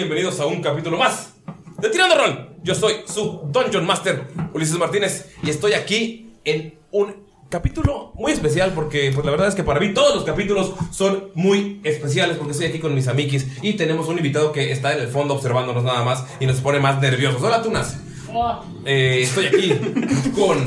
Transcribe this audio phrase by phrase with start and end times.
[0.00, 1.34] Bienvenidos a un capítulo más
[1.78, 2.56] de Tirando Rol.
[2.62, 7.16] Yo soy su Dungeon Master, Ulises Martínez, y estoy aquí en un
[7.50, 11.28] capítulo muy especial porque pues la verdad es que para mí todos los capítulos son
[11.34, 15.00] muy especiales porque estoy aquí con mis amiguis y tenemos un invitado que está en
[15.00, 17.42] el fondo observándonos nada más y nos pone más nerviosos.
[17.42, 17.98] Hola, Tunas.
[18.86, 19.74] Eh, estoy aquí
[20.34, 20.66] con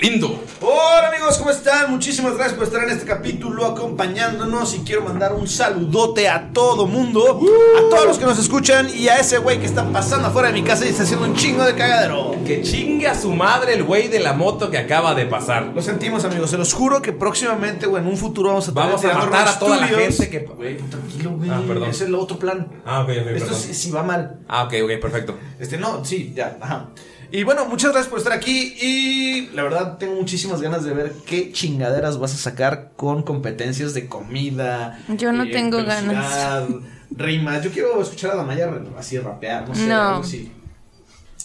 [0.00, 0.42] Galindo.
[0.62, 1.90] Hola amigos, ¿cómo están?
[1.90, 6.86] Muchísimas gracias por estar en este capítulo acompañándonos y quiero mandar un saludote a todo
[6.86, 7.38] mundo,
[7.78, 10.54] a todos los que nos escuchan y a ese güey que está pasando afuera de
[10.54, 12.34] mi casa y está haciendo un chingo de cagadero.
[12.46, 15.72] Que chingue a su madre el güey de la moto que acaba de pasar.
[15.74, 19.04] Lo sentimos amigos, se los juro que próximamente o en un futuro vamos a Vamos
[19.04, 20.38] a matar a toda la gente que...
[20.38, 21.50] Güey, tranquilo, güey.
[21.50, 21.90] Ah, perdón.
[21.90, 22.68] Ese es el otro plan.
[22.86, 23.74] Ah, ok, ok, Esto perdón.
[23.74, 24.40] sí va mal.
[24.48, 25.36] Ah, ok, ok, perfecto.
[25.58, 26.88] Este, no, sí, ya, ajá.
[27.32, 31.12] Y bueno, muchas gracias por estar aquí y la verdad tengo muchísimas ganas de ver
[31.26, 34.98] qué chingaderas vas a sacar con competencias de comida.
[35.08, 36.66] Yo no eh, tengo velocidad,
[37.10, 40.00] Rimas, yo quiero escuchar a la Maya así rapear, no sé, No.
[40.08, 40.52] algo así.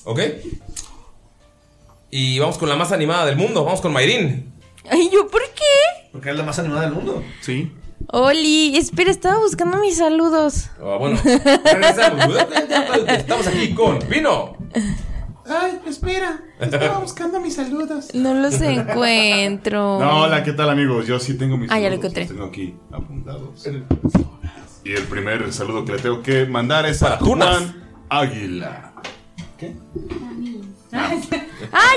[0.06, 0.20] Ok.
[2.12, 3.64] Y vamos con la más animada del mundo.
[3.66, 4.52] Vamos con Mayrin.
[4.90, 6.08] Ay, ¿yo por qué?
[6.12, 7.24] Porque es la más animada del mundo.
[7.42, 7.72] Sí.
[8.08, 10.68] Oli, espera, estaba buscando mis saludos.
[10.80, 12.26] Ah, bueno, regresamos.
[13.08, 14.56] Estamos aquí con Vino.
[15.48, 16.40] Ay, espera.
[16.60, 18.14] Estaba buscando mis saludos.
[18.14, 20.00] No los encuentro.
[20.00, 21.06] No, hola, ¿qué tal amigos?
[21.06, 22.24] Yo sí tengo mis Ah, ya lo saludos, encontré.
[22.24, 23.68] los tengo aquí apuntados.
[24.84, 27.58] Y el primer saludo que le tengo que mandar es Para a Tunas.
[27.58, 28.94] Juan Águila.
[30.92, 31.12] ¡Ah,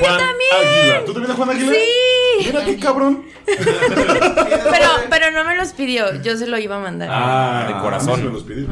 [0.01, 0.53] yo también!
[0.61, 1.05] Águila.
[1.05, 1.73] ¿Tú también eres Juan Águila?
[1.73, 2.47] Sí.
[2.47, 3.25] Mira qué cabrón.
[3.47, 7.09] Pero, pero no me los pidió, yo se lo iba a mandar.
[7.11, 8.13] Ah, de corazón.
[8.13, 8.69] a sí me los pidió.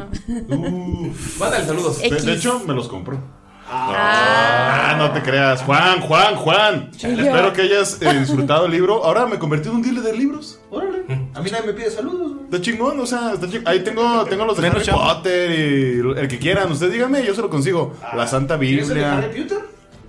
[1.39, 1.99] Mándale saludos.
[2.01, 3.36] De hecho, me los compró.
[3.69, 5.61] Ah, no te creas.
[5.63, 6.89] Juan, Juan, Juan.
[6.93, 9.03] Espero que hayas eh, disfrutado el libro.
[9.03, 10.59] Ahora me convertí en un dealer de libros.
[10.69, 12.33] Órale, a mí nadie me pide saludos.
[12.33, 12.43] güey.
[12.45, 13.67] Está chingón, o sea, está chingón.
[13.67, 16.71] Ahí tengo, tengo los de Harry Potter y el que quieran.
[16.71, 17.93] Ustedes díganme, yo se lo consigo.
[18.15, 19.17] La Santa ¿Quieres el de Biblia.
[19.17, 19.57] Harry Potter?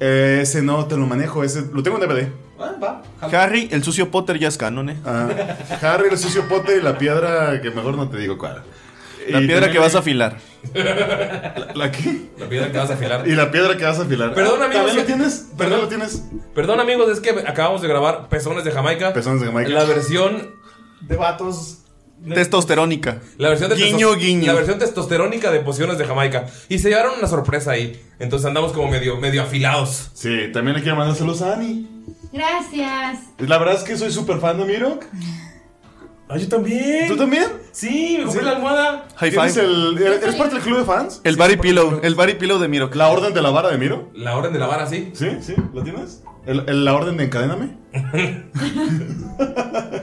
[0.01, 2.29] Eh, ese no te lo manejo, ese lo tengo en DVD.
[2.61, 3.03] Ah, va.
[3.21, 4.97] Harry, el sucio Potter ya es canon, ¿eh?
[5.05, 5.29] Ah,
[5.83, 8.63] Harry, el sucio Potter y la piedra que mejor no te digo cuál.
[9.29, 10.39] La Y piedra también- que vas a afilar.
[10.75, 12.29] ¿La, la qué?
[12.39, 13.27] La piedra que vas a afilar.
[13.27, 14.35] Y la piedra que vas a afilar.
[14.35, 15.35] Perdón, amigos, ¿También lo tienes?
[15.35, 15.57] Perdón.
[15.59, 16.23] ¿Perdón lo tienes?
[16.55, 19.13] Perdón, amigos, es que acabamos de grabar Pezones de Jamaica.
[19.13, 19.71] Pezones de Jamaica.
[19.71, 20.55] La versión.
[21.03, 21.79] De vatos.
[22.35, 23.21] Testosterónica.
[23.37, 24.47] La versión de Guiño, testo- guiño.
[24.49, 26.47] La versión testosterónica de Pociones de Jamaica.
[26.69, 28.01] Y se llevaron una sorpresa ahí.
[28.19, 30.11] Entonces andamos como medio, medio afilados.
[30.15, 31.89] Sí, también le quiero mandar saludos a Ani.
[32.33, 33.21] Gracias.
[33.39, 34.99] La verdad es que soy súper fan de Miro.
[36.31, 37.09] Ah, yo también.
[37.09, 37.45] ¿Tú también?
[37.73, 39.09] Sí, me compré la almohada.
[39.17, 39.65] High ¿Tienes five.
[39.67, 41.21] el, ¿Eres parte del club de fans?
[41.25, 42.01] El body pillow.
[42.03, 42.91] El body pillow de Miro.
[42.93, 44.11] ¿La orden de la vara de Miro?
[44.15, 45.11] La orden de la vara, sí.
[45.15, 46.23] Sí, sí, ¿lo tienes?
[46.45, 47.77] ¿El, el- la orden de encadéname?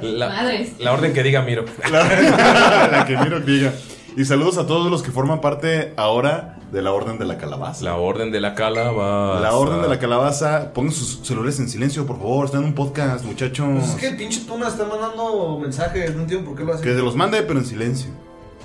[0.02, 0.74] La, Madres.
[0.80, 1.66] la orden que diga Miro.
[1.92, 3.74] La, la que Miro diga.
[4.18, 7.84] Y saludos a todos los que forman parte ahora de la Orden de la Calabaza.
[7.84, 9.42] La orden de la calabaza.
[9.42, 10.72] La Orden de la Calabaza.
[10.74, 12.46] Pongan sus celulares en silencio, por favor.
[12.46, 13.68] Están en un podcast, muchachos.
[13.78, 16.84] Pues es que el pinche Tuna está mandando mensajes, no entiendo por qué lo hace.
[16.84, 18.10] Que se los mande, pero en silencio.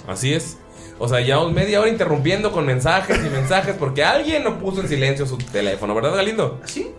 [0.06, 0.56] Así es.
[1.00, 4.88] O sea, ya media hora interrumpiendo con mensajes y mensajes porque alguien no puso en
[4.88, 6.61] silencio su teléfono, ¿verdad, Galindo?
[6.64, 6.93] ¿Sí?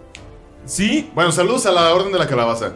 [0.65, 1.09] Sí.
[1.15, 2.74] Bueno, saludos a la Orden de la Calabaza.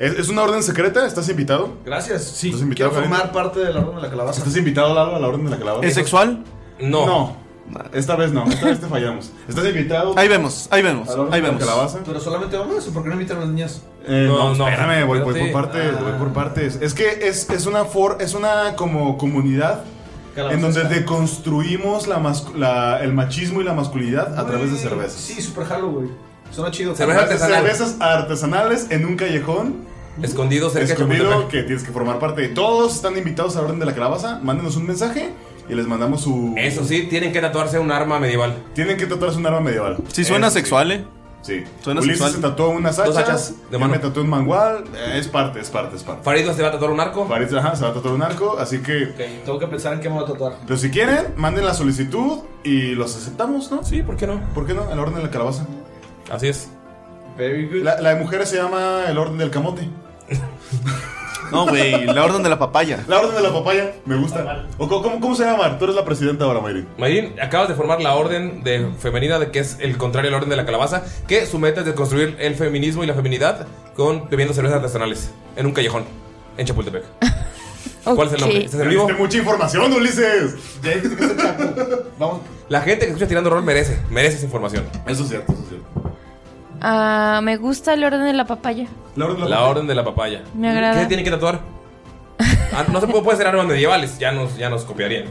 [0.00, 1.06] ¿Es, es una orden secreta?
[1.06, 1.74] ¿Estás invitado?
[1.84, 2.48] Gracias, sí.
[2.48, 4.38] ¿Estás invitado, Quiero formar parte de la orden de la calabaza.
[4.40, 5.86] ¿Estás invitado, Lalo, a la Orden de la Calabaza?
[5.86, 6.42] ¿Es sexual?
[6.80, 7.06] No.
[7.06, 7.36] No.
[7.92, 8.44] Esta vez no.
[8.48, 9.30] Esta vez te fallamos.
[9.48, 10.14] ¿Estás invitado?
[10.18, 11.68] Ahí vemos, ahí vemos, a la Orden ahí de la vemos.
[11.68, 11.98] Calabaza?
[12.04, 13.82] Pero solamente hombres, ¿o por qué no invitan a las niñas?
[14.08, 16.00] Eh, no, No, no, espérame, voy, voy por partes, Ah.
[16.02, 16.78] voy por partes.
[16.80, 19.84] Es que es, es una for, es una como comunidad
[20.34, 22.18] en donde deconstruimos la
[22.56, 25.20] la- el machismo y la masculinidad a través de Güey, cervezas.
[25.20, 26.08] Sí, super jalo, güey.
[26.50, 26.94] Suena chido.
[26.94, 27.62] Cerveza de artesanal.
[27.62, 29.90] cervezas artesanales en un callejón
[30.22, 32.48] Escondido cerca de escondido que tienes que formar parte.
[32.48, 34.38] Todos están invitados a la Orden de la Calabaza.
[34.42, 35.30] Mándenos un mensaje
[35.68, 36.54] y les mandamos su.
[36.58, 38.54] Eso sí, tienen que tatuarse un arma medieval.
[38.74, 39.96] Tienen que tatuarse un arma medieval.
[40.08, 41.04] Sí suena Eso sexual, ¿eh?
[41.42, 41.64] Sí.
[41.82, 42.32] Suena Ulises sexual.
[42.32, 43.14] se tatuó unas hachas.
[43.14, 44.84] Dos hachas de yo me tatué un mangual.
[44.94, 46.22] Eh, es parte, es parte, es parte.
[46.22, 47.26] Farid se va a tatuar un arco.
[47.26, 49.04] Farid, ajá, se va a tatuar un arco, así que.
[49.04, 50.56] Ok, tengo que pensar en qué me voy a tatuar.
[50.66, 53.82] Pero si quieren, manden la solicitud y los aceptamos, ¿no?
[53.84, 54.40] Sí, ¿por qué no?
[54.54, 54.82] ¿Por qué no?
[54.82, 55.66] A la orden de la calabaza.
[56.30, 56.68] Así es.
[57.38, 57.82] Very good.
[57.84, 59.88] La, la de mujeres se llama el orden del camote.
[61.50, 63.02] No, güey, la orden de la papaya.
[63.08, 64.66] La orden de la papaya, me gusta.
[64.78, 65.76] ¿O cómo, cómo- cómo se llama?
[65.78, 66.86] Tú eres la presidenta ahora, Mayrin.
[66.96, 70.50] Mayrin, acabas de formar la orden de femenina de que es el contrario al orden
[70.50, 74.28] de la calabaza, que su meta es de construir el feminismo y la feminidad con
[74.30, 76.04] bebiendo cervezas artesanales en un callejón
[76.56, 77.02] en Chapultepec.
[78.04, 78.64] ¿Cuál es el nombre?
[78.66, 79.06] ¿Este es el vivo?
[79.08, 80.54] Diste mucha información, Ulises.
[80.84, 81.64] Ya dijiste que es el chapo.
[82.20, 82.40] Vamos.
[82.68, 84.84] La gente que escucha tirando rol merece, merece esa información.
[85.08, 85.86] Eso es cierto, eso es cierto.
[86.80, 88.86] Ah, me gusta el orden de la papaya.
[89.16, 89.70] La orden de la, La papaya.
[89.70, 90.42] orden de la papaya.
[90.54, 91.00] Me agrada.
[91.00, 91.60] ¿Qué tienen que tatuar?
[92.72, 95.24] Ah, no se puede, puede ser armas medievales, ya nos, ya nos copiarían.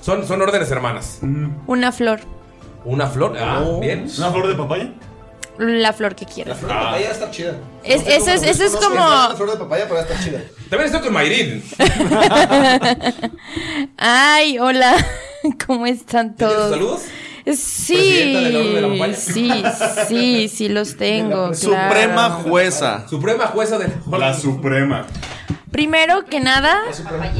[0.00, 1.18] Son, son órdenes hermanas.
[1.66, 2.20] Una flor.
[2.84, 3.80] Una flor, ah, Oh.
[3.80, 4.06] bien.
[4.18, 4.92] ¿Una flor de papaya?
[5.58, 6.58] La flor que La quieras.
[6.58, 7.54] flor de papaya está chida.
[7.82, 10.18] Es- No sé eso cómo es- eso es como- La flor de papaya, pero está
[10.22, 10.40] chida.
[10.70, 11.64] También estoy con Mayrin.
[13.96, 14.94] Ay, hola.
[15.66, 16.70] ¿Cómo están ¿Tienes todos?
[16.70, 17.02] saludos?
[17.54, 19.62] Sí, ¿Presidenta del orden de la sí,
[20.08, 21.54] sí, sí los tengo.
[21.54, 22.42] Suprema claro.
[22.50, 23.08] jueza.
[23.08, 25.06] Suprema jueza del La suprema.
[25.70, 27.32] Primero que nada, La suprema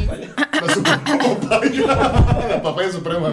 [1.49, 1.87] papaya.
[2.49, 3.33] La papaya suprema.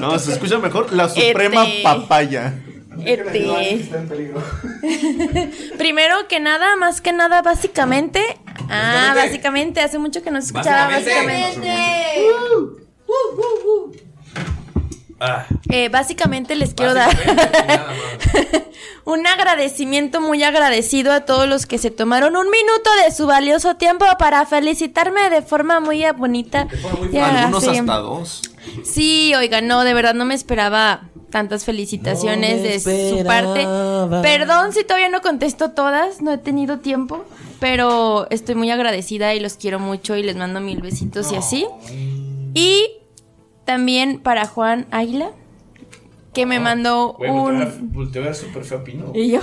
[0.00, 0.92] No, se escucha mejor.
[0.92, 1.82] La suprema Este.
[1.82, 2.54] papaya.
[3.04, 4.42] este, Está en peligro.
[5.78, 8.22] primero que nada, más que nada, básicamente.
[8.68, 9.80] Ah, Básicamente.
[9.80, 11.58] hace mucho que no se escuchaba Básicamente.
[11.58, 12.88] básicamente.
[15.20, 18.70] Ah, Eh, básicamente les quiero dar básicamente,
[19.04, 23.74] un agradecimiento muy agradecido a todos los que se tomaron un minuto de su valioso
[23.76, 26.68] tiempo para felicitarme de forma muy bonita.
[27.12, 27.78] Y Algunos así.
[27.78, 28.42] hasta dos.
[28.84, 33.66] Sí, oiga, no, de verdad no me esperaba tantas felicitaciones de su parte.
[34.22, 37.24] Perdón si todavía no contesto todas, no he tenido tiempo,
[37.60, 41.66] pero estoy muy agradecida y los quiero mucho y les mando mil besitos y así.
[42.54, 42.86] Y
[43.72, 45.30] también para Juan Águila,
[46.32, 47.92] que me mandó Güey, a un...
[47.92, 49.12] volteó a ver súper feo Pino.
[49.14, 49.40] Y yo,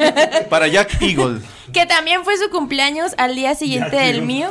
[0.48, 1.40] Para Jack Eagle.
[1.72, 4.48] que también fue su cumpleaños al día siguiente del mío.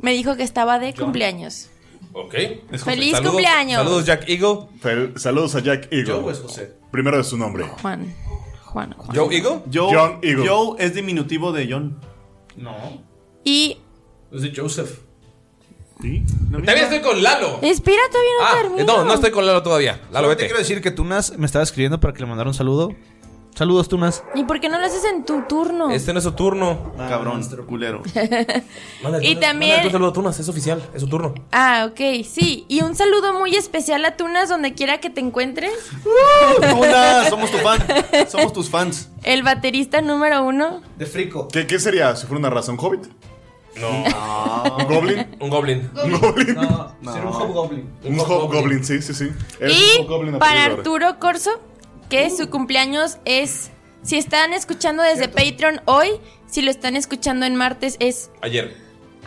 [0.00, 1.68] Me dijo que estaba de cumpleaños.
[2.14, 2.34] Ok.
[2.82, 3.76] ¡Feliz Saludos- cumpleaños!
[3.84, 4.60] Saludos, Jack Eagle.
[4.82, 6.06] Fel- Saludos a Jack Eagle.
[6.08, 6.72] Yo, pues, José.
[6.90, 7.64] Primero de su nombre.
[7.82, 8.14] Juan,
[8.64, 9.14] Juan, Juan.
[9.16, 9.60] Joe Eagle.
[9.70, 10.48] Joe, John Eagle.
[10.48, 12.00] Joe es diminutivo de John.
[12.56, 12.74] No.
[13.44, 13.76] Y...
[14.32, 15.00] Es de Joseph.
[16.02, 17.58] También estoy con Lalo.
[17.62, 18.84] Espera, todavía no Ah, termino.
[18.98, 20.00] no, no estoy con Lalo todavía.
[20.10, 20.44] Lalo, Solo te vete.
[20.46, 22.94] quiero decir que Tunas me estaba escribiendo para que le mandara un saludo.
[23.54, 24.24] Saludos, Tunas.
[24.34, 25.90] ¿Y por qué no lo haces en tu turno?
[25.90, 26.94] Este no es su turno.
[26.96, 28.02] Cabrón, culero.
[29.02, 31.34] Mándale Y también- un saludo a Tunas, es oficial, es su turno.
[31.52, 32.64] Ah, ok, sí.
[32.68, 35.70] Y un saludo muy especial a Tunas donde quiera que te encuentres.
[36.70, 37.82] Tuna, somos tu fan.
[38.28, 39.10] Somos tus fans.
[39.22, 40.80] El baterista número uno.
[40.96, 41.48] De frico.
[41.48, 42.72] ¿Qué, qué sería si fuera una raza?
[42.72, 43.04] ¿Un hobbit?
[43.76, 44.04] No.
[44.78, 45.26] ¿Un goblin?
[45.40, 45.90] Un goblin.
[46.04, 46.54] ¿Un goblin?
[46.54, 47.90] No, sería un hobgoblin.
[48.04, 49.30] Un hobgoblin, sí, sí, sí.
[49.60, 50.64] Eres Y un hobgoblin a para.
[50.64, 51.50] Arturo Corso,
[52.08, 53.70] que su cumpleaños es...
[54.02, 56.08] Si están escuchando desde Patreon hoy,
[56.46, 58.76] si lo están escuchando en martes es Ayer.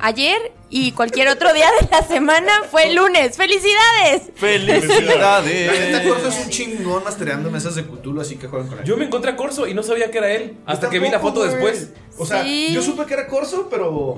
[0.06, 3.38] Ayer y cualquier otro día de la semana fue el lunes.
[3.38, 4.32] ¡Felicidades!
[4.36, 6.02] ¡Felicidades!
[6.08, 8.86] Corso es un chingón mastereando mesas de Cthulhu, así que juegan con él.
[8.86, 10.58] Yo me encontré a Corso y no sabía que era él.
[10.66, 11.90] Hasta que vi la foto después.
[12.18, 12.72] O sea, Sí.
[12.74, 14.18] yo supe que era Corso, pero.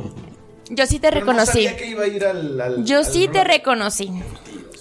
[0.70, 1.52] Yo sí te pero no reconocí.
[1.66, 2.60] sabía que iba a ir al.
[2.60, 4.12] al- Yo al sí te reconocí.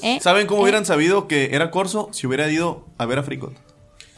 [0.03, 0.19] ¿Eh?
[0.21, 0.63] ¿Saben cómo ¿Eh?
[0.65, 3.53] hubieran sabido que era Corso si hubiera ido a ver a Fricot?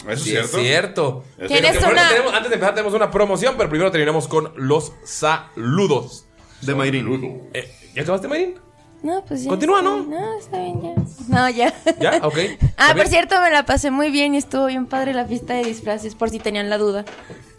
[0.01, 0.59] ¿Eso es Sí, cierto?
[0.59, 1.25] es cierto.
[1.49, 4.93] Tienes Pero una- tenemos- antes de empezar tenemos una promoción, pero primero terminamos con los
[5.05, 6.25] saludos.
[6.63, 7.49] De Mayrin.
[7.55, 8.68] Eh, ¿Ya acabaste, Mayrin?
[9.03, 9.49] No, pues ya.
[9.51, 10.03] Continúa, está ¿no?
[10.05, 10.95] No, está bien, ya.
[11.29, 11.73] No, ya.
[12.01, 12.19] ¿Ya?
[12.23, 12.39] Ok.
[12.81, 15.55] Ah, Está por cierto, me la pasé muy bien y estuvo bien padre la fiesta
[15.55, 17.05] de disfraces, por si tenían la duda.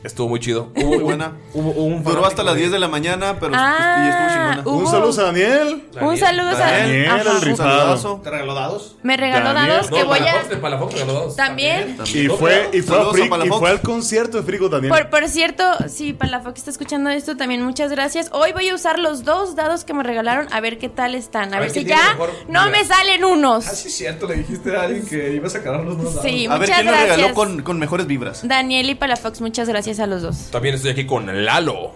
[0.01, 0.71] Estuvo muy chido.
[0.75, 1.33] Muy buena.
[1.53, 4.61] Hubo un Duró hasta las 10 de la mañana, pero Ah, y estuvo chingona.
[4.65, 5.89] hubo- Un saludo a Daniel.
[5.99, 7.21] Un saludo a Daniel, Ajá.
[7.21, 7.79] el Un rifado.
[7.79, 8.21] saludazo.
[8.23, 8.95] ¿Te regaló dados?
[9.03, 9.73] Me regaló Daniel.
[9.73, 10.23] dados que No, voy a.
[10.23, 11.35] Palafox, de Palafox regaló dados.
[11.35, 11.97] También.
[12.13, 14.89] Y fue, y fue, a Saludos a Frick, y fue al concierto de Frigo Daniel.
[14.89, 18.29] Por, por cierto, si Palafox está escuchando esto, también muchas gracias.
[18.31, 21.53] Hoy voy a usar los dos dados que me regalaron a ver qué tal están.
[21.53, 23.67] A, A ver, ver si ya mejor no me salen unos.
[23.67, 24.27] Ah, sí, es cierto.
[24.27, 26.29] Le dijiste a alguien que ibas a cargar los dos dados.
[26.29, 27.15] Sí, A ver muchas quién lo gracias.
[27.17, 28.47] regaló con, con mejores vibras.
[28.47, 30.49] Daniel y Palafox, muchas gracias a los dos.
[30.51, 31.91] También estoy aquí con Lalo.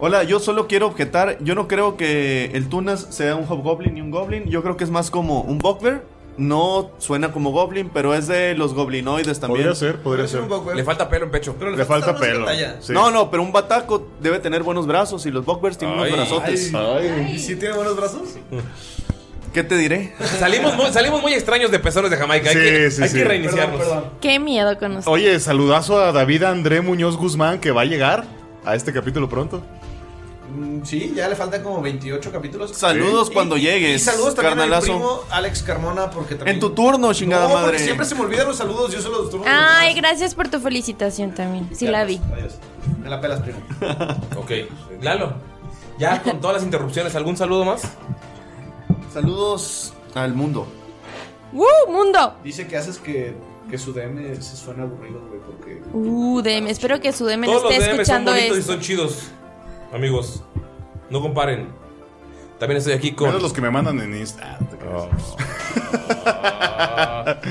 [0.00, 1.38] Hola, yo solo quiero objetar.
[1.40, 4.46] Yo no creo que el Tunas sea un Hobgoblin ni un Goblin.
[4.50, 6.02] Yo creo que es más como un Bugbear.
[6.38, 9.66] No suena como Goblin, pero es de los Goblinoides también.
[9.68, 10.42] Podría ser, podría ser.
[10.74, 11.54] Le falta pelo en pecho.
[11.58, 12.46] Pero Le falta pelo.
[12.80, 12.92] Sí.
[12.92, 16.12] No, no, pero un Bataco debe tener buenos brazos y los Bugbears tienen Ay.
[16.12, 16.72] unos brazotes.
[16.74, 17.32] Ay.
[17.34, 18.22] ¿Y si tiene buenos brazos?
[19.52, 20.14] ¿Qué te diré?
[20.38, 22.48] Salimos muy, salimos muy extraños de pezones de Jamaica.
[22.48, 23.18] Hay, Sí, que, sí, hay sí.
[23.18, 23.78] que reiniciarnos.
[23.78, 24.04] perdón.
[24.22, 25.06] Qué miedo con ustedes.
[25.08, 28.24] Oye, saludazo a David André Muñoz Guzmán que va a llegar
[28.64, 29.62] a este capítulo pronto.
[30.54, 32.72] Mm, Sí, ya le faltan como 28 capítulos.
[32.76, 34.86] Saludos Y- cuando y- llegues, Y saludos también a mi carnalazo.
[34.86, 36.56] primo Alex Carmona porque también...
[36.56, 37.78] En tu turno, chingada no, porque madre.
[37.78, 39.48] siempre se me olvidan los saludos, yo solo los turnos.
[39.50, 41.68] Ay, gracias por tu felicitación también.
[41.74, 42.20] Sí la vi.
[42.34, 42.54] Adiós.
[43.02, 43.58] Me la pelas, primo.
[44.36, 44.50] Ok,
[45.00, 45.34] Lalo.
[45.98, 47.82] Ya con todas las interrupciones, ¿algún saludo más?
[49.12, 50.66] Saludos al mundo.
[51.52, 52.34] ¡Uh, mundo!
[52.42, 53.34] Dice que haces que,
[53.70, 55.82] que su DM se suene aburrido, güey, porque...
[55.92, 56.66] Uh, DM.
[56.68, 58.72] Espero que su DM Todos los esté DM son escuchando bonitos y esto.
[58.72, 59.18] son chidos.
[59.92, 60.42] Amigos,
[61.10, 61.68] no comparen.
[62.58, 63.28] También estoy aquí con.
[63.28, 64.58] Menos los que me mandan en Insta.
[64.58, 65.36] Ah, creas.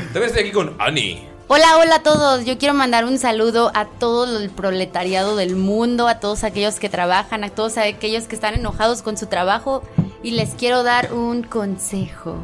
[0.06, 1.28] También estoy aquí con Ani.
[1.48, 2.46] Hola, hola a todos.
[2.46, 6.90] Yo quiero mandar un saludo a todo el proletariado del mundo, a todos aquellos que
[6.90, 9.84] trabajan, a todos aquellos que están enojados con su trabajo
[10.24, 12.38] y les quiero dar un consejo.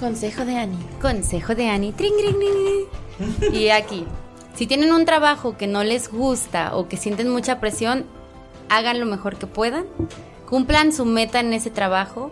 [0.00, 0.78] Consejo de Ani.
[1.02, 1.92] Consejo de Ani.
[1.92, 3.54] Tring, tring, tring.
[3.54, 4.06] Y aquí,
[4.54, 8.06] si tienen un trabajo que no les gusta o que sienten mucha presión,
[8.68, 9.86] hagan lo mejor que puedan.
[10.48, 12.30] Cumplan su meta en ese trabajo.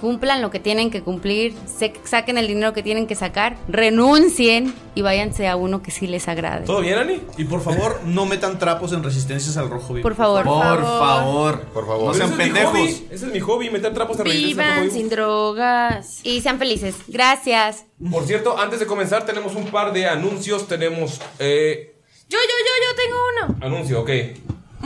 [0.00, 4.74] Cumplan lo que tienen que cumplir, se- saquen el dinero que tienen que sacar, renuncien
[4.94, 6.66] y váyanse a uno que sí les agrade.
[6.66, 7.22] ¿Todo bien, Ani?
[7.38, 10.02] Y por favor, no metan trapos en resistencias al rojo vivo.
[10.02, 10.44] Por favor.
[10.44, 11.60] Por favor.
[11.72, 12.04] Por favor.
[12.08, 12.72] No sean Ese es pendejos.
[12.72, 15.16] hobby, Ese es mi hobby, meter trapos de resistencia al Vivan rojo sin vivo.
[15.16, 16.20] drogas.
[16.24, 16.96] Y sean felices.
[17.08, 17.86] Gracias.
[18.10, 20.68] Por cierto, antes de comenzar, tenemos un par de anuncios.
[20.68, 21.22] Tenemos.
[21.38, 21.94] Eh,
[22.28, 23.18] Yo, yo, yo, yo tengo
[23.62, 23.66] uno.
[23.66, 24.10] anuncio, ok.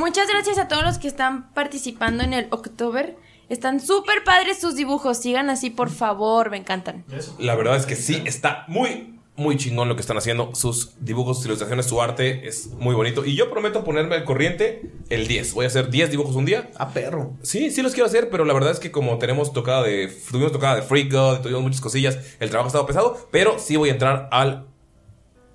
[0.01, 3.19] Muchas gracias a todos los que están participando en el October.
[3.51, 5.19] Están súper padres sus dibujos.
[5.19, 6.51] Sigan así, por favor.
[6.51, 7.05] Me encantan.
[7.39, 10.55] La verdad es que sí, está muy, muy chingón lo que están haciendo.
[10.55, 13.27] Sus dibujos, sus ilustraciones, su arte es muy bonito.
[13.27, 15.53] Y yo prometo ponerme al corriente el 10.
[15.53, 16.71] Voy a hacer 10 dibujos un día.
[16.79, 17.37] A perro.
[17.43, 20.11] Sí, sí los quiero hacer, pero la verdad es que como tenemos tocada de.
[20.31, 23.77] Tuvimos tocada de Freak God, tuvimos muchas cosillas, el trabajo ha estado pesado, pero sí
[23.77, 24.67] voy a entrar al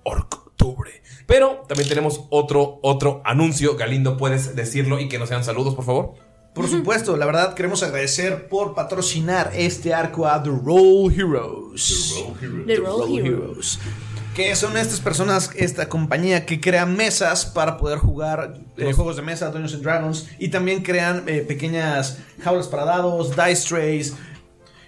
[0.04, 1.02] octubre.
[1.26, 3.76] Pero también tenemos otro, otro anuncio.
[3.76, 6.14] Galindo, ¿puedes decirlo y que no sean saludos, por favor?
[6.54, 12.16] Por supuesto, la verdad queremos agradecer por patrocinar este arco a The Roll Heroes.
[12.66, 13.78] The Roll Heroes.
[14.34, 19.22] Que son estas personas, esta compañía que crea mesas para poder jugar eh, juegos de
[19.22, 20.30] mesa, Dungeons and Dragons.
[20.40, 24.16] Y también crean eh, pequeñas jaulas para dados, dice trays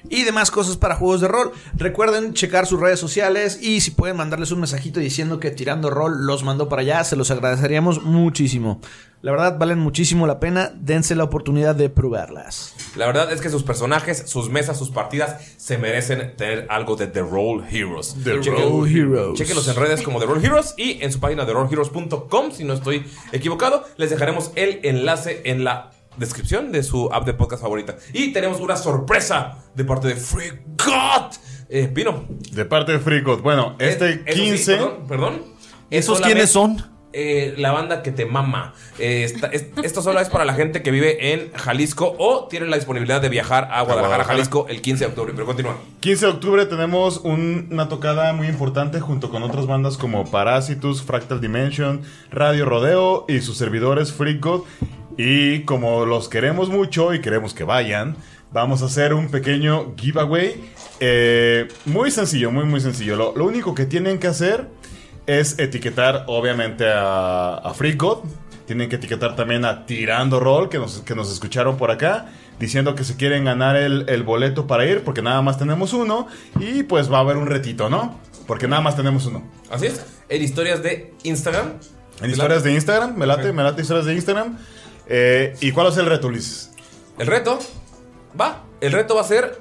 [0.09, 1.51] y demás cosas para juegos de rol.
[1.75, 6.25] Recuerden checar sus redes sociales y si pueden mandarles un mensajito diciendo que Tirando Rol
[6.25, 8.79] los mandó para allá, se los agradeceríamos muchísimo.
[9.23, 10.71] La verdad, valen muchísimo la pena.
[10.75, 12.75] Dense la oportunidad de probarlas.
[12.95, 17.07] La verdad es que sus personajes, sus mesas, sus partidas se merecen tener algo de
[17.07, 18.15] The Roll Heroes.
[18.23, 19.39] The Chequen- Roll Heroes.
[19.39, 23.05] Chequenlos en redes como The Roll Heroes y en su página TheRollHeroes.com, si no estoy
[23.31, 23.83] equivocado.
[23.97, 27.95] Les dejaremos el enlace en la descripción de su app de podcast favorita.
[28.13, 30.51] Y tenemos una sorpresa de parte de Free
[30.85, 31.31] God.
[31.69, 32.25] Eh, Pino.
[32.51, 33.41] De parte de Free God.
[33.41, 34.75] Bueno, este Eh, eso sí, 15.
[34.77, 35.33] perdón, perdón.
[35.89, 36.97] Es ¿Esos solamente, quiénes son?
[37.13, 38.73] eh, la banda que te mama.
[38.99, 42.67] Eh, esta- es- esto solo es para la gente que vive en Jalisco o tiene
[42.67, 44.25] la disponibilidad de viajar a Guadalajara, Guadalajara.
[44.35, 45.31] Jalisco el 15 de octubre.
[45.33, 45.77] Pero continúa.
[46.01, 51.01] 15 de octubre tenemos un- una tocada muy importante junto con otras bandas como Parasitus,
[51.01, 54.61] Fractal Dimension, Radio Rodeo y sus servidores Freak God.
[55.17, 58.15] Y como los queremos mucho y queremos que vayan,
[58.51, 60.63] vamos a hacer un pequeño giveaway.
[60.99, 63.15] eh, muy sencillo, muy muy sencillo.
[63.15, 64.67] Lo, lo único que tienen que hacer
[65.25, 68.19] es etiquetar obviamente a, a Freak God.
[68.65, 72.27] Tienen que etiquetar también a Tirando Roll, que nos, que nos escucharon por acá,
[72.59, 76.27] diciendo que se quieren ganar el, el boleto para ir, porque nada más tenemos uno.
[76.59, 78.19] Y pues va a haber un retito, ¿no?
[78.45, 79.49] Porque nada más tenemos uno.
[79.69, 80.05] Así es.
[80.27, 81.73] En historias de Instagram.
[82.21, 84.57] En historias de Instagram, me late, me late historias de Instagram.
[85.09, 86.71] Eh, ¿Y cuál es el reto, Ulises?
[87.17, 87.59] El reto
[88.39, 89.59] Va, el reto va a ser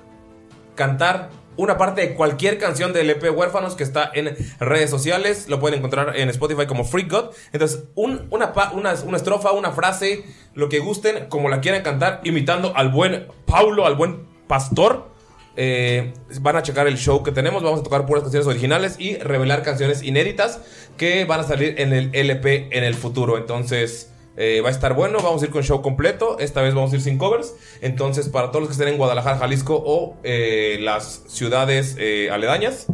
[0.74, 5.46] cantar una parte de cualquier canción del EP Huérfanos que está en redes sociales.
[5.48, 7.24] Lo pueden encontrar en Spotify como Freak God.
[7.52, 10.24] Entonces, un- una, una, una estrofa, una frase,
[10.54, 15.08] lo que gusten, como la quieran cantar, imitando al buen Paulo, al buen pastor.
[15.56, 16.12] Eh,
[16.42, 17.62] van a checar el show que tenemos.
[17.62, 20.60] Vamos a tocar puras canciones originales y revelar canciones inéditas
[20.98, 23.38] que van a salir en el LP en el futuro.
[23.38, 24.10] Entonces.
[24.36, 26.38] Eh, va a estar bueno, vamos a ir con show completo.
[26.38, 27.54] Esta vez vamos a ir sin covers.
[27.80, 32.86] Entonces, para todos los que estén en Guadalajara, Jalisco o eh, las ciudades eh, aledañas,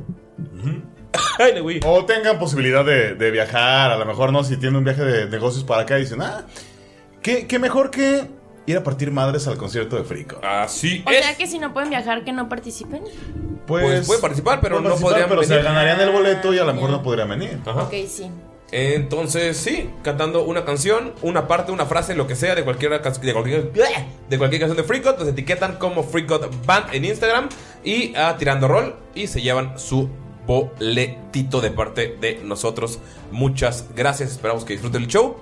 [1.38, 1.80] Ay, güey.
[1.84, 5.28] O tengan posibilidad de, de viajar, a lo mejor no, si tienen un viaje de
[5.28, 6.46] negocios para acá y dicen, ah,
[7.22, 8.26] ¿qué, qué mejor que
[8.66, 10.38] ir a partir madres al concierto de Frico.
[10.42, 13.02] Así O sea que si no pueden viajar, que no participen.
[13.66, 15.64] Pues, pueden participar, pero pueden no participar, podrían Pero se venir.
[15.64, 17.58] ganarían el boleto y a lo mejor no podrían venir.
[17.66, 17.82] Ajá.
[17.82, 18.30] Ok, sí.
[18.72, 23.12] Entonces, sí, cantando una canción, una parte, una frase, lo que sea, de cualquier, can-
[23.20, 27.04] de cualquier, de cualquier canción de Freak God, los etiquetan como Freak God Band en
[27.04, 27.50] Instagram
[27.84, 30.08] y a Tirando Roll y se llevan su
[30.46, 32.98] boletito de parte de nosotros.
[33.30, 35.36] Muchas gracias, esperamos que disfruten el show.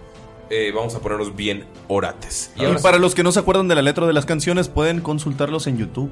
[0.50, 2.50] Eh, vamos a ponernos bien orates.
[2.56, 5.00] Y, ahora para los que no se acuerdan de la letra de las canciones, pueden
[5.00, 6.10] consultarlos en YouTube.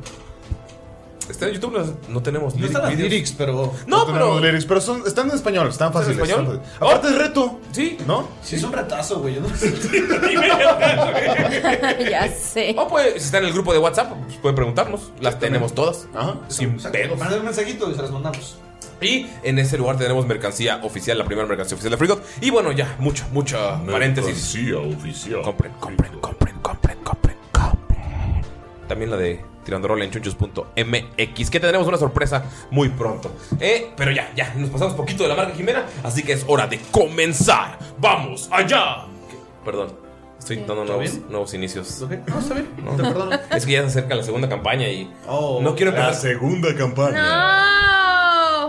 [1.29, 3.11] Está en YouTube, no, no tenemos No están las videos.
[3.11, 3.75] lyrics, pero.
[3.87, 6.29] No, pero- lyrics, pero son- están en español, están ¿Están en fáciles.
[6.31, 6.55] español?
[6.57, 6.83] están fáciles.
[6.83, 7.99] Aparte es reto, Sí.
[8.07, 8.29] ¿no?
[8.43, 9.35] Sí, es un retazo, güey.
[9.35, 9.49] Yo no
[12.11, 12.75] ya sé.
[12.79, 15.13] O pues, si está en el grupo de WhatsApp, pues, pueden preguntarnos.
[15.21, 16.07] Las tenemos todas.
[16.15, 16.37] Ajá.
[16.49, 17.19] Sin pedos.
[17.19, 18.59] Manden un mensajito y se las mandamos.
[19.01, 22.21] Y en ese lugar tenemos mercancía oficial, la primera mercancía oficial de Freegot.
[22.41, 24.57] Y bueno, ya, mucha, mucha paréntesis.
[24.75, 25.43] oficial.
[25.43, 28.43] Compren, compren, compren, compren, compren, compren.
[28.89, 33.31] También la de tirando rol en chunchos.mx, que tendremos una sorpresa muy pronto.
[33.61, 36.67] Eh, pero ya, ya, nos pasamos poquito de la marca Jimena, así que es hora
[36.67, 37.79] de comenzar.
[37.99, 39.05] ¡Vamos allá!
[39.29, 39.37] ¿Qué?
[39.67, 39.93] Perdón,
[40.39, 42.01] estoy dando nuevos, nuevos inicios.
[42.01, 42.67] No, está bien.
[42.97, 43.39] Te perdono.
[43.55, 47.21] Es que ya se acerca la segunda campaña y Oh, no quiero La segunda campaña.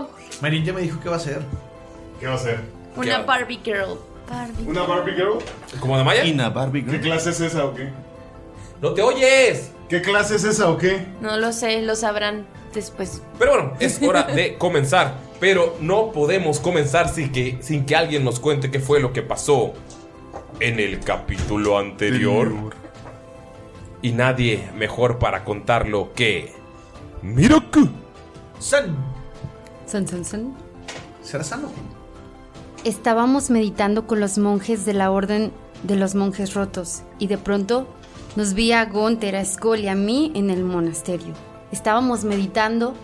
[0.02, 0.08] ¡No!
[0.42, 1.40] Marín ya me dijo qué va a hacer.
[2.20, 2.60] ¿Qué va a ser?
[2.94, 3.24] Una ¿Qué?
[3.24, 3.98] Barbie Girl.
[4.28, 4.64] Barbie.
[4.66, 5.38] ¿Una Barbie Girl?
[5.80, 6.24] ¿Como de Maya?
[6.26, 7.02] Ina Barbie ¿Qué Girl.
[7.04, 7.88] clase es esa o qué?
[8.82, 9.72] ¡No te oyes!
[9.90, 11.04] ¿Qué clase es esa o qué?
[11.20, 13.22] No lo sé, lo sabrán después.
[13.40, 15.16] Pero bueno, es hora de comenzar.
[15.40, 19.22] Pero no podemos comenzar sin que, sin que alguien nos cuente qué fue lo que
[19.22, 19.72] pasó
[20.60, 22.52] en el capítulo anterior.
[24.00, 26.54] Y nadie mejor para contarlo que.
[27.22, 27.88] Miraku.
[28.60, 28.96] San.
[29.86, 30.54] Son, son, son.
[31.20, 31.68] ¿Será sano?
[32.84, 35.50] Estábamos meditando con los monjes de la Orden
[35.82, 37.88] de los Monjes Rotos y de pronto
[38.36, 41.34] nos vi a Gunther, a Skoll y a mí en el monasterio.
[41.72, 42.94] Estábamos meditando,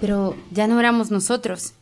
[0.00, 1.74] pero ya no éramos nosotros.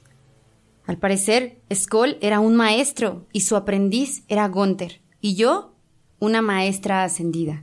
[0.87, 5.75] Al parecer, Skoll era un maestro y su aprendiz era Gunther y yo
[6.19, 7.63] una maestra ascendida.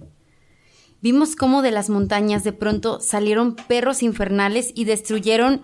[1.01, 5.61] Vimos cómo de las montañas de pronto salieron perros infernales y destruyeron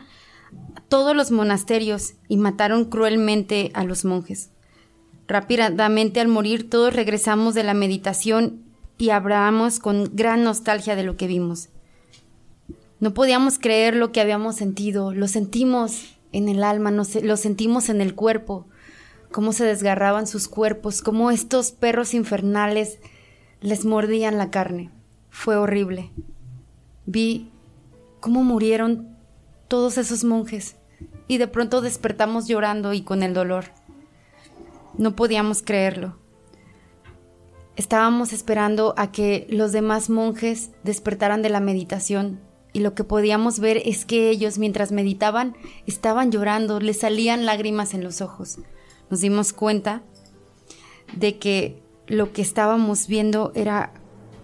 [0.87, 4.51] todos los monasterios y mataron cruelmente a los monjes.
[5.27, 8.62] Rápidamente al morir todos regresamos de la meditación
[9.03, 11.67] y hablamos con gran nostalgia de lo que vimos.
[13.01, 17.99] No podíamos creer lo que habíamos sentido, lo sentimos en el alma, lo sentimos en
[17.99, 18.65] el cuerpo,
[19.29, 22.99] cómo se desgarraban sus cuerpos, cómo estos perros infernales
[23.59, 24.89] les mordían la carne.
[25.29, 26.09] Fue horrible.
[27.05, 27.51] Vi
[28.21, 29.17] cómo murieron
[29.67, 30.77] todos esos monjes
[31.27, 33.65] y de pronto despertamos llorando y con el dolor.
[34.97, 36.22] No podíamos creerlo.
[37.75, 42.39] Estábamos esperando a que los demás monjes despertaran de la meditación
[42.71, 45.55] y lo que podíamos ver es que ellos mientras meditaban
[45.87, 48.57] estaban llorando, les salían lágrimas en los ojos.
[49.09, 50.01] Nos dimos cuenta
[51.15, 53.93] de que lo que estábamos viendo era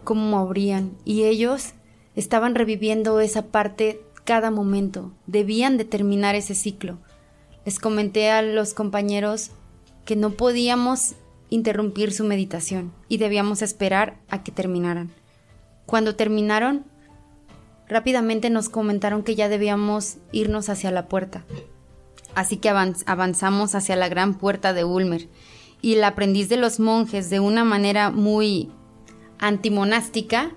[0.03, 1.73] cómo morían y ellos
[2.15, 6.99] estaban reviviendo esa parte cada momento, debían de terminar ese ciclo.
[7.65, 9.51] Les comenté a los compañeros
[10.05, 11.15] que no podíamos
[11.49, 15.11] interrumpir su meditación y debíamos esperar a que terminaran.
[15.85, 16.85] Cuando terminaron,
[17.87, 21.43] rápidamente nos comentaron que ya debíamos irnos hacia la puerta.
[22.35, 25.27] Así que avanz- avanzamos hacia la gran puerta de Ulmer
[25.81, 28.69] y el aprendiz de los monjes, de una manera muy
[29.39, 30.51] antimonástica,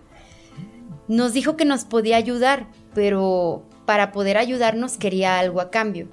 [1.09, 6.09] nos dijo que nos podía ayudar, pero para poder ayudarnos quería algo a cambio.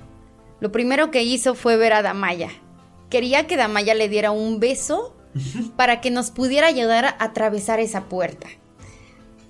[0.61, 2.49] Lo primero que hizo fue ver a Damaya.
[3.10, 5.15] Quería que Damaya le diera un beso
[5.76, 8.48] para que nos pudiera ayudar a atravesar esa puerta.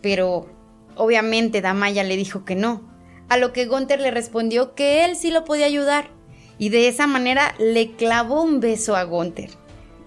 [0.01, 0.47] Pero
[0.95, 2.81] obviamente Damaya le dijo que no,
[3.27, 6.09] a lo que Gunther le respondió que él sí lo podía ayudar
[6.57, 9.49] y de esa manera le clavó un beso a Gunther.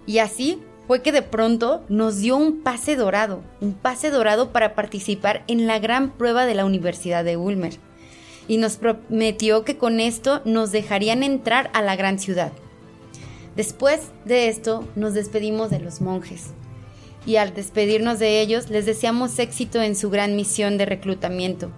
[0.07, 4.75] Y así fue que de pronto nos dio un pase dorado, un pase dorado para
[4.75, 7.79] participar en la gran prueba de la Universidad de Ulmer.
[8.49, 12.53] Y nos prometió que con esto nos dejarían entrar a la gran ciudad.
[13.57, 16.51] Después de esto nos despedimos de los monjes.
[17.27, 21.71] Y al despedirnos de ellos les deseamos éxito en su gran misión de reclutamiento,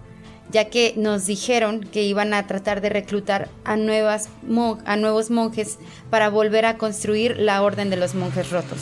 [0.51, 5.77] ya que nos dijeron que iban a tratar de reclutar a, nuevos monjes
[6.09, 8.79] para volver a construir la Orden de los Monjes Rotos.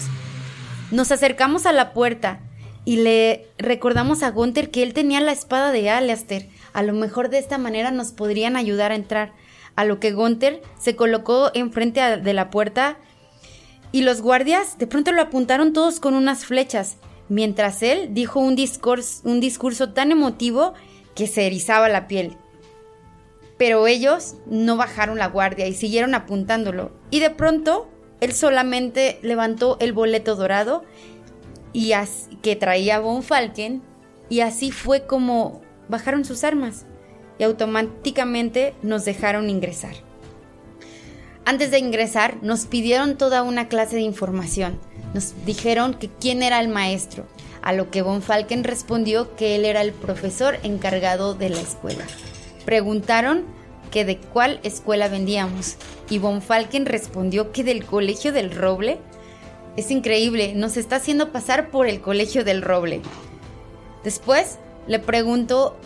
[0.91, 2.39] Nos acercamos a la puerta
[2.85, 6.49] y le recordamos a Gunther que él tenía la espada de Alastair.
[6.73, 9.33] A lo mejor de esta manera nos podrían ayudar a entrar.
[9.75, 12.97] A lo que Gunther se colocó enfrente de la puerta
[13.91, 16.97] y los guardias de pronto lo apuntaron todos con unas flechas,
[17.29, 20.73] mientras él dijo un discurso, un discurso tan emotivo
[21.15, 22.37] que se erizaba la piel.
[23.57, 26.91] Pero ellos no bajaron la guardia y siguieron apuntándolo.
[27.11, 27.87] Y de pronto
[28.19, 30.83] él solamente levantó el boleto dorado
[31.71, 31.93] y
[32.41, 33.81] que traía Von Falken
[34.29, 36.85] y así fue como bajaron sus armas
[37.43, 39.95] automáticamente nos dejaron ingresar.
[41.45, 44.79] Antes de ingresar nos pidieron toda una clase de información.
[45.13, 47.25] Nos dijeron que quién era el maestro,
[47.61, 52.05] a lo que Von Falken respondió que él era el profesor encargado de la escuela.
[52.65, 53.43] Preguntaron
[53.91, 55.75] que de cuál escuela vendíamos
[56.09, 58.99] y Von Falken respondió que del Colegio del Roble.
[59.75, 63.01] Es increíble, nos está haciendo pasar por el Colegio del Roble.
[64.03, 65.77] Después le preguntó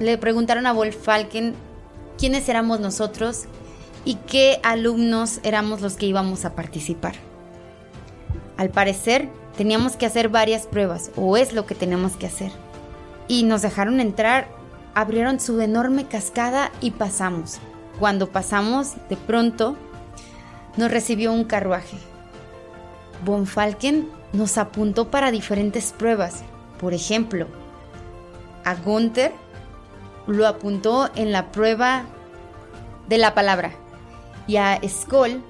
[0.00, 1.54] le preguntaron a Von Falken
[2.18, 3.44] quiénes éramos nosotros
[4.04, 7.14] y qué alumnos éramos los que íbamos a participar.
[8.56, 12.52] Al parecer, teníamos que hacer varias pruebas, o es lo que tenemos que hacer.
[13.26, 14.48] Y nos dejaron entrar,
[14.94, 17.58] abrieron su enorme cascada y pasamos.
[17.98, 19.76] Cuando pasamos, de pronto,
[20.76, 21.96] nos recibió un carruaje.
[23.24, 26.42] Von Falken nos apuntó para diferentes pruebas.
[26.78, 27.46] Por ejemplo,
[28.64, 29.32] a Gunther
[30.26, 32.04] lo apuntó en la prueba
[33.08, 33.72] de la palabra
[34.46, 35.42] y a Skoll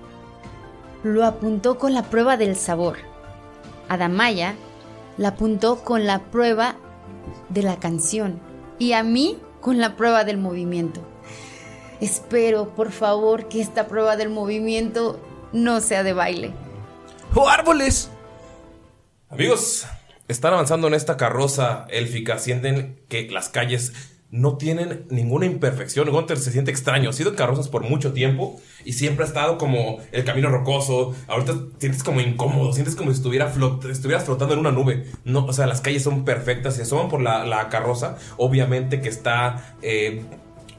[1.03, 2.97] lo apuntó con la prueba del sabor.
[3.89, 4.55] A Damaya
[5.19, 6.77] la apuntó con la prueba
[7.49, 8.41] de la canción
[8.79, 11.01] y a mí con la prueba del movimiento.
[12.01, 15.21] Espero, por favor, que esta prueba del movimiento
[15.53, 16.53] no sea de baile.
[17.35, 18.11] ¡Oh, árboles!
[19.31, 19.87] Amigos,
[20.29, 22.39] están avanzando en esta carroza élfica.
[22.39, 23.93] Sienten que las calles
[24.35, 26.11] no tienen ninguna imperfección.
[26.11, 27.11] Gunther se siente extraño.
[27.11, 31.15] Ha sido en carrozas por mucho tiempo y siempre ha estado como el camino rocoso.
[31.29, 33.53] Ahorita sientes como incómodo, sientes como si estuviera
[33.89, 35.05] estuvieras flotando en una nube.
[35.25, 36.75] No, o sea, las calles son perfectas.
[36.75, 38.17] Se asoman por la, la carroza.
[38.37, 40.25] Obviamente que está eh,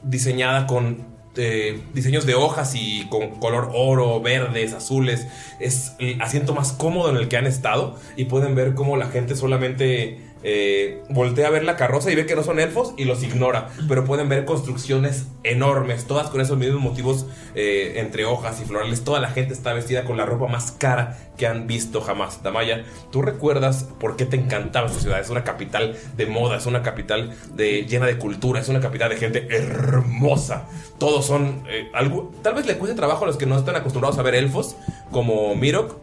[0.03, 5.27] diseñada con eh, diseños de hojas y con color oro, verdes, azules.
[5.61, 9.07] Es el asiento más cómodo en el que han estado y pueden ver cómo la
[9.07, 13.05] gente solamente eh, voltea a ver la carroza y ve que no son elfos y
[13.05, 13.69] los ignora.
[13.87, 19.03] Pero pueden ver construcciones enormes, todas con esos mismos motivos eh, entre hojas y florales.
[19.03, 22.43] Toda la gente está vestida con la ropa más cara que han visto jamás.
[22.43, 25.19] Damaya, ¿tú recuerdas por qué te encantaba esta ciudad?
[25.19, 29.09] Es una capital de moda, es una capital de, llena de cultura, es una capital
[29.09, 30.67] de gente hermosa.
[30.99, 32.31] Todos son eh, algo.
[32.43, 34.75] Tal vez le cueste trabajo a los que no están acostumbrados a ver elfos,
[35.09, 35.95] como Mirok,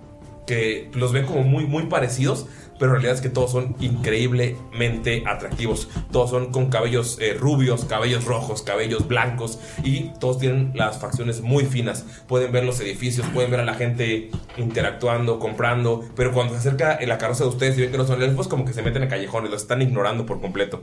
[0.46, 2.46] que los ven como muy, muy parecidos,
[2.82, 5.88] pero en realidad es que todos son increíblemente atractivos.
[6.10, 11.42] Todos son con cabellos eh, rubios, cabellos rojos, cabellos blancos y todos tienen las facciones
[11.42, 12.04] muy finas.
[12.26, 16.96] Pueden ver los edificios, pueden ver a la gente interactuando, comprando, pero cuando se acerca
[17.00, 19.04] en la carroza de ustedes y ven que no son elfos, como que se meten
[19.04, 20.82] en callejones, los están ignorando por completo.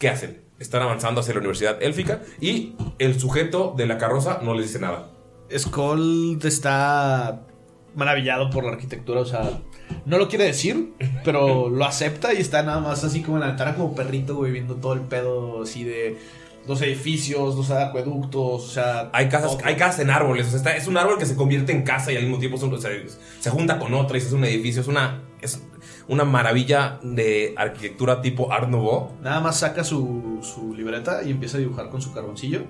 [0.00, 0.42] ¿Qué hacen?
[0.58, 4.80] Están avanzando hacia la universidad élfica y el sujeto de la carroza no les dice
[4.80, 5.12] nada.
[5.56, 7.46] Skull está
[7.94, 9.60] maravillado por la arquitectura, o sea,
[10.04, 10.92] no lo quiere decir,
[11.24, 14.52] pero lo acepta y está nada más así como en la ventana como perrito, güey,
[14.52, 16.18] viendo todo el pedo así de
[16.66, 19.08] los edificios, los acueductos, o sea...
[19.12, 20.46] Hay casas, hay casas en árboles.
[20.46, 22.58] o sea, está- es un árbol que se convierte en casa y al mismo tiempo
[22.60, 22.90] o sea,
[23.38, 24.82] se junta con otra y se hace un edificio.
[24.82, 25.62] Es una, es
[26.08, 29.12] una maravilla de arquitectura tipo Art Nouveau.
[29.22, 32.62] Nada más saca su, su libreta y empieza a dibujar con su carboncillo,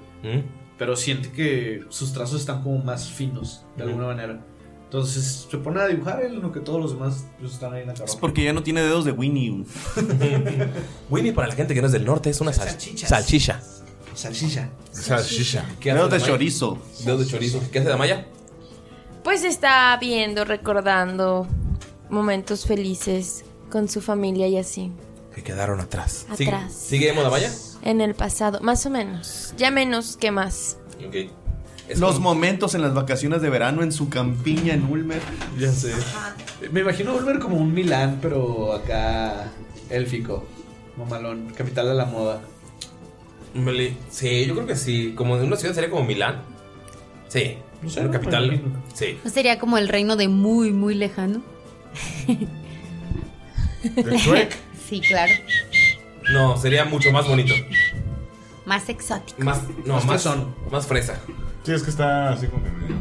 [0.77, 4.41] pero siente que sus trazos están como más finos, de alguna manera.
[4.87, 7.83] Entonces se pone a dibujar él, en lo que todos los demás pues, están ahí
[7.83, 8.13] en la carroza.
[8.15, 9.65] Es porque ya no tiene dedos de Winnie.
[11.11, 13.09] Winnie, para la gente que no es del norte, es una sal- Salchichas.
[13.09, 13.61] salchicha.
[14.15, 14.71] Salchicha.
[14.93, 15.65] Salchicha.
[15.81, 16.33] ¿Qué hace Dedos de Damaya?
[16.33, 16.79] chorizo.
[17.05, 17.61] Dedos de chorizo.
[17.71, 18.27] ¿Qué hace Damaya?
[19.25, 21.47] Pues está viendo, recordando
[22.09, 24.93] momentos felices con su familia y así.
[25.35, 26.27] Que quedaron atrás.
[26.37, 26.73] ¿Sigue, Atrás.
[26.73, 27.53] ¿Sigue Emo Damaya?
[27.83, 29.53] En el pasado, más o menos.
[29.59, 30.79] Ya menos que más.
[31.07, 31.31] Ok.
[31.97, 35.21] Los momentos en las vacaciones de verano en su campiña en Ulmer.
[35.59, 35.93] Ya sé.
[36.73, 39.51] Me imagino volver como un Milán, pero acá
[39.91, 40.47] élfico.
[40.97, 42.41] Mamalón, capital de la moda.
[43.55, 45.13] Meli- Sí, yo creo que sí.
[45.15, 46.43] Como en una ciudad sería como Milán.
[47.29, 47.59] Sí.
[47.89, 48.61] sé, una me capital.
[48.95, 49.19] Sí.
[49.23, 51.43] ¿No sería como el reino de muy, muy lejano?
[53.95, 54.57] ¿De Shrek?
[54.89, 55.33] Sí, claro.
[56.33, 57.53] No, sería mucho más bonito.
[58.67, 59.43] Más exótico.
[59.43, 60.55] Más, no, Más más, fresón.
[60.71, 61.19] más fresa.
[61.63, 62.97] Sí, es que está así como que medio.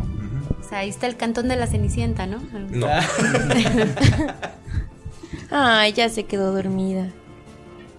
[0.63, 2.41] O sea, ahí está el cantón de la Cenicienta, ¿no?
[2.69, 2.87] No.
[5.51, 7.09] Ay, ya se quedó dormida.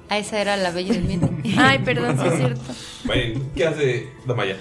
[0.09, 1.29] Ah, esa era la bella del miente.
[1.59, 2.61] Ay, perdón, sí es cierto.
[3.05, 4.57] Bueno, ¿qué hace Damaya?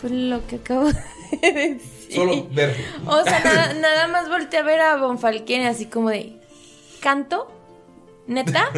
[0.00, 1.80] Pues lo que acabo de decir.
[2.14, 2.76] Solo ver.
[3.06, 6.40] O sea, nada, nada más volteé a ver a Bonfalken así como de.
[7.00, 7.50] ¿Canto?
[8.26, 8.70] ¿Neta?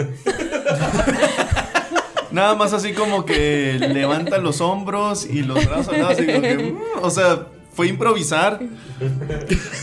[2.37, 6.43] Nada más así como que levanta los hombros y los brazos al lado, así como
[6.43, 8.61] que, mm, o sea, fue improvisar.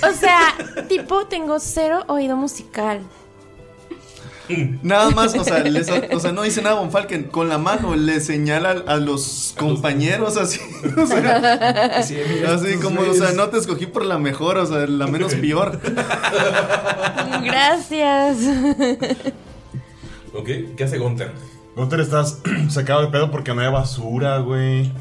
[0.08, 0.54] O sea,
[0.88, 3.00] tipo, tengo cero oído musical.
[4.84, 7.96] Nada más, o sea, les- o sea, no dice nada Von Falken, con la mano
[7.96, 10.60] le señala a los compañeros así,
[11.02, 15.08] o sea, Así, como, o sea, no te escogí por la mejor, o sea, la
[15.08, 15.80] menos peor.
[17.44, 18.38] Gracias.
[20.36, 20.50] ¿Ok?
[20.78, 21.32] ¿Qué hace Gunter?
[21.76, 24.92] Gunter estás sacado de pedo porque no hay basura, güey.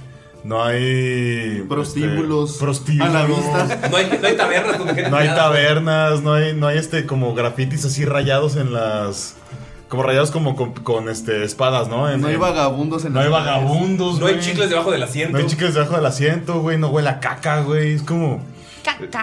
[0.45, 1.65] No hay.
[1.69, 3.09] Prostíbulos este, prostíbulos.
[3.09, 3.89] a la vista.
[3.91, 7.07] No hay, no hay tabernas donde gente No hay tabernas, no hay, no hay este
[7.07, 9.37] como grafitis así rayados en las.
[9.89, 12.11] Como rayados como con, con, este espadas, ¿no?
[12.11, 14.45] En- No hay en- vagabundos en No hay vagabundos, No hay güey.
[14.45, 15.33] chicles debajo del asiento.
[15.37, 16.79] No hay chicles debajo del asiento, güey.
[16.79, 17.93] No huele a caca, güey.
[17.93, 18.43] Es como.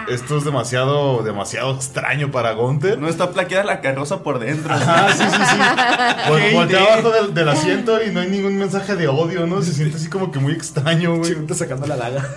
[0.08, 2.98] Esto es demasiado, demasiado extraño para Gunter.
[2.98, 4.72] No está plaqueada la carroza por dentro.
[4.74, 6.46] Ah, sí, sí, sí.
[6.48, 9.62] Qué Voltea abajo del, del asiento y no hay ningún mensaje de odio, ¿no?
[9.62, 11.32] Se siente así como que muy extraño, güey.
[11.32, 12.28] Está sacando la daga.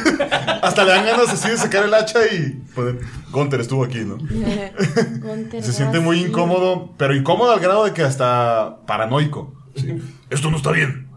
[0.62, 2.98] Hasta le dan ganas así de sacar el hacha y poner.
[3.30, 4.16] Gunter estuvo aquí, ¿no?
[5.20, 9.54] Gunter Se siente muy incómodo, pero incómodo al grado de que hasta paranoico.
[10.30, 11.08] Esto no está bien.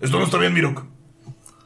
[0.00, 0.84] Esto no está bien, Mirok.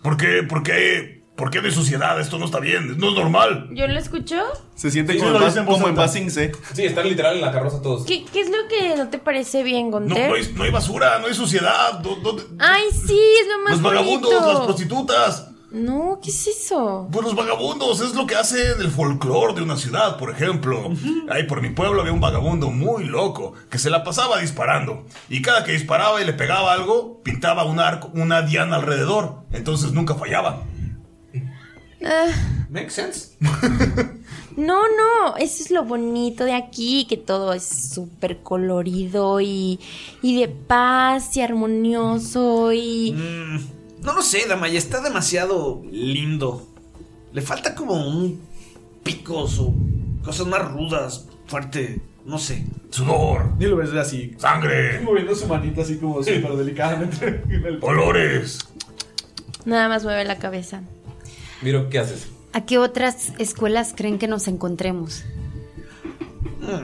[0.03, 0.43] ¿Por qué?
[0.43, 1.14] ¿Por qué?
[1.37, 2.21] ¿Por qué de suciedad?
[2.21, 2.97] Esto no está bien.
[2.97, 3.69] No es normal.
[3.73, 4.37] ¿Yo lo escucho?
[4.77, 6.03] Se siente Sí, como, lo en dice en Bas- voz como en alta.
[6.03, 6.53] Basing C.
[6.75, 8.05] Sí, están literal en la carroza todos.
[8.07, 11.19] ¿Qué, qué es lo que no te parece bien, No, no hay, no hay basura,
[11.19, 12.01] no hay suciedad.
[12.05, 14.53] no- no- Ay, sí, es lo más los vagabundos, bonito.
[14.53, 15.49] las prostitutas.
[15.73, 17.09] No, ¿qué es eso?
[17.11, 20.93] Pues los vagabundos es lo que hace el folclore de una ciudad, por ejemplo.
[21.29, 25.05] Ahí por mi pueblo había un vagabundo muy loco que se la pasaba disparando.
[25.29, 29.39] Y cada que disparaba y le pegaba algo, pintaba un arco, una diana alrededor.
[29.53, 30.63] Entonces nunca fallaba.
[32.71, 33.37] Makes sense.
[34.57, 39.79] no, no, eso es lo bonito de aquí, que todo es súper colorido y,
[40.23, 43.13] y de paz y armonioso y...
[44.03, 46.67] No lo sé, Damaya, está demasiado lindo.
[47.33, 48.41] Le falta como un
[49.03, 49.75] picos o
[50.25, 52.65] cosas más rudas, fuerte, no sé.
[52.91, 54.35] Sudor, Ni lo ves así.
[54.37, 58.59] sangre, Moviendo su manita así como súper delicadamente en el olores.
[59.65, 60.83] Nada más mueve la cabeza.
[61.63, 62.29] Miro, ¿qué haces?
[62.53, 65.25] ¿A qué otras escuelas creen que nos encontremos?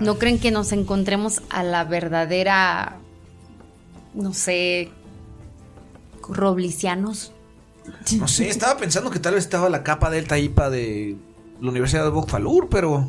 [0.00, 2.98] ¿No creen que nos encontremos a la verdadera,
[4.14, 4.90] no sé,
[6.28, 7.32] roblicianos?
[8.18, 11.16] No sé, estaba pensando que tal vez estaba la capa delta IPA de
[11.60, 13.06] la Universidad de Bokfalur, pero.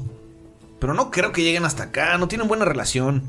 [0.80, 3.24] Pero no creo que lleguen hasta acá, no tienen buena relación.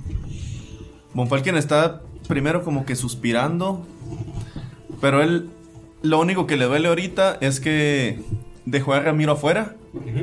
[1.12, 3.86] Von Falken está primero como que suspirando.
[5.02, 5.50] Pero él,
[6.02, 8.20] lo único que le duele ahorita es que
[8.64, 9.76] dejó a Ramiro afuera.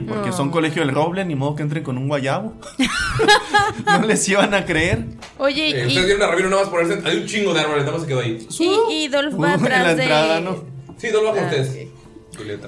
[0.08, 2.56] Porque son colegio del Roble, ni modo que entren con un guayabo.
[3.86, 5.06] no les iban a creer.
[5.38, 7.08] Oye, Eh, y, Ustedes vieron a Ramiro nada más ponerse.
[7.08, 8.48] Hay un chingo de árboles, nada más se quedó ahí.
[8.60, 10.02] y, y Dolph va Uh, en atrás la de...
[10.04, 10.64] entrada, ¿no?
[10.98, 11.88] Sí, dos bajo Ah, ustedes.
[12.36, 12.68] Julieta.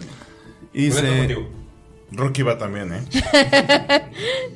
[0.73, 1.49] Y Julieta, se, contigo.
[2.13, 3.01] Rocky va también, ¿eh?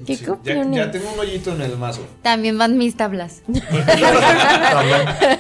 [0.06, 0.76] ¿Qué Ya, copiones?
[0.76, 2.06] ya tengo un hoyito en el mazo.
[2.22, 3.44] También van mis tablas.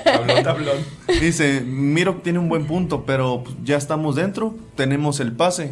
[0.06, 0.43] Habló.
[0.43, 0.78] Tablón.
[1.19, 5.71] Dice, Miro tiene un buen punto, pero ya estamos dentro, tenemos el pase.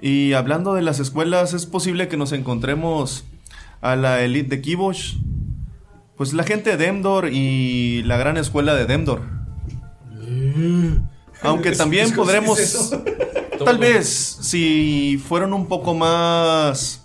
[0.00, 3.24] Y hablando de las escuelas, es posible que nos encontremos
[3.80, 5.16] a la elite de Kibosh.
[6.16, 9.22] Pues la gente de Demdor y la gran escuela de Demdor.
[11.42, 12.92] Aunque también ¿Es- podremos...
[13.64, 17.02] Tal vez, si fueron un poco más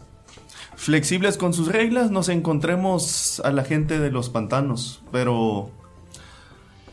[0.76, 5.02] flexibles con sus reglas, nos encontremos a la gente de los pantanos.
[5.12, 5.70] Pero...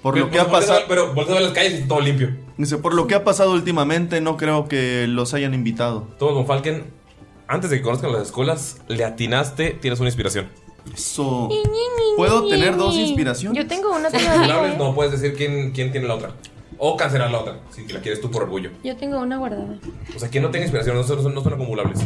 [0.02, 0.80] Por lo que ha pasado...
[0.88, 2.36] Pero voltea a las calles y todo limpio.
[2.58, 6.08] Dice, por lo que ha pasado últimamente, no creo que los hayan invitado.
[6.18, 6.84] Todo con Falken.
[7.46, 10.48] Antes de que conozcan las escuelas, le atinaste, tienes una inspiración.
[10.92, 11.48] Eso.
[12.16, 13.62] ¿Puedo tener dos inspiraciones?
[13.62, 14.72] Yo tengo una todavía.
[14.72, 14.76] ¿eh?
[14.78, 16.30] no puedes decir quién, quién tiene la otra.
[16.78, 18.70] O cancelar la otra, si la quieres tú por orgullo.
[18.82, 19.78] Yo tengo una guardada.
[20.14, 22.00] O sea, que no tenga inspiración, no son, no son acumulables.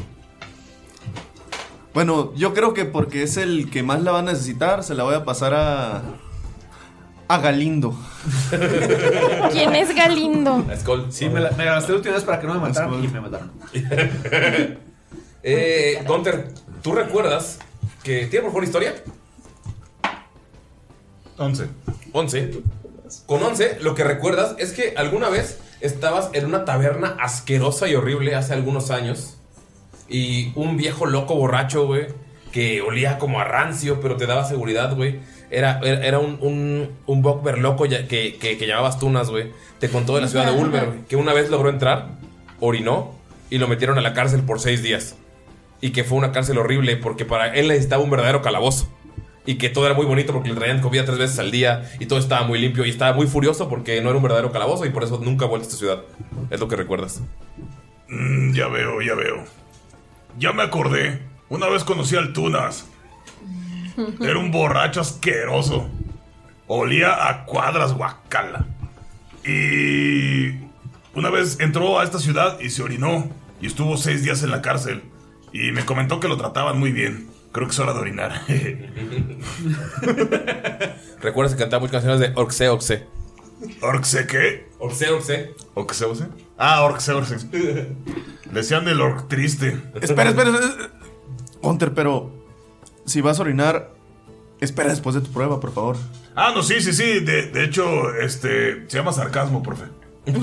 [1.94, 5.04] Bueno, yo creo que porque es el que más la va a necesitar, se la
[5.04, 6.02] voy a pasar a.
[7.28, 7.96] a Galindo.
[9.52, 10.64] ¿Quién es Galindo?
[11.08, 13.20] Sí, me, la, me gasté la última vez para que no me mataran y me
[13.20, 13.50] mataron.
[15.40, 16.48] Eh, Gunter,
[16.82, 17.60] ¿tú recuerdas
[18.02, 18.26] que.
[18.26, 18.94] ¿Tiene por favor historia?
[21.38, 21.68] 11.
[22.12, 22.62] 11.
[23.26, 27.94] Con 11, lo que recuerdas es que alguna vez estabas en una taberna asquerosa y
[27.94, 29.36] horrible hace algunos años.
[30.08, 32.06] Y un viejo loco borracho, güey,
[32.52, 35.20] que olía como a rancio, pero te daba seguridad, güey.
[35.50, 39.52] Era, era, era un, un, un Bokber loco ya- que, que, que llamabas Tunas, güey.
[39.80, 42.08] Te contó de la ciudad de Ulmer, güey, que una vez logró entrar,
[42.60, 43.14] orinó
[43.50, 45.14] y lo metieron a la cárcel por seis días.
[45.80, 48.88] Y que fue una cárcel horrible porque para él necesitaba un verdadero calabozo.
[49.48, 52.04] Y que todo era muy bonito porque le traían comida tres veces al día y
[52.04, 54.90] todo estaba muy limpio y estaba muy furioso porque no era un verdadero calabozo y
[54.90, 56.02] por eso nunca ha vuelto a esta ciudad.
[56.50, 57.22] Es lo que recuerdas.
[58.10, 59.44] Mm, ya veo, ya veo.
[60.38, 61.22] Ya me acordé.
[61.48, 62.90] Una vez conocí al Tunas.
[64.20, 65.88] Era un borracho asqueroso.
[66.66, 68.66] Olía a cuadras guacala.
[69.46, 70.58] Y
[71.14, 73.30] una vez entró a esta ciudad y se orinó.
[73.62, 75.04] Y estuvo seis días en la cárcel.
[75.54, 77.37] Y me comentó que lo trataban muy bien.
[77.52, 78.42] Creo que es hora de orinar.
[81.20, 83.06] ¿Recuerdas que cantaba muchas canciones de Orxe Orxe?
[83.82, 84.68] ¿Orxe qué?
[84.78, 85.54] Orxe Orxe.
[85.74, 86.26] ¿Orxe Orxe?
[86.58, 87.36] Ah, Orxe Orxe.
[88.52, 89.80] Decían el orc triste.
[90.00, 90.90] Espera, espera, espera.
[91.62, 92.30] Hunter, pero.
[93.06, 93.90] Si vas a orinar,
[94.60, 95.96] espera después de tu prueba, por favor.
[96.36, 97.20] Ah, no, sí, sí, sí.
[97.20, 98.88] De, de hecho, este.
[98.88, 99.84] Se llama sarcasmo, profe.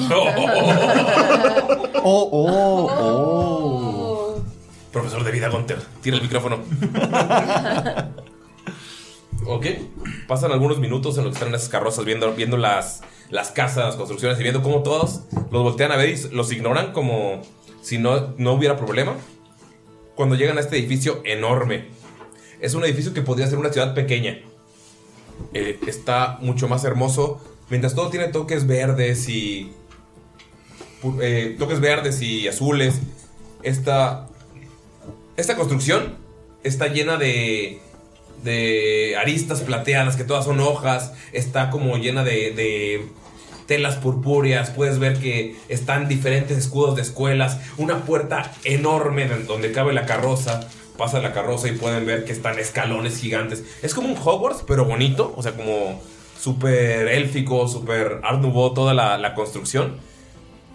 [2.07, 4.04] Oh, oh, oh.
[4.95, 5.77] Profesor de vida, Gunter.
[6.01, 6.55] Tira el micrófono.
[9.45, 9.65] ok.
[10.25, 13.88] Pasan algunos minutos en los que están en esas carrozas viendo, viendo las, las casas,
[13.88, 17.41] las construcciones y viendo cómo todos los voltean a ver y los ignoran como
[17.81, 19.17] si no, no hubiera problema.
[20.15, 21.89] Cuando llegan a este edificio enorme.
[22.62, 24.39] Es un edificio que podría ser una ciudad pequeña.
[25.53, 27.41] Eh, está mucho más hermoso.
[27.69, 29.73] Mientras todo tiene toques verdes y.
[31.21, 33.01] eh, toques verdes y azules.
[33.62, 34.29] Esta.
[35.37, 36.15] Esta construcción
[36.63, 37.79] está llena de.
[38.43, 41.13] de aristas plateadas, que todas son hojas.
[41.33, 43.05] Está como llena de.
[43.67, 44.69] telas purpúreas.
[44.69, 47.59] Puedes ver que están diferentes escudos de escuelas.
[47.77, 50.61] Una puerta enorme de- donde cabe la carroza.
[50.97, 53.63] Pasa la carroza y pueden ver que están escalones gigantes.
[53.81, 55.33] Es como un Hogwarts, pero bonito.
[55.35, 56.01] O sea, como
[56.39, 59.97] súper élfico, súper Art Nouveau, toda la, la construcción.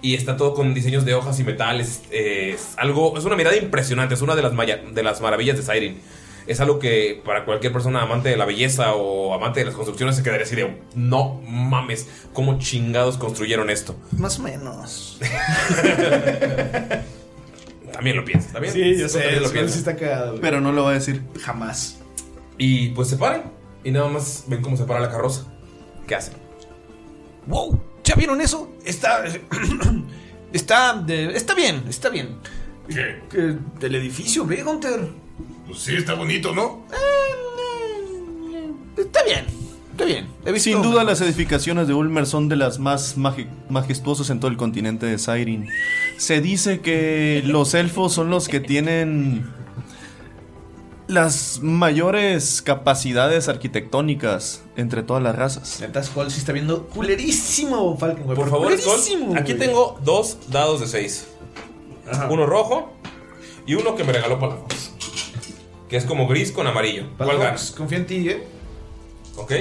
[0.02, 2.02] Y está todo con diseños de hojas y metales.
[2.10, 4.14] eh, es algo, es una mirada impresionante.
[4.14, 5.98] Es una de las, maya- de las maravillas de Siren.
[6.46, 10.16] Es algo que para cualquier persona amante de la belleza o amante de las construcciones
[10.16, 13.94] se quedaría así de no mames, cómo chingados construyeron esto.
[14.16, 15.20] Más o menos.
[17.92, 18.72] También lo piensas, ¿también?
[18.72, 19.78] Sí, yo sé, también lo piensas.
[19.86, 20.32] está.
[20.40, 21.22] Pero no lo va a decir.
[21.42, 21.98] Jamás.
[22.56, 23.52] Y pues se paran
[23.84, 25.44] y nada más ven cómo se para la carroza.
[26.06, 26.34] ¿Qué hacen?
[27.46, 27.78] ¡Wow!
[28.04, 28.69] ¿Ya vieron eso?
[28.84, 29.24] Está.
[30.52, 30.94] Está.
[30.94, 32.36] de- está bien, está bien.
[32.88, 33.20] ¿Qué?
[33.30, 35.08] Que del edificio, ve, Gunter.
[35.66, 36.84] Pues sí, está bonito, ¿no?
[38.96, 39.44] Está bien,
[39.92, 40.26] está bien.
[40.44, 43.16] He visto- Sin duda las edificaciones de Ulmer son de las más
[43.68, 45.68] majestuosas en todo el continente de Siren.
[46.16, 49.46] Se dice que los elfos son los que tienen
[51.10, 55.78] las mayores capacidades arquitectónicas entre todas las razas.
[55.80, 58.36] Neta, Skull sí está viendo culerísimo, Falcon, güey.
[58.36, 59.66] Por pero favor, Skull, aquí güey.
[59.66, 61.26] tengo dos dados de 6.
[62.28, 62.92] Uno rojo
[63.66, 64.92] y uno que me regaló Palafox.
[65.88, 67.08] Que es como gris con amarillo.
[67.16, 67.38] ¿Cuál gana?
[67.40, 68.46] Palafox, confía en ti, eh.
[69.36, 69.52] ¿Ok?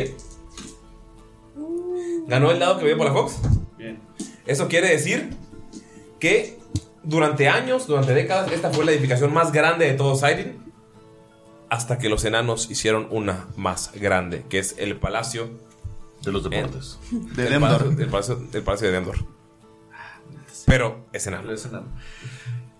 [2.28, 3.36] ¿Ganó el dado que me dio Palafox?
[3.78, 4.00] Bien.
[4.46, 5.36] Eso quiere decir
[6.20, 6.60] que
[7.04, 10.69] durante años, durante décadas, esta fue la edificación más grande de todo Siren.
[11.70, 15.50] Hasta que los enanos hicieron una más grande, que es el Palacio
[16.24, 16.98] de los Deportes.
[17.12, 17.78] De el Demdor.
[17.80, 19.18] Palacio, el, palacio, el Palacio de Demdor.
[20.66, 21.52] Pero es enano.
[21.52, 21.88] Es enano.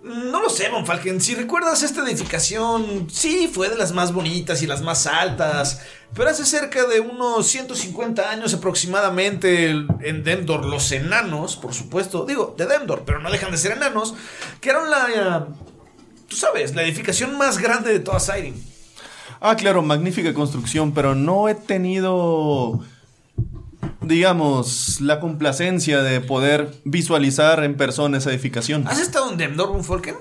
[0.02, 1.20] No lo sé, Von Falken.
[1.20, 5.82] Si recuerdas esta edificación, sí, fue de las más bonitas y las más altas.
[6.16, 12.56] Pero hace cerca de unos 150 años aproximadamente en Demdor, los enanos, por supuesto, digo,
[12.58, 14.16] de Demdor, pero no dejan de ser enanos,
[14.62, 15.08] que eran la.
[15.10, 15.46] eh,
[16.28, 18.69] Tú sabes, la edificación más grande de toda Siren.
[19.42, 22.82] Ah, claro, magnífica construcción, pero no he tenido,
[24.02, 28.88] digamos, la complacencia de poder visualizar en persona esa edificación.
[28.88, 30.16] ¿Has estado en Demdor, Von Falken?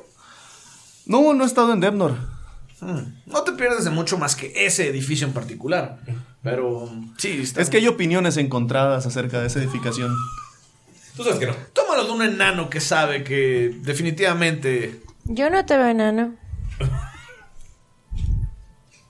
[1.06, 2.16] No, no he estado en Demnor.
[2.80, 5.98] Hmm, No te pierdes de mucho más que ese edificio en particular.
[6.42, 10.14] Pero sí, está Es que hay opiniones encontradas acerca de esa edificación.
[11.16, 11.54] Tú sabes que no.
[11.72, 15.02] Tómalo de un enano que sabe que definitivamente.
[15.24, 16.34] Yo no te veo enano.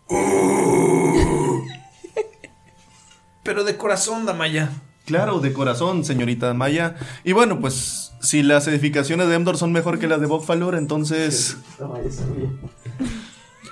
[3.43, 4.71] Pero de corazón, Damaya.
[5.09, 6.97] Claro, de corazón, señorita Maya.
[7.25, 11.57] Y bueno, pues si las edificaciones de Emdor son mejor que las de Bokfalur, entonces.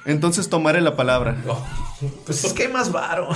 [0.07, 1.37] Entonces tomaré la palabra.
[2.25, 3.29] Pues es que hay más varo.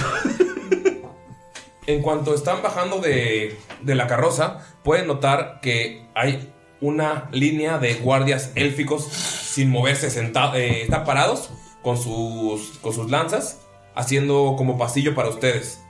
[1.87, 7.97] En cuanto están bajando de, de la carroza, pueden notar que hay una línea de
[7.97, 11.51] guardias élficos sin moverse, sentados, están parados
[11.83, 13.61] con sus, con sus lanzas,
[13.95, 15.83] haciendo como pasillo para ustedes.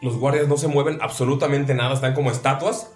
[0.00, 2.92] Los guardias no se mueven absolutamente nada, están como estatuas.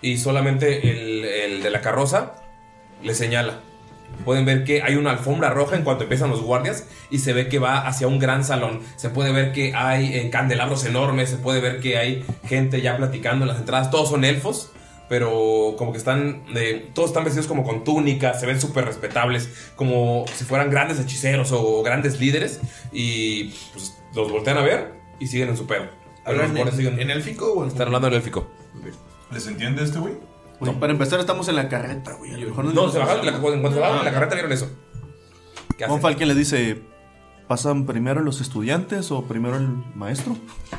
[0.00, 2.34] Y solamente el, el de la carroza
[3.02, 3.60] le señala.
[4.24, 7.48] Pueden ver que hay una alfombra roja en cuanto empiezan los guardias y se ve
[7.48, 8.80] que va hacia un gran salón.
[8.96, 12.96] Se puede ver que hay eh, candelabros enormes, se puede ver que hay gente ya
[12.96, 13.90] platicando en las entradas.
[13.90, 14.70] Todos son elfos,
[15.12, 19.50] pero como que están, eh, todos están vestidos como con túnicas, se ven súper respetables,
[19.76, 22.60] como si fueran grandes hechiceros o grandes líderes.
[22.92, 25.84] Y pues los voltean a ver y siguen en su pedo.
[26.24, 28.48] ¿Hablan en, siguen- en élfico o en Están hablando en élfico.
[29.30, 30.14] ¿Les entiende este güey?
[30.60, 32.30] No, para empezar, estamos en la carreta, güey.
[32.72, 34.70] No, se bajaron, la, cuando se bajaron de la carreta vieron eso.
[35.76, 36.00] ¿Qué Von hacen?
[36.00, 36.80] Falken le dice:
[37.48, 40.38] ¿Pasan primero los estudiantes o primero el maestro?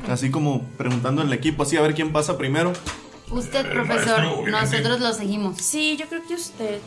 [0.10, 2.74] Así como preguntando al equipo, así a ver quién pasa primero.
[3.34, 5.58] Usted, profesor, maestro, nosotros lo seguimos.
[5.60, 6.80] Sí, yo creo que usted.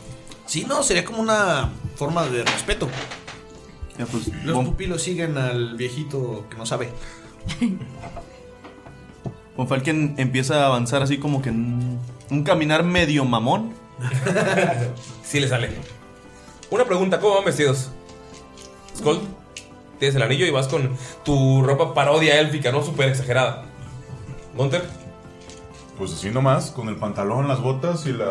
[0.47, 2.89] Sí, no, sería como una forma de respeto.
[3.99, 6.93] Ya, pues, Los pupilos siguen al viejito que no sabe.
[9.57, 11.99] Von Falken empieza a avanzar así como que en
[12.31, 13.73] un caminar medio mamón.
[15.25, 15.71] Sí le sale.
[16.71, 17.91] Una pregunta, ¿cómo van vestidos?
[18.97, 19.19] Skull,
[19.99, 22.85] tienes el anillo y vas con tu ropa parodia élfica, ¿no?
[22.85, 23.65] Súper exagerada.
[24.57, 24.85] Gunter,
[25.99, 28.27] Pues así nomás, con el pantalón, las botas y la,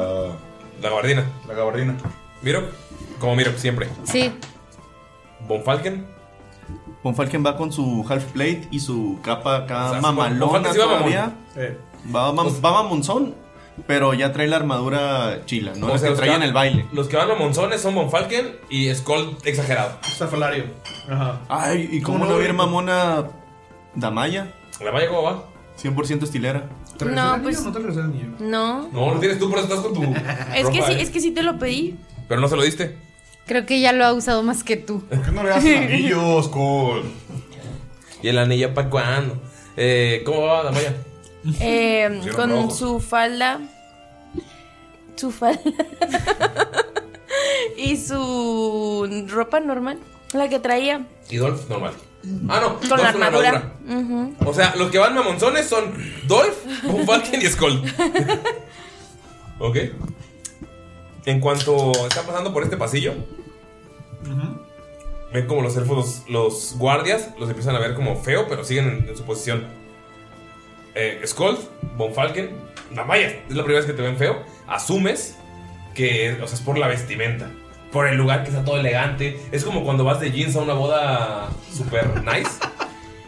[0.82, 1.26] la gabardina.
[1.48, 1.96] la gabardina.
[2.42, 2.64] Miro,
[3.20, 3.90] como Miro, siempre.
[4.04, 4.32] Sí.
[5.48, 6.06] Von Falken,
[7.04, 10.78] Von Falken va con su half plate y su capa acá O sea, mamalona sí
[10.80, 11.00] va mamón.
[11.00, 11.34] todavía.
[11.56, 11.78] Eh,
[12.14, 13.34] Va, mam- Pues- va mamonzón,
[13.88, 15.88] pero ya trae la armadura chila, ¿no?
[15.88, 16.86] O La sea, que los traía que en el baile.
[16.92, 19.98] los que van a Monzones son Von Falken y Skull exagerado.
[20.04, 20.66] Zafalario.
[21.10, 21.40] Ajá.
[21.50, 22.58] Ay, ¿y cómo ¿Cómo no no, ver güey?
[22.58, 23.26] mamona
[23.96, 24.54] Damaya?
[24.84, 25.44] ¿La cómo va?
[25.82, 26.70] 100% estilera.
[26.98, 28.28] ¿Te No, pues- no te regresó el anillo?
[28.40, 28.90] No.
[28.92, 30.04] No, lo tienes tú, por eso estás con tu.
[30.04, 31.02] Es que ropa, sí, ¿eh?
[31.02, 31.96] es que sí te lo pedí.
[32.28, 32.98] Pero no se lo diste.
[33.46, 35.02] Creo que ya lo ha usado más que tú.
[35.02, 37.04] ¿Por qué no le das anillos, Cole?
[38.24, 39.38] ¿Y el anillo para cuándo?
[39.78, 40.94] Eh, ¿Cómo va, Damaya?
[41.60, 42.78] Eh, Pusieron con rojos.
[42.80, 43.60] su falda.
[45.16, 45.62] Su falda.
[47.78, 50.00] y su ropa normal.
[50.34, 51.06] La que traía.
[51.30, 51.94] Y Dolph, normal.
[52.50, 53.74] Ah, no, Con la armadura.
[53.88, 54.36] Ujú.
[54.46, 55.94] O sea, los que van mamonzones son
[56.28, 57.82] Dolph, Von Falken y Skull.
[59.60, 59.78] ok.
[61.26, 63.14] En cuanto están pasando por este pasillo,
[65.34, 68.88] ven como los elfos, los, los guardias, los empiezan a ver como feo, pero siguen
[68.90, 69.68] en, en su posición.
[70.94, 71.58] Eh, Skull,
[71.98, 72.52] Von Falken,
[72.92, 74.44] Damaya, es la primera vez que te ven feo.
[74.68, 75.36] Asumes
[75.94, 77.50] que o sea, es por la vestimenta,
[77.96, 79.40] por el lugar que está todo elegante.
[79.54, 82.50] Es como cuando vas de jeans a una boda super nice.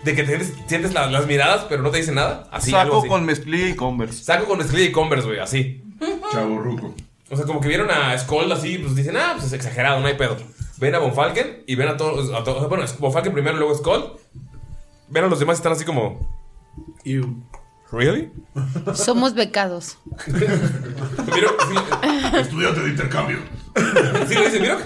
[0.03, 2.47] De que te sientes, sientes la- las miradas, pero no te dicen nada.
[2.51, 3.07] Así, algo Saco así.
[3.07, 4.23] con mezclilla y Converse.
[4.25, 5.81] Saco con mezclilla y Converse, güey, así.
[6.33, 6.93] Chavo ruco.
[7.29, 10.07] O sea, como que vieron a Skull así, pues dicen, ah, pues es exagerado, no
[10.07, 10.35] hay pedo.
[10.79, 13.55] Ven a Von Falken y ven a todos, a todos- bueno, es Von Falken primero,
[13.57, 14.17] luego Skull.
[15.07, 16.19] Ven a los demás y están así como.
[17.91, 18.31] ¿Really?
[18.93, 19.97] Somos becados.
[20.27, 23.39] Miro, sí, Estudiante de intercambio.
[24.27, 24.77] sí lo dice, Miro.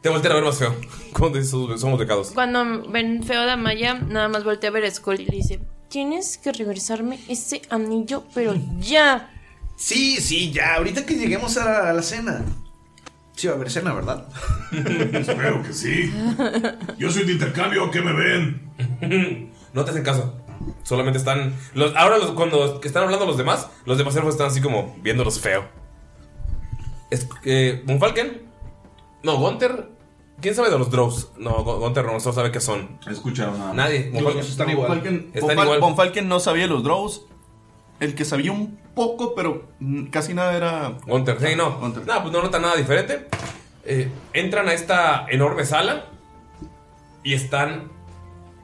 [0.00, 0.76] Te voltean a ver más feo.
[1.12, 1.50] Cuando dices,
[1.80, 2.30] somos becados.
[2.32, 5.60] Cuando ven feo de Maya, nada más voltea a ver a Skull y le dice:
[5.88, 9.30] Tienes que regresarme ese anillo, pero ya.
[9.76, 10.74] Sí, sí, ya.
[10.76, 12.44] Ahorita que lleguemos a la, a la cena.
[13.34, 14.26] Sí va a haber cena, ¿verdad?
[15.12, 16.12] Espero que sí.
[16.98, 19.52] Yo soy de intercambio, ¿qué me ven?
[19.72, 20.34] No te hacen caso.
[20.82, 21.54] Solamente están.
[21.74, 25.40] Los, ahora, los- cuando están hablando los demás, los demás elfos están así como viéndolos
[25.40, 25.64] feo.
[27.10, 28.42] Es, eh, Von Falken.
[29.22, 29.88] No, Gunter.
[30.40, 31.32] ¿Quién sabe de los Drows?
[31.36, 32.98] No, Gu- Gunter no solo sabe qué son.
[33.10, 33.72] Escucharon nada.
[33.74, 34.12] Nadie.
[34.40, 34.88] Están igual.
[34.88, 35.80] Falken, Están Von Fal- igual.
[35.80, 37.22] Von Falken no sabía los draws.
[37.98, 39.64] El que sabía un poco, pero
[40.12, 40.98] casi nada era.
[41.06, 41.78] Gunter, sí, no.
[41.80, 42.06] Gunter.
[42.06, 43.26] No, pues no nota nada diferente.
[43.84, 46.04] Eh, entran a esta enorme sala
[47.24, 47.90] y están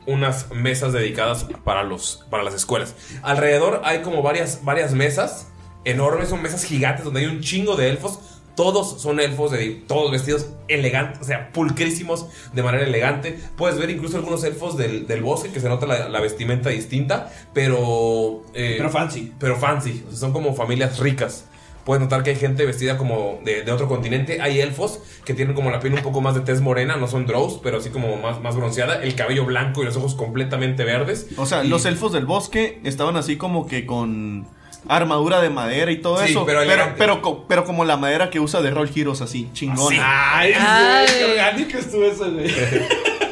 [0.06, 2.94] unas mesas dedicadas para, los, para las escuelas.
[3.22, 5.48] Alrededor hay como varias, varias mesas
[5.84, 8.18] enormes, son mesas gigantes donde hay un chingo de elfos
[8.56, 13.36] Todos son elfos, de, todos vestidos elegantes, o sea, pulcrísimos de manera elegante.
[13.56, 17.32] Puedes ver incluso algunos elfos del, del bosque que se nota la, la vestimenta distinta,
[17.52, 18.44] pero.
[18.54, 19.32] eh, Pero fancy.
[19.40, 21.46] Pero fancy, o sea, son como familias ricas.
[21.84, 24.40] Puedes notar que hay gente vestida como de, de otro continente.
[24.40, 27.26] Hay elfos que tienen como la piel un poco más de tez morena, no son
[27.26, 29.02] drows, pero así como más, más bronceada.
[29.02, 31.28] El cabello blanco y los ojos completamente verdes.
[31.36, 34.46] O sea, Y- los elfos del bosque estaban así como que con
[34.88, 36.44] armadura de madera y todo Sí, eso.
[36.44, 39.50] pero Pero, pero, pero como la madera que usa de Roll Heroes, así.
[39.78, 41.06] Ay, Ay.
[41.18, 42.50] qué orgánico estuvo eso, güey.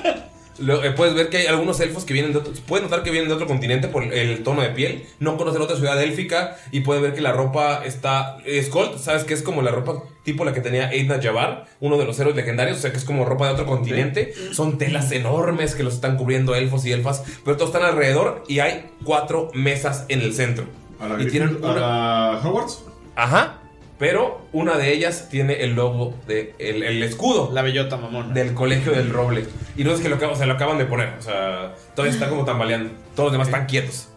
[0.63, 3.11] Lo- eh, puedes ver que hay algunos elfos que vienen de otro, puedes notar que
[3.11, 5.05] vienen de otro continente por el tono de piel.
[5.19, 8.39] No conocen otra ciudad élfica y puedes ver que la ropa está.
[8.63, 12.05] Skold, sabes que es como la ropa tipo la que tenía Eidna Jabbar, uno de
[12.05, 14.33] los héroes legendarios, o sea que es como ropa de otro continente.
[14.53, 18.61] Son telas enormes que los están cubriendo elfos y elfas, pero todos están alrededor y
[18.61, 20.65] hay cuatro mesas en el centro.
[21.01, 22.85] A la y tienen Griffin- a la Hogwarts.
[23.17, 23.59] Ajá.
[24.03, 28.35] Pero una de ellas tiene el logo de el, el escudo La bellota mamona.
[28.35, 29.47] del colegio del roble.
[29.77, 31.15] Y no es que lo, acaban- o sea, lo acaban de poner.
[31.21, 32.91] O sea, todavía está como tambaleando.
[33.15, 34.09] Todos los demás están quietos.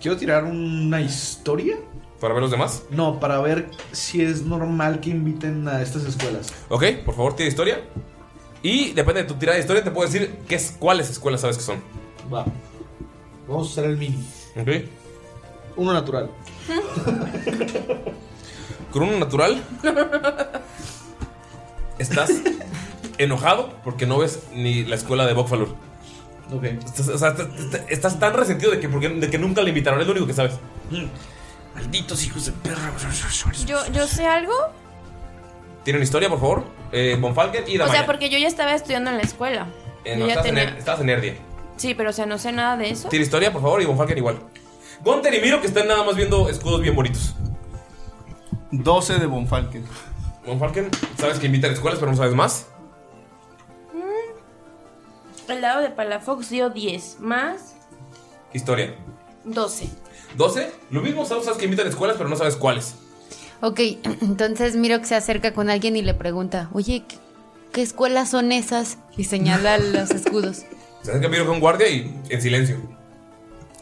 [0.00, 1.76] Quiero tirar una historia.
[2.20, 2.84] ¿Para ver los demás?
[2.90, 6.54] No, para ver si es normal que inviten a estas escuelas.
[6.68, 7.80] Ok, por favor, tira historia.
[8.62, 11.56] Y depende de tu tirada de historia, te puedo decir qué es, cuáles escuelas sabes
[11.56, 11.82] que son.
[12.32, 12.44] Va.
[13.48, 14.24] Vamos a usar el mini.
[14.56, 14.68] Ok.
[15.74, 16.30] Uno natural.
[18.90, 19.62] Con uno natural.
[21.98, 22.30] Estás
[23.18, 25.74] enojado porque no ves ni la escuela de Bokfalur.
[26.52, 26.64] Ok.
[26.64, 29.68] Estás, o sea, estás- estás- estás tan resentido de que, porque- de que nunca le
[29.68, 30.00] invitaron.
[30.00, 30.54] Es lo único que sabes.
[31.74, 32.90] Malditos hijos de perra.
[33.66, 34.52] Yo, yo sé algo.
[35.84, 36.64] ¿Tienen historia, por favor?
[36.92, 37.98] Eh, Bonfalken y O Damaya.
[37.98, 39.68] sea, porque yo ya estaba estudiando en la escuela.
[40.04, 41.14] Eh, yo no, ya estabas, tenía.
[41.14, 41.34] en, Erdia.
[41.76, 43.08] Sí, pero o sea, no sé nada de eso.
[43.08, 44.38] Tira historia, por favor, y Bonfalken igual.
[45.02, 47.34] Gunter y Miro que están nada más viendo escudos bien bonitos.
[48.72, 49.84] 12 de Bonfalken.
[50.46, 52.66] Bonfalken, sabes que invitan escuelas, pero no sabes más.
[55.48, 57.74] El lado de Palafox dio 10 más
[58.52, 58.94] Historia.
[59.44, 59.88] 12.
[60.36, 60.72] 12.
[60.90, 62.94] Lo mismo sabes que invitan escuelas, pero no sabes cuáles.
[63.60, 63.80] Ok,
[64.22, 67.16] entonces miro que se acerca con alguien y le pregunta, oye, ¿qué,
[67.72, 68.98] qué escuelas son esas?
[69.16, 70.64] Y señala los escudos.
[71.02, 72.99] Se acerca Miro con guardia y en silencio.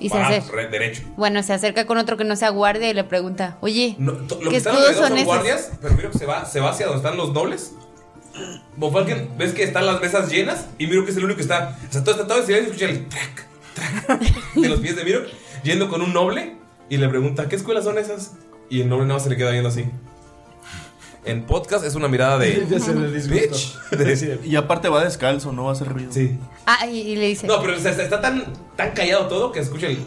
[0.00, 0.52] Y se acerca.
[0.52, 1.02] re- derecho.
[1.16, 4.36] Bueno, se acerca con otro que no sea guardia y le pregunta, oye, No, to-
[4.36, 5.24] lo ¿qué que escudos son esos?
[5.26, 7.72] guardias, pero Miro que se va, se va hacia donde están los nobles.
[8.76, 11.76] Bonfalken, ves que están las mesas llenas y Miro que es el único que está.
[11.88, 14.20] O sea, todo está todo en silencio y escucha el track, track
[14.54, 15.22] de los pies de Miro
[15.64, 16.54] yendo con un noble
[16.88, 18.34] y le pregunta: ¿Qué escuelas son esas?
[18.70, 19.86] Y el noble nada más se le queda viendo así.
[21.24, 22.66] En podcast es una mirada de.
[22.70, 23.56] Ya se le disgustó.
[23.56, 23.78] Bitch.
[23.90, 26.12] De- Y aparte va descalzo, no va a hacer ruido.
[26.12, 26.38] sí.
[26.66, 28.44] Ah, y, y le dice, No, pero o sea, está, está tan,
[28.76, 29.98] tan callado todo que escucha el.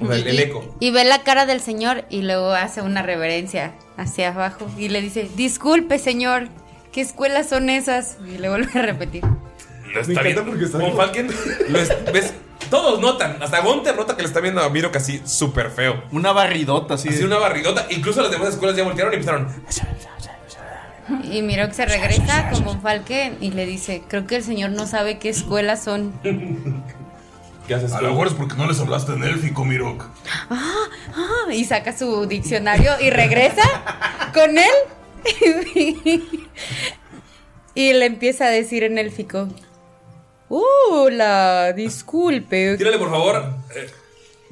[0.00, 0.76] O sea, el, el eco.
[0.78, 5.00] y ve la cara del señor y luego hace una reverencia hacia abajo y le
[5.02, 6.48] dice, disculpe señor,
[6.92, 8.18] ¿qué escuelas son esas?
[8.26, 9.24] Y le vuelve a repetir.
[9.94, 10.44] Lo está viendo.
[10.44, 10.94] Von.
[10.96, 11.28] Falken,
[11.70, 12.34] lo es- ves,
[12.72, 16.04] todos notan, hasta Gunter nota que le está viendo a Miro casi súper feo.
[16.10, 17.10] Una barridota así.
[17.10, 17.86] Así de- una barridota.
[17.90, 19.48] Incluso las demás escuelas ya voltearon y empezaron.
[21.30, 24.86] Y miro que se regresa con Bonfalken y le dice, creo que el señor no
[24.86, 26.12] sabe qué escuelas son.
[27.68, 27.92] ¿Qué haces?
[27.92, 30.06] A lo mejor es porque no les hablaste en élfico, Mirok.
[30.48, 33.62] Ah, y saca su diccionario y regresa
[34.32, 36.22] con él.
[37.74, 39.48] y le empieza a decir en élfico.
[40.54, 42.76] Hola, disculpe.
[42.76, 43.42] Tírale, por favor.
[43.74, 43.88] eh,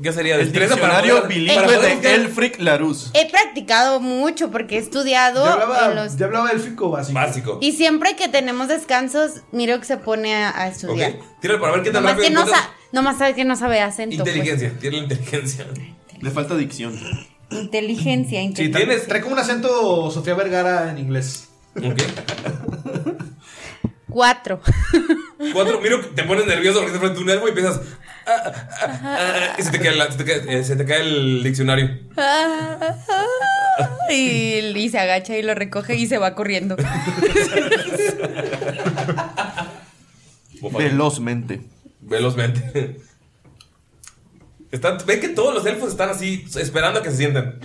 [0.03, 0.37] ¿Qué sería?
[0.37, 3.11] El Destreza para diccionario poder- bilingüe para poder de buscar- Elfric Larus.
[3.13, 6.17] He practicado mucho porque he estudiado Ya en hablaba, los...
[6.17, 7.15] ya hablaba élfico básico.
[7.19, 7.59] Básico.
[7.61, 10.73] Y siempre que tenemos descansos, miro que se pone a, a Ok.
[10.73, 11.17] estudiar.
[11.43, 13.57] Tírale para ver qué tan Nomás rápido que, no encuentras sa- nomás sabe que no
[13.57, 14.17] sabe acento.
[14.25, 14.35] pues.
[14.35, 14.73] Inteligencia.
[14.81, 15.67] Tírale inteligencia.
[16.19, 16.99] Le falta dicción.
[17.51, 18.71] Inteligencia, inteligencia.
[18.73, 21.49] trae, tienes- trae como un acento Sofía Vergara en inglés.
[21.77, 21.85] Ok.
[24.11, 24.61] Cuatro.
[25.55, 27.81] Cuatro, Miro, te pones nervioso porque estás frente a un elfo y empiezas.
[28.27, 30.85] ah, ah, ah, ah, y se te cae, la- se te cae- eh, se te
[30.85, 31.99] cae el diccionario.
[34.11, 36.77] y, y se agacha y lo recoge y se va corriendo.
[40.77, 41.61] Velozmente.
[42.01, 43.01] Velozmente.
[44.71, 47.59] Están, ven que todos los elfos están así, esperando a que se sienten.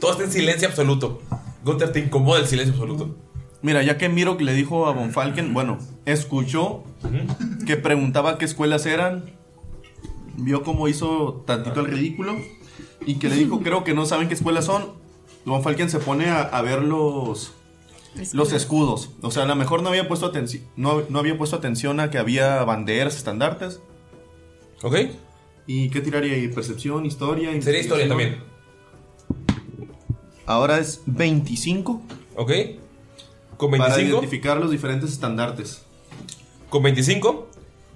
[0.00, 1.22] Todo está en silencio absoluto.
[1.64, 3.16] Gunther te incomoda el silencio absoluto.
[3.60, 6.84] Mira, ya que Miro le dijo a Bonfalken, bueno, escuchó
[7.66, 9.24] que preguntaba qué escuelas eran,
[10.36, 12.36] vio cómo hizo tantito el ridículo
[13.04, 14.92] y que le dijo, creo que no saben qué escuelas son.
[15.44, 17.52] Bonfalken se pone a, a ver los,
[18.32, 19.10] los escudos.
[19.22, 22.10] O sea, a lo mejor no había puesto atención, no, no había puesto atención a
[22.10, 23.80] que había banderas, estandartes.
[24.82, 24.96] ¿Ok?
[25.66, 26.48] ¿Y qué tiraría ahí?
[26.48, 27.50] Percepción, historia.
[27.60, 28.38] Sería historia también.
[30.46, 32.02] ahora es 25.
[32.36, 32.52] Ok.
[33.58, 34.18] Con Para 25.
[34.18, 35.82] identificar los diferentes estandartes.
[36.70, 37.50] Con 25,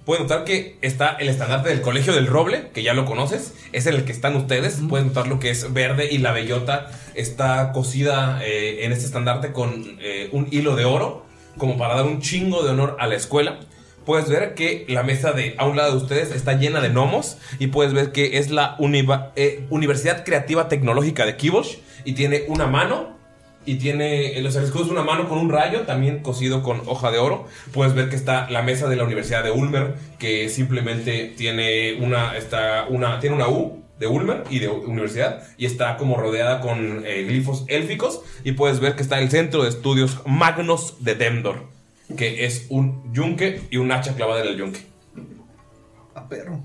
[0.04, 3.54] puedes notar que está el estandarte del Colegio del Roble, que ya lo conoces.
[3.72, 4.80] Es en el que están ustedes.
[4.88, 9.52] Puedes notar lo que es verde y la bellota está cosida eh, en este estandarte
[9.52, 11.24] con eh, un hilo de oro,
[11.58, 13.60] como para dar un chingo de honor a la escuela.
[14.04, 17.36] Puedes ver que la mesa de a un lado de ustedes está llena de gnomos
[17.60, 22.42] y puedes ver que es la univa- eh, Universidad Creativa Tecnológica de Kibosh y tiene
[22.48, 23.16] una mano
[23.64, 27.18] y tiene en los escudos una mano con un rayo, también cosido con hoja de
[27.18, 27.46] oro.
[27.72, 32.36] Puedes ver que está la mesa de la Universidad de Ulmer, que simplemente tiene una,
[32.36, 37.06] está una, tiene una U de Ulmer y de universidad, y está como rodeada con
[37.06, 38.22] eh, glifos élficos.
[38.44, 41.66] Y puedes ver que está el centro de estudios Magnus de Demdor,
[42.16, 44.80] que es un yunque y un hacha clavada en el yunque.
[46.14, 46.60] A perro.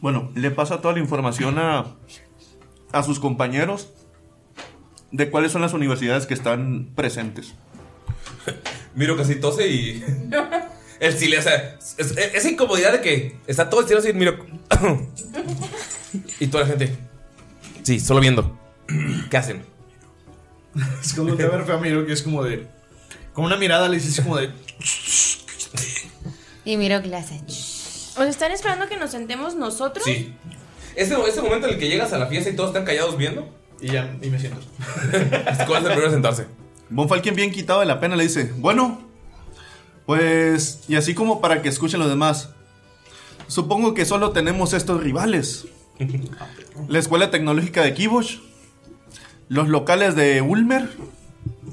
[0.00, 1.86] Bueno, le pasa toda la información a,
[2.92, 3.92] a sus compañeros
[5.12, 7.54] de cuáles son las universidades que están presentes.
[8.94, 10.04] Miro casi tose y.
[11.00, 11.50] El silencio.
[11.50, 14.44] o sea, es- es- esa incomodidad de que está todo el cielo así, miro.
[16.40, 16.96] y toda la gente.
[17.82, 18.56] Sí, solo viendo.
[19.30, 19.64] ¿Qué hacen?
[21.02, 22.66] Es como te ver feo a Miro, que es como de.
[23.32, 24.50] Con una mirada le dices como de.
[26.64, 27.40] Y miro que le hace.
[28.16, 30.04] ¿O están esperando que nos sentemos nosotros?
[30.04, 30.34] Sí.
[30.94, 33.48] Ese, ese momento en el que llegas a la fiesta y todos están callados viendo.
[33.82, 34.60] Y ya, y me siento.
[35.66, 36.46] ¿Cuál es el primero en sentarse?
[36.88, 39.00] Von Falken, bien quitado de la pena, le dice: Bueno,
[40.06, 42.50] pues, y así como para que escuchen los demás,
[43.48, 45.66] supongo que solo tenemos estos rivales:
[46.88, 48.38] la Escuela Tecnológica de Kibosh,
[49.48, 50.88] los locales de Ulmer,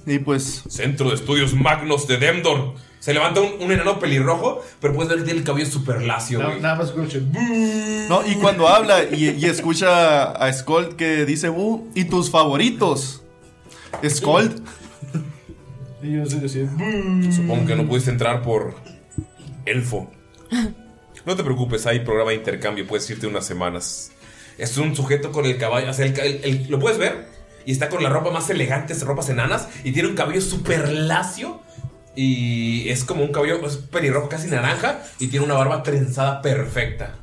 [0.08, 0.64] y pues.
[0.68, 2.74] Centro de Estudios Magnus de Demdor.
[3.00, 6.42] Se levanta un, un enano pelirrojo, pero puedes ver que tiene el cabello súper lacio,
[6.44, 6.60] güey.
[6.62, 7.20] Nada más escucho.
[8.10, 13.24] No, y cuando habla y, y escucha a Skold que dice, uh, y tus favoritos.
[14.08, 14.62] Skold.
[16.04, 16.26] Y yo.
[17.32, 18.76] Supongo que no pudiste entrar por
[19.66, 20.12] elfo.
[21.26, 24.12] No te preocupes, hay programa de intercambio, puedes irte unas semanas.
[24.58, 27.28] Es un sujeto con el caballo, o sea, el ca- el- el- lo puedes ver
[27.66, 31.62] y está con la ropa más elegante, ropas enanas, y tiene un cabello súper lacio.
[32.22, 37.16] Y es como un cabello es pelirrojo casi naranja y tiene una barba trenzada perfecta.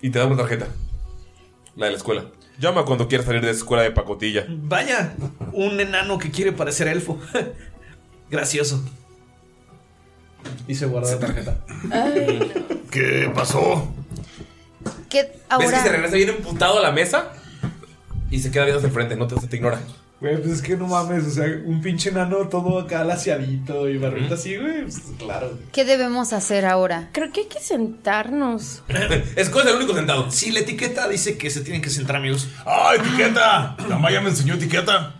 [0.00, 0.68] Y te da una tarjeta.
[1.74, 2.26] La de la escuela.
[2.60, 4.46] Llama cuando quieras salir de esa escuela de pacotilla.
[4.48, 5.16] Vaya,
[5.52, 7.18] un enano que quiere parecer elfo.
[8.30, 8.84] Gracioso.
[10.68, 11.58] Y se guarda la tarjeta.
[12.92, 13.92] ¿Qué pasó?
[15.10, 17.32] ¿Qué ¿Ves que se regresa bien emputado a la mesa?
[18.30, 19.80] Y se queda viendo hacia el frente, no te, te ignora.
[20.18, 23.98] Güey, pues es que no mames, o sea, un pinche enano todo acá laciadito y
[23.98, 24.82] barbita así, güey.
[24.82, 25.58] pues, claro.
[25.72, 27.10] ¿Qué debemos hacer ahora?
[27.12, 28.82] Creo que hay que sentarnos.
[29.36, 30.30] es cosa el único sentado.
[30.30, 32.48] Sí, la etiqueta dice que se tienen que sentar, amigos.
[32.64, 33.76] ¡Ah, etiqueta!
[33.90, 35.16] La Maya me enseñó etiqueta.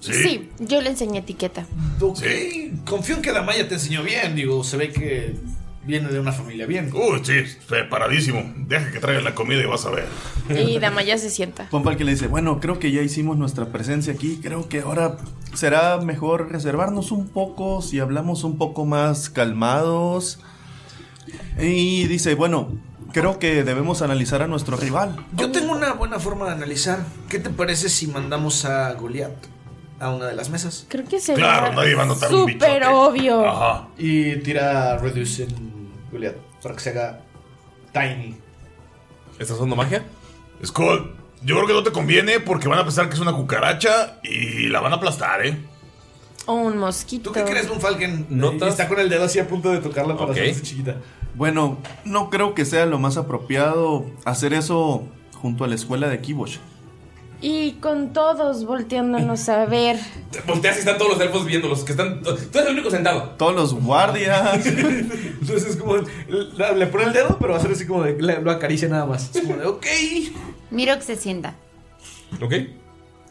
[0.00, 0.50] Sí.
[0.58, 1.66] yo le enseñé etiqueta.
[2.14, 2.72] Sí.
[2.84, 5.34] Confío en que Damaya te enseñó bien, digo, se ve que
[5.86, 6.90] viene de una familia bien.
[6.92, 7.34] Uy, sí,
[7.68, 8.52] preparadísimo.
[8.56, 10.06] Deja que traiga la comida y vas a ver.
[10.48, 11.68] Y Damaya se sienta.
[11.70, 14.40] Von Falken le dice, bueno, creo que ya hicimos nuestra presencia aquí.
[14.42, 15.16] Creo que ahora
[15.54, 20.40] será mejor reservarnos un poco si hablamos un poco más calmados.
[21.58, 22.76] Y dice, bueno,
[23.12, 25.24] creo que debemos analizar a nuestro rival.
[25.36, 27.04] Yo tengo una buena forma de analizar.
[27.28, 29.55] ¿Qué te parece si mandamos a Goliath
[30.00, 30.86] a una de las mesas?
[30.88, 32.86] Creo que sería Claro, nadie va a notar un súper bichote.
[32.94, 33.46] obvio.
[33.48, 33.88] Ajá.
[33.98, 37.20] Y tira Reduce en Goliath para que se haga
[37.92, 38.36] tiny.
[39.38, 40.04] ¿Estás usando magia?
[40.64, 44.18] Skull, yo creo que no te conviene porque van a pensar que es una cucaracha
[44.22, 45.56] y la van a aplastar, ¿eh?
[46.46, 47.30] O un mosquito.
[47.30, 48.26] ¿Tú qué crees, Von Falken?
[48.30, 48.68] ¿Notas?
[48.68, 50.38] Y está con el dedo así a punto de tocarla para Ok.
[50.38, 50.96] hacerse chiquita.
[51.34, 56.20] Bueno, no creo que sea lo más apropiado hacer eso junto a la escuela de
[56.20, 56.58] Kibosh.
[57.48, 59.98] Y con todos volteándonos a ver.
[60.32, 61.84] Te volteas y están todos los elfos viéndolos.
[61.84, 63.34] Que están, tú eres el único sentado.
[63.38, 64.66] Todos los guardias.
[64.66, 65.96] Entonces es como.
[65.96, 68.20] Le, le pone el dedo, pero va a ser así como de.
[68.20, 69.30] le- lo acaricia nada más.
[69.36, 69.86] Es como de, ok.
[70.72, 71.54] Miro que se sienta.
[72.42, 72.52] ¿Ok?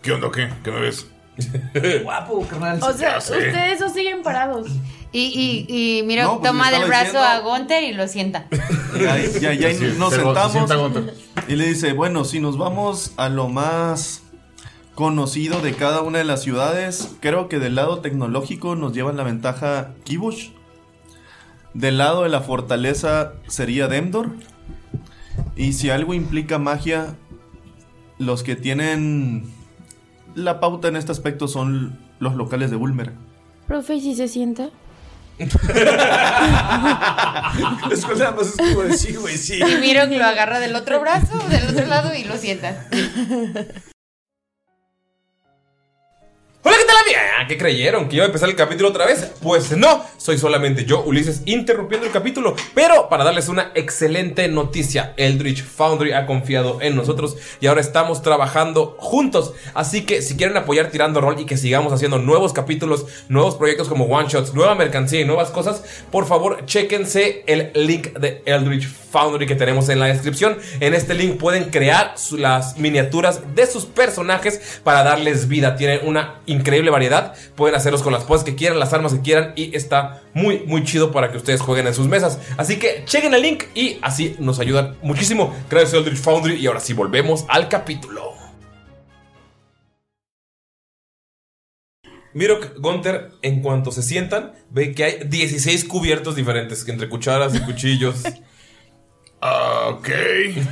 [0.02, 0.48] ¿Qué onda, qué?
[0.64, 1.08] ¿Qué me ves?
[2.04, 2.80] Guapo, carnal.
[2.82, 4.68] O sea, ustedes no siguen parados.
[5.12, 7.94] Y, y, y miro No, pues toma le del estaba brazo diciendo- a Gunter y
[7.94, 8.46] lo sienta.
[9.00, 10.92] Ya, ya, ya Sí, nos se- se sentamos.
[11.50, 14.22] Y le dice, bueno, si nos vamos a lo más
[14.94, 19.24] conocido de cada una de las ciudades, creo que del lado tecnológico nos llevan la
[19.24, 20.50] ventaja Kibush.
[21.74, 24.30] Del lado de la fortaleza sería Demdor.
[25.58, 27.16] Y si algo implica magia,
[28.18, 29.52] los que tienen
[30.36, 33.14] la pauta en este aspecto son los locales de Ulmer.
[33.68, 34.70] Profe, ¿y si se sienta?
[37.90, 39.60] Después nada más es como de sí, güey, sí.
[39.60, 42.88] Y miro que lo agarra del otro brazo, del otro lado y lo sienta.
[46.86, 47.48] De la vida!
[47.48, 48.10] ¿Qué creyeron?
[48.10, 49.32] ¿Que iba a empezar el capítulo otra vez?
[49.42, 52.56] Pues no, soy solamente yo, Ulises, interrumpiendo el capítulo.
[52.74, 58.22] Pero para darles una excelente noticia, Eldritch Foundry ha confiado en nosotros y ahora estamos
[58.22, 59.54] trabajando juntos.
[59.74, 63.88] Así que si quieren apoyar Tirando Rol y que sigamos haciendo nuevos capítulos, nuevos proyectos
[63.88, 68.88] como One Shots, nueva mercancía y nuevas cosas, por favor, chéquense el link de Eldritch
[69.12, 70.58] Foundry que tenemos en la descripción.
[70.82, 75.78] En este link pueden crear las miniaturas de sus personajes para darles vida.
[75.78, 77.34] Tienen una increíble variedad.
[77.56, 80.84] Pueden hacerlos con las poses que quieran, las armas que quieran y está muy, muy
[80.84, 82.40] chido para que ustedes jueguen en sus mesas.
[82.58, 85.56] Así que chequen el link y así nos ayudan muchísimo.
[85.70, 88.34] Gracias Eldritch Foundry y ahora sí volvemos al capítulo.
[92.34, 97.56] Mirok, Gunter, en cuanto se sientan, ven que hay 16 cubiertos diferentes, que entre cucharas
[97.56, 98.24] y cuchillos.
[99.48, 100.10] Ah, ok.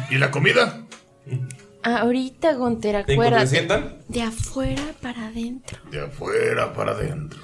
[0.09, 0.87] ¿Y la comida?
[1.83, 3.47] Ahorita, Gunter, acuérdate.
[3.47, 5.79] sientan, De afuera para adentro.
[5.91, 7.39] De afuera para adentro.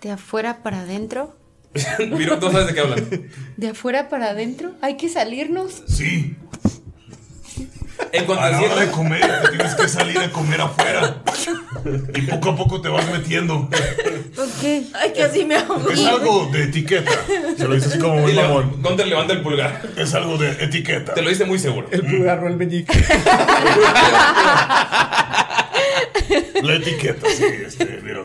[0.00, 1.36] De afuera para adentro.
[1.98, 3.30] Mirok, no sabes de qué hablan.
[3.56, 4.72] De afuera para adentro.
[4.82, 5.82] Hay que salirnos.
[5.86, 6.36] Sí.
[8.10, 11.22] En cuanto A se la hora de comer, te tienes que salir a comer afuera.
[12.14, 13.56] Y poco a poco te vas metiendo.
[14.36, 14.64] Ok.
[14.94, 15.90] Ay, que así me ahogo.
[15.90, 17.10] Es algo de etiqueta.
[17.56, 18.82] Se lo dice así como le- mamón.
[18.82, 19.80] Gunter levanta el pulgar.
[19.96, 21.14] Es algo de etiqueta.
[21.14, 21.88] Te lo dice muy seguro.
[21.90, 22.92] El pulgar, no el meñique.
[26.62, 28.20] La etiqueta, sí, este, mira.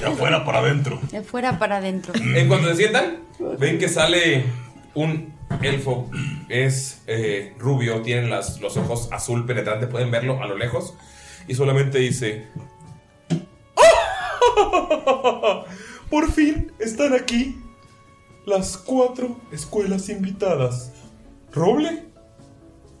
[0.00, 1.00] De afuera para adentro.
[1.10, 2.12] De afuera para adentro.
[2.14, 3.18] En cuanto se sientan,
[3.58, 4.44] ven que sale
[4.94, 6.10] un elfo.
[6.48, 10.94] Es eh, rubio, tienen las- los ojos azul penetrante, pueden verlo a lo lejos.
[11.48, 12.46] Y solamente dice:
[13.76, 15.64] "¡Ah!
[16.10, 17.56] Por fin están aquí
[18.46, 20.92] las cuatro escuelas invitadas.
[21.52, 22.04] ¿Roble?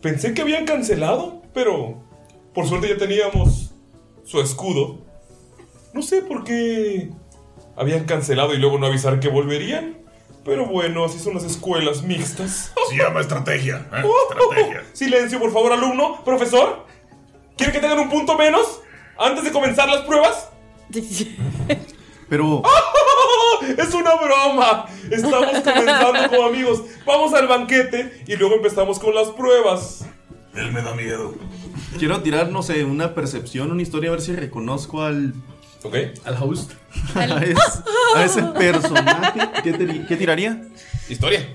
[0.00, 2.02] Pensé que habían cancelado, pero
[2.54, 3.72] por suerte ya teníamos
[4.24, 5.00] su escudo.
[5.92, 7.10] No sé por qué
[7.76, 9.98] habían cancelado y luego no avisar que volverían.
[10.50, 12.72] Pero bueno, así son las escuelas mixtas.
[12.88, 13.86] Se llama estrategia.
[13.92, 14.02] ¿eh?
[14.04, 14.82] Oh, Estrategia.
[14.92, 16.24] Silencio, por favor, alumno.
[16.24, 16.86] Profesor,
[17.56, 18.80] ¿quiere que tengan un punto menos
[19.16, 20.48] antes de comenzar las pruebas?
[22.28, 22.62] Pero
[23.78, 24.86] Es una broma.
[25.08, 26.82] Estamos comenzando como amigos.
[27.06, 30.04] Vamos al banquete y luego empezamos con las pruebas.
[30.56, 31.32] Él me da miedo.
[31.96, 35.32] quiero tirar, no sé, una percepción, una historia, a ver si reconozco al.
[35.82, 35.94] ¿Ok?
[36.24, 36.72] Al host.
[37.14, 37.82] A, es-
[38.16, 39.40] a ese personaje.
[39.62, 40.62] ¿Qué, te- qué tiraría?
[41.08, 41.46] Historia.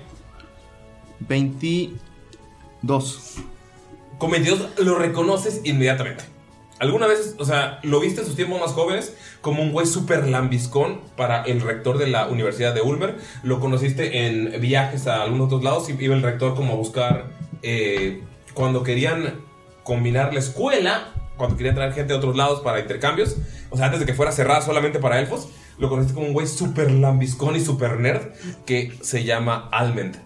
[1.20, 3.36] 22.
[4.18, 6.24] Con 22 lo reconoces inmediatamente.
[6.78, 10.26] Alguna vez, o sea, lo viste en sus tiempos más jóvenes como un güey súper
[10.28, 13.16] lambiscón para el rector de la Universidad de Ulmer.
[13.42, 17.30] Lo conociste en viajes a algunos otros lados y iba el rector como a buscar
[17.62, 18.22] eh,
[18.52, 19.40] cuando querían
[19.84, 23.36] combinar la escuela, cuando querían traer gente de otros lados para intercambios.
[23.70, 26.46] O sea, antes de que fuera cerrada solamente para elfos, lo conociste como un güey
[26.46, 28.22] súper lambiscón y súper nerd
[28.64, 30.16] que se llama Almend.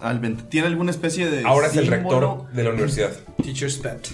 [0.00, 0.48] Alvent.
[0.48, 1.44] ¿Tiene alguna especie de.
[1.44, 3.12] Ahora es el rector de la universidad.
[3.42, 4.08] Teacher's pet.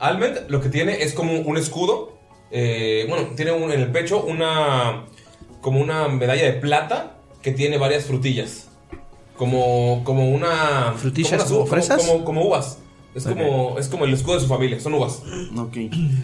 [0.00, 2.18] Almend lo que tiene es como un escudo.
[2.50, 5.04] eh, bueno, tiene un- en el pecho una.
[5.60, 8.68] como una medalla de plata que tiene varias frutillas.
[9.36, 10.02] Como.
[10.04, 10.94] como una.
[10.96, 12.04] ¿Frutillas unas como u- fresas?
[12.04, 12.78] Como, como uvas.
[13.14, 15.22] Es como, es como el escudo de su familia, son uvas.
[15.56, 15.76] Ok.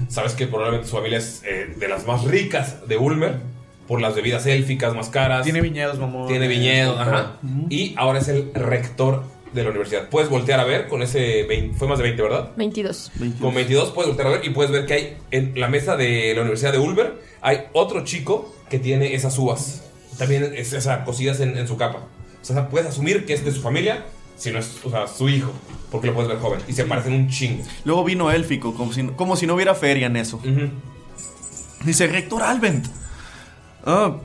[0.08, 3.58] Sabes que probablemente su familia es eh, de las más ricas de Ulmer.
[3.86, 5.44] Por las bebidas élficas más caras.
[5.44, 6.28] Tiene viñedos, mamón.
[6.28, 7.38] Tiene viñedos, ajá.
[7.70, 9.22] Y ahora es el rector
[9.54, 10.10] de la universidad.
[10.10, 12.50] Puedes voltear a ver con ese 20, fue más de 20, ¿verdad?
[12.56, 13.12] 22.
[13.40, 16.34] Con 22 puedes voltear a ver y puedes ver que hay en la mesa de
[16.34, 19.84] la Universidad de Ulver hay otro chico que tiene esas uvas.
[20.18, 22.00] También es, sea, cosidas en, en su capa.
[22.40, 24.04] O sea, puedes asumir que es de su familia,
[24.36, 25.52] si no es, o sea, su hijo,
[25.90, 26.60] porque lo puedes ver joven.
[26.68, 27.64] Y se parecen un chingo.
[27.84, 30.40] Luego vino élfico, como si, como si no hubiera feria en eso.
[31.84, 32.86] Dice, Rector Alvent.
[33.84, 34.16] Ah,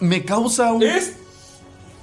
[0.00, 0.82] me causa un.
[0.82, 1.14] ¿Es?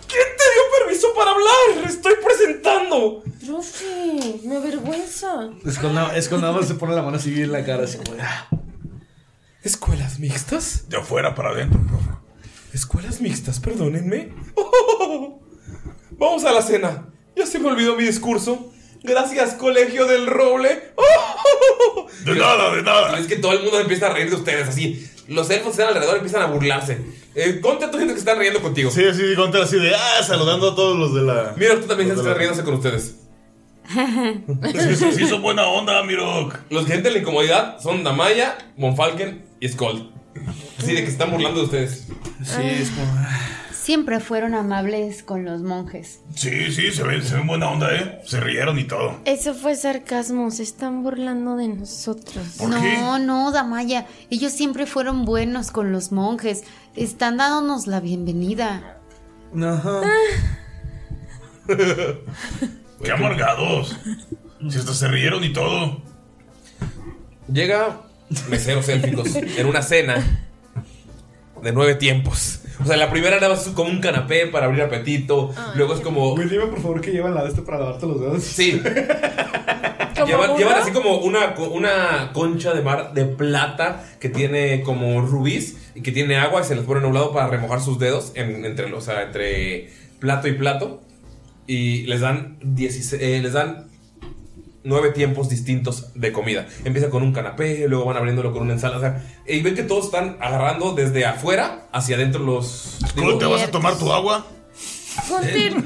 [0.07, 1.89] ¿Quién te dio permiso para hablar?
[1.89, 3.23] ¡Estoy presentando!
[3.45, 5.49] Profe, me avergüenza.
[5.65, 8.47] Es nada más se pone la mano así en la cara, así como ah.
[9.63, 10.89] ¿Escuelas mixtas?
[10.89, 12.09] De afuera para adentro, profe.
[12.73, 13.59] ¿Escuelas mixtas?
[13.59, 14.33] Perdónenme.
[16.11, 17.07] Vamos a la cena.
[17.35, 18.72] Ya se me olvidó mi discurso.
[19.03, 20.93] Gracias, Colegio del Roble.
[22.25, 23.19] De nada, de nada.
[23.19, 25.07] Es que todo el mundo empieza a reír de ustedes así.
[25.27, 26.99] Los elfos que están alrededor empiezan a burlarse.
[27.35, 28.91] Eh, Conte a tu gente que están riendo contigo.
[28.91, 31.53] Sí, sí, conté así de, ah, saludando a todos los de la...
[31.57, 33.15] Mira, tú también estás riéndose con ustedes.
[33.89, 36.55] Sí, sí son buena onda, Mirok.
[36.69, 40.11] Los que sienten la incomodidad son Damaya, Monfalken y Skold.
[40.77, 42.07] Así de que están burlando de ustedes.
[42.43, 43.13] Sí, es como.
[43.83, 46.21] Siempre fueron amables con los monjes.
[46.33, 48.21] Sí, sí, se ven, se ven buena onda, ¿eh?
[48.25, 49.19] Se rieron y todo.
[49.25, 52.61] Eso fue sarcasmo, se están burlando de nosotros.
[52.61, 54.07] no, no, Damaya.
[54.29, 56.63] Ellos siempre fueron buenos con los monjes.
[56.95, 58.99] Están dándonos la bienvenida.
[59.61, 60.01] Ajá.
[63.03, 63.97] Qué amargados.
[64.69, 66.01] Si hasta se rieron y todo.
[67.51, 68.01] Llega
[68.49, 70.23] meseros élficos en una cena
[71.63, 72.59] de nueve tiempos.
[72.81, 75.53] O sea, la primera nada más es como un canapé para abrir apetito.
[75.75, 76.35] Luego es como.
[76.35, 78.43] Güey, dime por favor que llevan la de este para lavarte los dedos.
[78.43, 78.81] Sí.
[80.27, 85.21] Llevan, llevan así como una, co- una concha de mar de plata que tiene como
[85.21, 87.99] rubíes y que tiene agua y se les pone a un lado para remojar sus
[87.99, 89.89] dedos en- entre, los- o sea, entre
[90.19, 91.01] plato y plato.
[91.67, 93.87] Y les dan, 16 eh, les dan
[94.83, 96.67] nueve tiempos distintos de comida.
[96.83, 98.97] Empieza con un canapé, luego van abriéndolo con una ensalada.
[98.97, 102.97] o sea, y ven que todos están agarrando desde afuera hacia adentro los.
[103.15, 104.45] ¿Cómo te vas a tomar tu agua?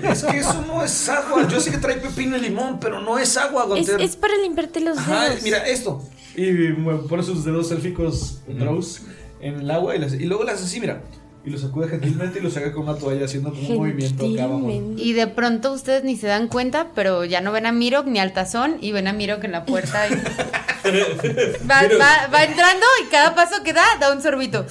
[0.04, 1.48] Es que eso no es agua.
[1.50, 4.02] Yo sé que trae pepino y limón, pero no es agua, Es, Gunter.
[4.02, 5.44] es para limpiarte los Ajá, dedos.
[5.44, 6.02] mira esto.
[6.36, 9.02] Y bueno, pone sus dedos élficos Rose
[9.42, 11.02] en el agua y, las- y luego las hace así, mira.
[11.48, 14.44] Y lo sacude gentilmente y lo saca con una toalla haciendo como un movimiento acá
[14.44, 14.70] abajo.
[14.98, 18.20] Y de pronto ustedes ni se dan cuenta, pero ya no ven a Mirok ni
[18.20, 20.10] al tazón y ven a Mirok en la puerta.
[20.10, 20.14] y-
[21.70, 24.66] va, va- va entrando y cada paso que da, da un sorbito.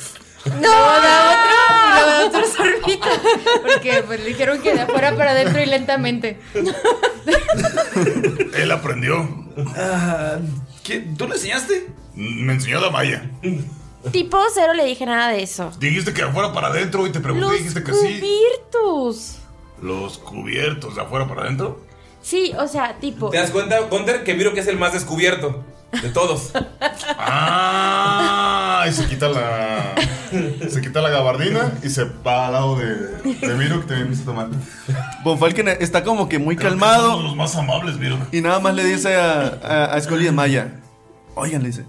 [0.61, 3.09] No, da otro y luego da otro sorbito.
[3.62, 6.39] Porque pues le dijeron que de afuera para adentro y lentamente.
[8.55, 9.29] Él aprendió.
[9.77, 10.39] Ah,
[10.85, 11.01] ¿qué?
[11.16, 11.89] ¿Tú le enseñaste?
[12.14, 13.29] Me enseñó Damaya.
[14.13, 15.71] Tipo cero le dije nada de eso.
[15.79, 18.21] Dijiste que de afuera para adentro y te pregunté y Los dijiste que sí.
[18.21, 19.37] cubiertos.
[19.83, 21.81] Los cubiertos de afuera para adentro.
[22.23, 23.31] Sí, o sea, tipo.
[23.31, 25.65] ¿Te das cuenta, Gunter, que miro que es el más descubierto
[26.03, 26.53] de todos?
[27.19, 29.95] Ah, y se quita la.
[30.69, 32.87] Se quita la gabardina y se va al lado de,
[33.25, 34.49] de Miro que también a tomar.
[35.25, 37.23] Von Falken está como que muy calmado.
[37.23, 38.19] Los más amables, Miro.
[38.33, 40.81] Y nada más le dice a, a, a Scully y a Maya.
[41.35, 41.85] Oigan, le dice.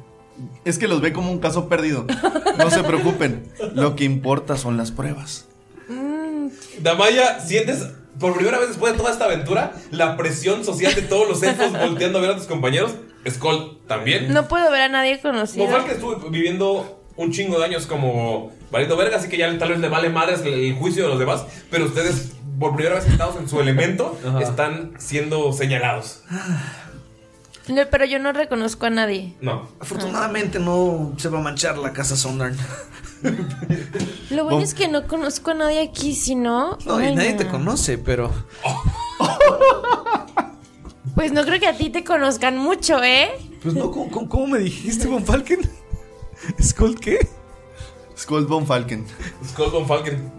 [0.65, 2.05] Es que los ve como un caso perdido.
[2.57, 3.51] No se preocupen.
[3.73, 5.45] Lo que importa son las pruebas.
[6.79, 7.87] Damaya, sientes
[8.19, 11.71] por primera vez después de toda esta aventura la presión social de todos los elfos
[11.79, 12.95] volteando a ver a tus compañeros.
[13.29, 14.31] Skull también.
[14.33, 15.65] No puedo ver a nadie conocido.
[15.65, 19.69] Como que estuvo viviendo un chingo de años como valiendo verga, así que ya tal
[19.69, 23.03] vez le vale madres el, el juicio de los demás, pero ustedes por primera vez
[23.03, 26.23] sentados en su elemento están siendo señalados.
[27.67, 29.33] No, pero yo no reconozco a nadie.
[29.41, 29.67] No.
[29.79, 32.55] Afortunadamente no se va a manchar la casa Sondern.
[34.29, 36.77] Lo bueno es que no conozco a nadie aquí, si no.
[36.85, 37.37] No, y ay, nadie no.
[37.39, 38.31] te conoce, pero.
[41.15, 43.31] Pues no creo que a ti te conozcan mucho, ¿eh?
[43.63, 45.61] Pues no, ¿cómo, cómo- cómo me dijiste, Von Falken?
[46.61, 47.27] ¿Skull qué?
[48.15, 49.03] Skull Von Falken.
[49.49, 50.31] Skull Von Falken.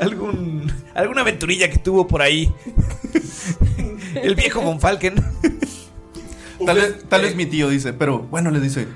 [0.00, 2.52] Algún, alguna aventurilla que tuvo por ahí.
[4.16, 5.14] El viejo Von Falken.
[6.66, 8.86] Tal vez, tal vez mi tío dice, pero bueno, le dice.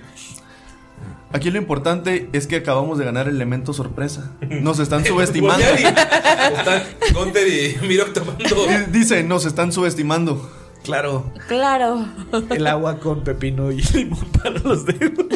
[1.33, 4.33] Aquí lo importante es que acabamos de ganar el elemento sorpresa.
[4.49, 5.65] Nos están subestimando.
[5.65, 6.83] Están
[7.15, 8.67] Gunter y Miro tomando.
[8.91, 10.51] Dice, nos están subestimando.
[10.83, 11.31] Claro.
[11.47, 12.07] Claro.
[12.51, 15.27] El agua con pepino y limón para los dedos.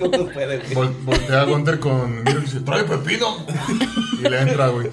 [0.00, 0.74] No puede, güey.
[0.74, 3.36] Vol- voltea a Gunter con Miro y dice: Trae pepino.
[4.18, 4.88] Y le entra, güey.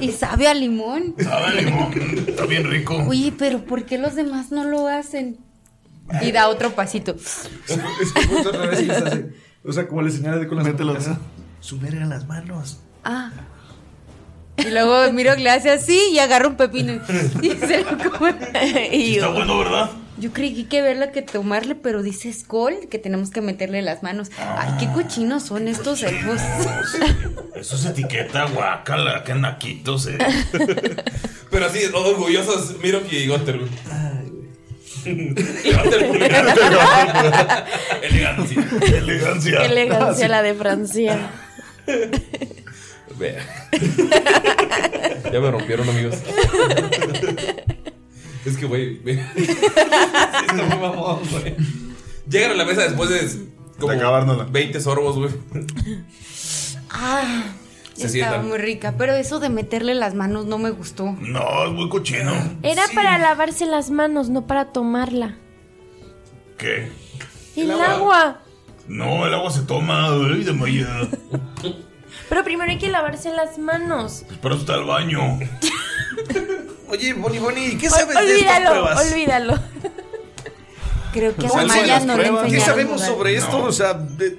[0.00, 1.14] Y sabe a limón.
[1.22, 1.92] Sabe a limón.
[2.26, 2.96] Está bien rico.
[3.08, 5.38] Oye, pero ¿por qué los demás no lo hacen?
[6.22, 7.16] Y da otro pasito.
[7.16, 7.48] Es
[8.12, 9.26] que al revés y les hace.
[9.64, 11.04] O sea, como le señala de con las manos.
[11.60, 12.78] Su verga en las manos.
[13.04, 13.30] Ah.
[14.56, 17.00] Y luego Miro le hace así y agarra un pepino
[17.42, 18.36] y se lo come.
[18.92, 19.90] Y Está bueno, ¿verdad?
[20.16, 23.82] yo creí que hay que verla que tomarle, pero dice Skull que tenemos que meterle
[23.82, 24.30] las manos.
[24.38, 26.40] Ay, qué cochinos son estos elfos.
[27.56, 30.18] Eso es etiqueta, guacala, qué naquitos, eh.
[31.50, 33.58] Pero así, orgullosos Miro y Gunter.
[33.58, 33.70] güey.
[35.04, 37.66] Levanta el pulgar.
[38.02, 38.64] Elegancia.
[38.98, 39.64] Elegancia.
[39.64, 41.30] Elegancia la de Francia.
[43.18, 43.68] Vea.
[45.32, 46.16] Ya me rompieron, amigos.
[48.44, 48.98] Es que, güey.
[48.98, 51.54] ve- Sí, está muy mamón, güey.
[52.28, 53.28] Llegan a la mesa después de
[53.78, 54.44] como De acabárnosla.
[54.44, 55.30] 20 sorbos, güey.
[56.90, 57.44] Ah,
[57.94, 58.48] Se estaba sientan.
[58.48, 61.16] muy rica, pero eso de meterle las manos no me gustó.
[61.20, 62.32] No, es muy cochino.
[62.62, 65.36] Era para lavarse las manos, no para tomarla.
[66.58, 66.90] ¿Qué?
[67.56, 68.40] El, agua.
[68.88, 70.08] No, el agua se toma.
[70.08, 70.88] Ay, de Maya.
[72.28, 74.24] Pero primero hay que lavarse las manos.
[74.42, 75.38] Pero está el baño.
[76.88, 78.24] Oye, Bonnie Bonnie, ¿qué sabes de estas
[78.58, 79.12] olvídalo, pruebas?
[79.12, 79.58] olvídalo.
[81.12, 82.42] Creo que a Pues algo de Maya las no le pruebas.
[82.42, 82.74] ¿Qué enseñaron.
[82.74, 83.58] sabemos sobre esto?
[83.58, 83.64] No.
[83.64, 84.38] O sea, de-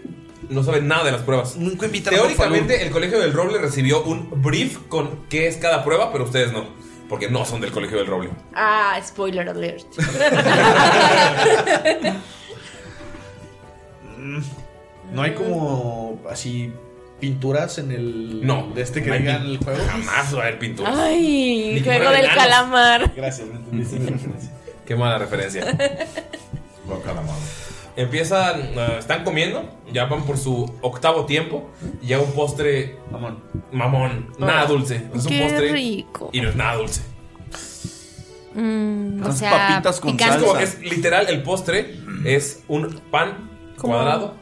[0.49, 1.55] no sabe nada de las pruebas.
[1.57, 5.83] Nunca invitan a Teóricamente, el Colegio del Roble recibió un brief con qué es cada
[5.83, 6.65] prueba, pero ustedes no.
[7.09, 8.29] Porque no son del Colegio del Roble.
[8.53, 9.85] Ah, spoiler alert.
[15.11, 16.71] No hay como así
[17.19, 18.45] pinturas en el.
[18.45, 18.71] No.
[18.73, 19.79] De este que no digan el juego.
[19.87, 20.97] Jamás va a haber pinturas.
[20.97, 22.35] Ay, juego del enanos.
[22.43, 23.13] calamar.
[23.15, 24.51] Gracias, me entendiste mi referencia.
[24.85, 25.65] Qué mala referencia.
[27.97, 31.69] Empiezan, ah, están comiendo, ya van por su octavo tiempo.
[32.01, 32.97] Y llega un postre.
[33.11, 33.41] Mamón.
[33.71, 34.33] Mamón.
[34.37, 35.07] Nada Oh, dulce.
[35.15, 35.71] Es un qué postre.
[35.71, 36.29] rico.
[36.33, 37.01] Y no es nada dulce.
[38.53, 40.39] Mm, O sea, Es picante.
[40.45, 43.93] como que es literal, el postre es un pan ¿Cómo?
[43.93, 44.33] cuadrado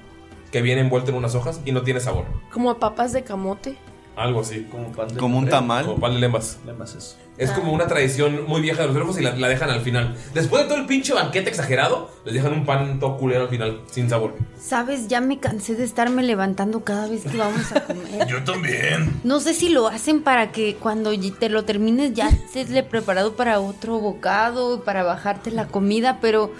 [0.51, 2.25] que viene envuelto en unas hojas y no tiene sabor.
[2.51, 3.75] Como papas de camote.
[4.15, 4.67] Algo así.
[4.71, 5.85] Como pan de Como un tamal.
[5.85, 6.59] Como pan de lembas.
[6.65, 7.15] Lembas eso.
[7.35, 10.15] Es como una tradición muy vieja de los elfos y la, la dejan al final.
[10.35, 13.81] Después de todo el pinche banquete exagerado, les dejan un pan todo culero al final,
[13.89, 14.35] sin sabor.
[14.59, 18.27] Sabes, ya me cansé de estarme levantando cada vez que vamos a comer.
[18.29, 19.19] Yo también.
[19.23, 22.83] No sé si lo hacen para que cuando y- te lo termines ya estés le
[22.83, 26.51] preparado para otro bocado, para bajarte la comida, pero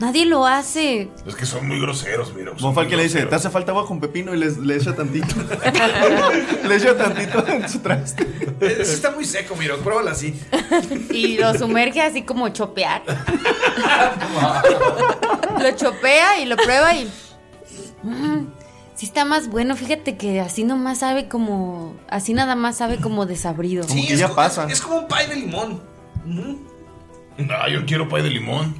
[0.00, 1.08] nadie lo hace.
[1.26, 2.50] Es que son muy groseros, mira.
[2.74, 4.34] Falken muy le dice, ¿te hace falta agua con pepino?
[4.34, 5.36] Y le, le echa tantito.
[6.68, 8.26] le echa tantito en su traste.
[8.60, 10.34] Sí está muy seco, mira, pruébalo así.
[11.10, 13.02] Y lo sumerge así como chopear.
[15.60, 17.10] lo chopea y lo prueba y...
[18.02, 18.46] Mm,
[18.94, 21.94] sí está más bueno, fíjate que así nomás sabe como...
[22.08, 23.84] Así nada más sabe como desabrido.
[23.84, 25.82] Sí, es co- Es como un pie de limón.
[27.50, 28.74] Ah, yo quiero pay de limón.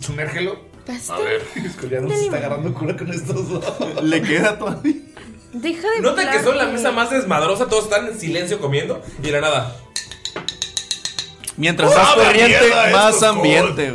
[0.00, 0.65] Sumérgelo.
[1.08, 1.42] A ver.
[1.66, 3.64] Escoliano se está agarrando cura con estos dos.
[4.02, 4.94] Le queda todavía.
[5.52, 9.22] Deja de Notan que son la mesa más desmadrosa, todos están en silencio comiendo y
[9.22, 9.76] de la nada.
[11.56, 13.94] Mientras más ¡Sabe a corriente, más ambiente.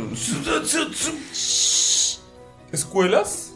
[2.72, 3.52] ¿Escuelas?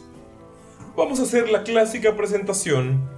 [0.95, 3.09] Vamos a hacer la clásica presentación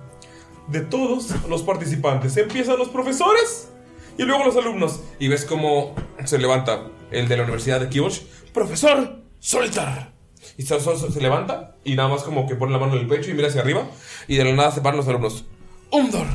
[0.67, 2.35] de todos los participantes.
[2.37, 3.69] Empiezan los profesores
[4.17, 5.01] y luego los alumnos.
[5.19, 5.95] Y ves cómo
[6.25, 8.21] se levanta el de la Universidad de Kibosh.
[8.53, 9.28] ¡Profesor!
[9.39, 10.13] ¡Soltar!
[10.57, 13.07] Y se, se- se levanta y nada más como que pone la mano en el
[13.07, 13.87] pecho y mira hacia arriba.
[14.27, 15.45] Y de la nada se paran los alumnos.
[15.91, 16.27] ¡Umdor!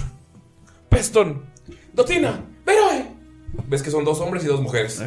[0.88, 1.44] ¡Peston!
[1.92, 2.44] ¡Dotina!
[2.64, 3.06] ¡Veroe!
[3.68, 5.00] Ves que son dos hombres y dos mujeres.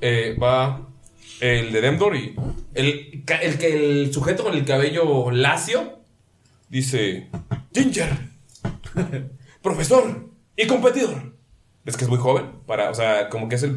[0.00, 0.88] Eh, va
[1.40, 2.34] el de Demdor y
[2.74, 6.00] el, el, que el sujeto con el cabello lacio
[6.68, 7.28] dice:
[7.72, 8.10] Ginger,
[9.62, 11.34] profesor y competidor.
[11.84, 13.76] Ves que es muy joven, para, o sea, como que es el.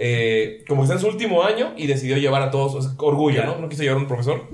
[0.00, 2.92] Eh, como que está en su último año y decidió llevar a todos, o sea,
[2.98, 3.58] orgullo, ¿no?
[3.58, 4.48] No quiso llevar a un profesor.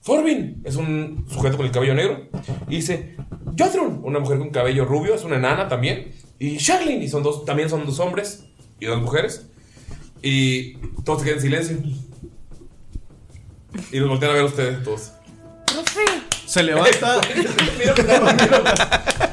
[0.00, 2.26] Forbin es un sujeto con el cabello negro.
[2.68, 3.16] Y dice:
[3.58, 6.12] Jotrun, una mujer con cabello rubio, es una enana también.
[6.38, 8.46] Y Charlene, y son dos, también son dos hombres
[8.80, 9.46] y dos mujeres.
[10.22, 11.76] Y todos se quedan en silencio.
[13.92, 15.12] Y los voltean a ver a ustedes todos.
[15.66, 16.04] Profe.
[16.46, 17.20] Se levanta.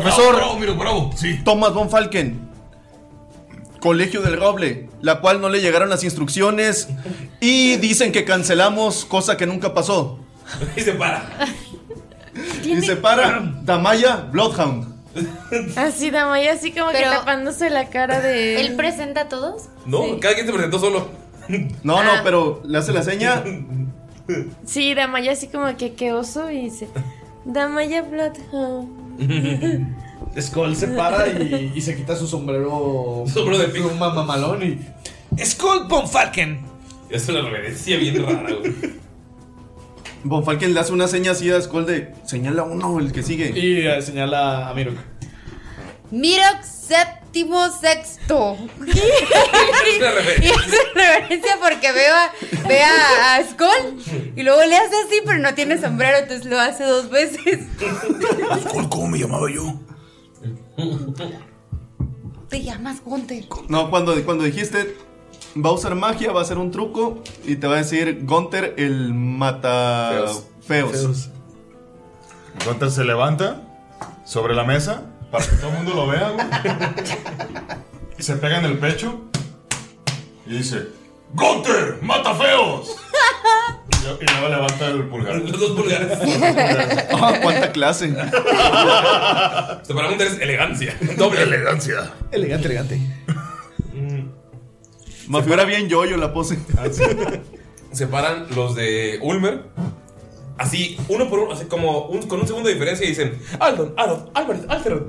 [0.00, 0.34] Profesor.
[0.34, 1.40] Bravo, bravo, sí.
[1.44, 2.50] Thomas von Falken.
[3.78, 6.88] Colegio del Roble, la cual no le llegaron las instrucciones
[7.38, 10.18] y dicen que cancelamos, cosa que nunca pasó.
[10.76, 11.46] y se para.
[12.64, 14.94] Y se para Damaya Bloodhound.
[15.76, 18.60] Así, Damaya, así como Pero- que tapándose la cara de.
[18.60, 19.68] ¿Él presenta a todos?
[19.86, 21.08] No, cada quien se presentó solo.
[21.84, 22.04] No, Ah.
[22.04, 23.44] no, pero le hace la seña.
[24.64, 26.88] Sí, Damaya, así como que qué oso y dice:
[27.44, 29.03] Damaya Bloodhound.
[30.40, 33.24] Skull se para y, y se quita su sombrero.
[33.26, 33.88] Sombrero de pico.
[33.88, 34.78] Un mamamalón y.
[35.44, 36.60] Skull von Falken.
[37.10, 38.74] Es una reverencia bien rara, güey.
[40.24, 43.52] Von Falken le hace una seña así a Skull de señala uno, el que sigue.
[43.54, 44.96] Y eh, señala a Mirok.
[46.10, 46.62] Mirok
[47.34, 48.56] séptimo sexto.
[49.86, 50.54] Y reverencia.
[50.56, 52.32] hace reverencia porque veo a,
[52.66, 56.58] ve a, a Skull y luego le hace así, pero no tiene sombrero, entonces lo
[56.58, 57.66] hace dos veces.
[58.70, 59.74] ¿Cómo, cómo me llamaba yo?
[62.48, 63.44] Te llamas Gunter.
[63.68, 64.96] No, cuando, cuando dijiste
[65.56, 68.74] va a usar magia, va a hacer un truco y te va a decir Gunter
[68.78, 70.24] el mata
[70.66, 70.92] Feos.
[70.92, 71.28] feos.
[72.64, 73.60] Gunter se levanta
[74.24, 76.46] sobre la mesa para que todo el mundo lo vea, güey.
[78.16, 79.20] Y se pega en el pecho
[80.46, 80.86] y dice:
[81.32, 81.98] ¡Gunter!
[82.02, 82.94] ¡Mata feos!
[83.90, 85.34] Y luego- y luego levanta el pulgar.
[85.36, 86.18] Los dos pulgares.
[87.20, 88.10] Ah, cuánta clase.
[89.82, 90.96] Se para es elegancia.
[91.16, 92.12] Doble elegancia.
[92.30, 93.00] Elegante, elegante.
[95.26, 96.58] Me figura bien yo-yo la pose.
[97.92, 99.62] Se paran los de Ulmer.
[100.56, 103.94] Así, uno por uno, así como un- con un segundo de diferencia y dicen: Aldon,
[103.96, 105.02] Adolf, Albert, Altered.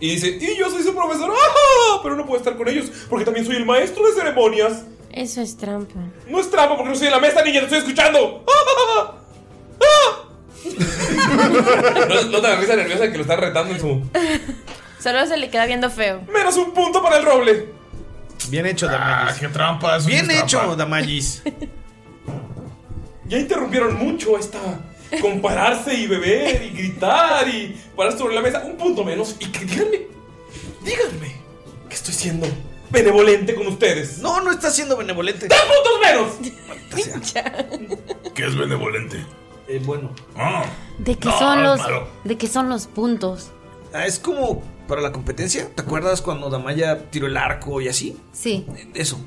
[0.00, 1.30] Y dice: Y yo soy su profesor.
[1.32, 2.00] ¡Ah!
[2.02, 4.84] Pero no puedo estar con ellos porque también soy el maestro de ceremonias.
[5.10, 5.98] Eso es trampa.
[6.28, 8.44] No es trampa porque no estoy en la mesa, niña, te estoy escuchando.
[12.08, 14.02] ¿No, no te da risa nerviosa de que lo está retando en su.
[15.02, 16.22] Solo se le queda viendo feo.
[16.32, 17.72] Menos un punto para el roble.
[18.48, 18.88] Bien hecho.
[18.90, 19.98] Ah, qué trampa.
[19.98, 20.76] Bien hecho, trampa.
[23.28, 24.58] Ya interrumpieron mucho esta
[25.20, 28.62] compararse y beber y gritar y parar sobre la mesa.
[28.64, 29.36] Un punto menos.
[29.40, 30.00] Y que díganme,
[30.84, 31.32] díganme
[31.88, 32.46] que estoy siendo
[32.90, 34.18] benevolente con ustedes.
[34.18, 35.48] No, no está siendo benevolente.
[35.48, 37.34] ¡Dos puntos menos!
[38.34, 39.24] ¿Qué es benevolente?
[39.68, 40.10] Eh, bueno.
[40.36, 40.64] Ah,
[40.98, 42.08] ¿De qué No, son los malo.
[42.24, 43.50] de qué son los puntos?
[43.92, 45.68] Ah, es como para la competencia.
[45.74, 48.16] ¿Te acuerdas cuando Damaya tiró el arco y así?
[48.32, 48.64] Sí.
[48.94, 49.18] Eso.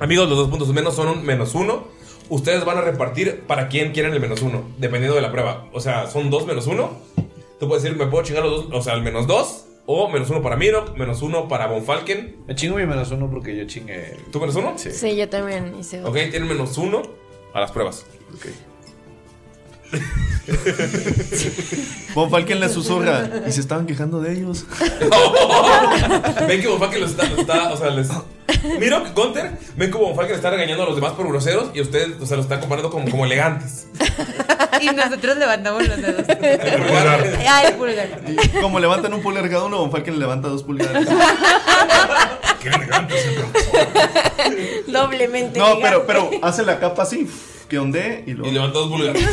[0.00, 1.88] Amigos, los dos puntos menos son un menos uno.
[2.28, 5.66] Ustedes van a repartir para quién quieren el menos uno, dependiendo de la prueba.
[5.72, 6.98] O sea, son dos menos uno.
[7.58, 9.64] Tú puedes decir, me puedo chingar los dos, o sea, el menos dos.
[9.86, 12.44] O menos uno para Miro, menos uno para Bonfalken.
[12.46, 14.18] Me chingo mi menos uno porque yo chingué.
[14.30, 14.74] ¿Tú menos uno?
[14.76, 14.90] Sí.
[14.92, 17.00] Sí, yo también hice Ok, tienen menos uno
[17.54, 18.04] a las pruebas.
[18.34, 18.46] Ok.
[22.14, 24.64] Von Falken le susurra y se estaban quejando de ellos.
[26.48, 28.08] ven que Bonfalken los está, los está- o sea, les...
[28.80, 32.26] Miro, Gunter, ven que Bonfalken está regañando a los demás por groseros y ustedes, o
[32.26, 33.86] sea, lo están comparando como, como elegantes.
[34.80, 36.22] Y nosotros levantamos los dedos.
[36.28, 37.38] El pulgar.
[37.48, 38.20] Ah, el pulgar.
[38.28, 41.08] Y como levantan un pulgar cada uno, Von Falken le levanta dos pulgares.
[42.62, 43.88] Qué elegante es el profesor.
[44.86, 45.58] Doblemente.
[45.58, 47.28] No, pero, pero hace la capa así,
[47.68, 48.52] que ondee y Y luego.
[48.52, 49.24] levanta dos pulgares.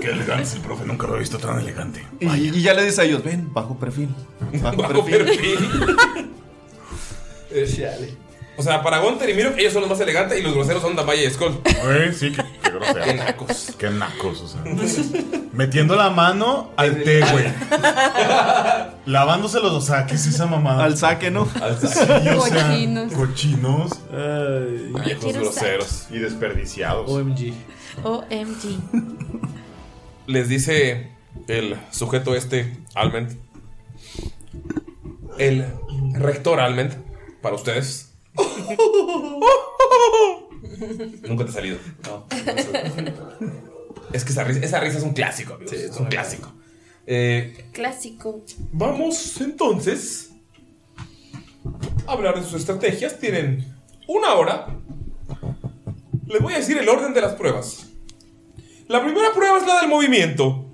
[0.00, 0.84] Qué elegante es el profe.
[0.84, 2.04] Nunca lo he visto tan elegante.
[2.20, 2.26] Y,
[2.56, 4.08] y ya le dice a ellos, ven, bajo perfil.
[4.62, 5.24] Bajo, Bajo perfil.
[5.24, 5.96] perfil.
[7.50, 8.14] Eh,
[8.58, 10.96] o sea, para Gunter y Miro, ellos son los más elegantes y los groseros son
[10.96, 11.60] Damaya y Skull.
[11.84, 13.04] Güey, sí, qué, qué grosero.
[13.04, 13.72] Qué nacos.
[13.78, 14.62] Qué nacos, o sea.
[15.52, 17.44] Metiendo la mano al té, güey.
[19.08, 20.84] Lavándoselos, o sea, ¿qué es esa mamada?
[20.84, 21.48] Al saque, ¿no?
[21.62, 22.30] Al Sí, saque.
[22.30, 23.12] o sea, Cochinos.
[23.14, 23.90] cochinos
[25.04, 26.08] Viejos quiero groseros.
[26.10, 27.10] y desperdiciados.
[27.10, 27.54] OMG.
[28.04, 28.78] OMG.
[30.26, 31.10] Les dice
[31.46, 33.32] el sujeto este, Alment.
[35.38, 35.64] El
[36.12, 36.92] rector Alment,
[37.40, 38.12] para ustedes.
[41.26, 41.78] Nunca te ha salido.
[44.12, 45.72] Es que esa risa, esa risa es un clásico, amigos.
[45.72, 46.52] es un clásico.
[47.10, 48.44] Eh, Clásico.
[48.70, 50.30] Vamos entonces
[52.06, 53.18] a hablar de sus estrategias.
[53.18, 53.64] Tienen
[54.06, 54.66] una hora.
[56.26, 57.86] Les voy a decir el orden de las pruebas.
[58.88, 60.66] La primera prueba es la del movimiento.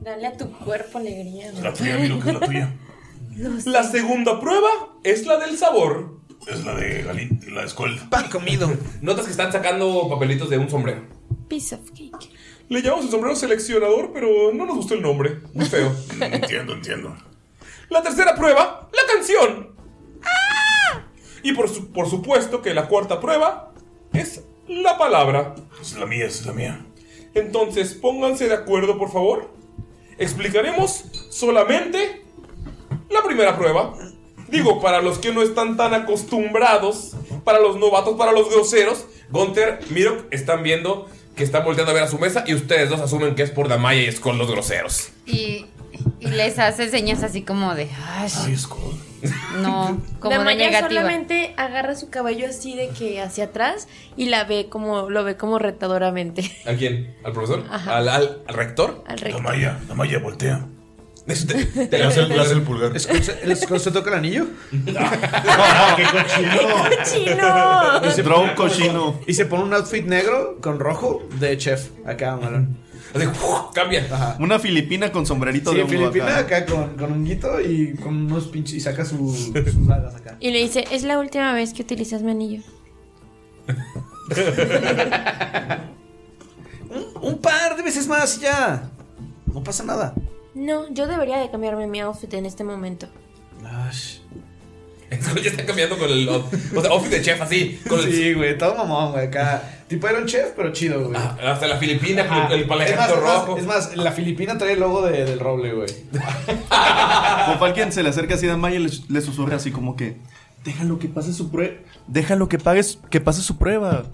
[0.00, 1.52] Dale a tu cuerpo alegría.
[1.62, 2.74] La tuya, Miro, que es la tuya.
[3.66, 4.68] La segunda prueba
[5.04, 6.22] es la del sabor.
[6.48, 8.00] Es la de Galín, la de Skull.
[8.10, 8.68] Pan comido.
[9.00, 11.02] Notas que están sacando papelitos de un sombrero.
[11.48, 12.35] Piece of cake.
[12.68, 15.40] Le llamamos el sombrero seleccionador, pero no nos gustó el nombre.
[15.54, 15.92] Muy feo.
[16.20, 17.16] Entiendo, entiendo.
[17.88, 19.74] La tercera prueba, la canción.
[21.42, 23.72] Y por, su- por supuesto que la cuarta prueba
[24.12, 25.54] es la palabra.
[25.80, 26.84] Es la mía, es la mía.
[27.34, 29.50] Entonces, pónganse de acuerdo, por favor.
[30.18, 32.24] Explicaremos solamente
[33.10, 33.94] la primera prueba.
[34.48, 37.12] Digo, para los que no están tan acostumbrados,
[37.44, 42.02] para los novatos, para los groseros, Gunter, Mirok están viendo que están volteando a ver
[42.02, 45.10] a su mesa y ustedes dos asumen que es por Damaya y Skull los groseros.
[45.26, 45.66] Y,
[46.18, 47.88] y les hace señas así como de.
[48.18, 48.94] "Ay, Ay, Skull.
[49.60, 50.88] no, como de Damaya negativa.
[51.02, 55.36] solamente agarra su caballo así de que hacia atrás y la ve como, lo ve
[55.36, 57.14] como retadoramente ¿A quién?
[57.24, 57.64] ¿Al profesor?
[57.70, 59.04] ¿Al, al- al rector?
[59.06, 59.42] al La recto.
[59.42, 60.66] Maya, la Maya voltea.
[61.26, 62.94] Eso te- Le hace, el- le hace el pulgar.
[62.96, 64.46] ¿Es con- ¿Es con se toca el anillo?
[64.96, 66.84] ¡Ah, qué cochino!
[67.04, 68.08] ¡Chino!
[68.08, 69.20] Y se Draw pone- cochino.
[69.26, 71.88] Y se pone un outfit negro con rojo de chef.
[72.06, 72.76] Acá, malón.
[73.12, 73.26] así,
[73.74, 74.06] cambia.
[74.10, 74.36] Ajá.
[74.38, 76.58] Una filipina con sombrerito Sí, de Filipina acá.
[76.58, 78.74] acá con, con un guito y con unos pinches.
[78.74, 80.36] Y saca su- sus dagas acá.
[80.38, 82.62] Y le dice, es la última vez que utilizas mi anillo.
[87.20, 88.88] Un par de veces más y ya.
[89.52, 90.14] No pasa nada.
[90.56, 93.06] No, yo debería de cambiarme mi outfit en este momento.
[93.64, 94.18] Ash.
[95.22, 96.28] Skull ya está cambiando con el.
[96.28, 96.42] O
[96.80, 97.78] sea, outfit de chef así.
[97.88, 99.26] Con el, Sí, güey, todo mamón, güey.
[99.26, 99.62] Acá.
[99.86, 101.14] Tipo era un chef, pero chido, güey.
[101.16, 102.54] Ah, hasta la Filipina con Ajá.
[102.54, 103.56] el es, más, palejito es, más, rojo.
[103.58, 105.88] es más, la Filipina trae el logo de- del roble, güey.
[107.46, 110.16] Von Falken se le acerca así a Damaya y le, le susurra así como que.
[110.64, 111.74] Déjalo que pase su prueba.
[112.08, 114.04] Déjalo que pagues, que pase su prueba.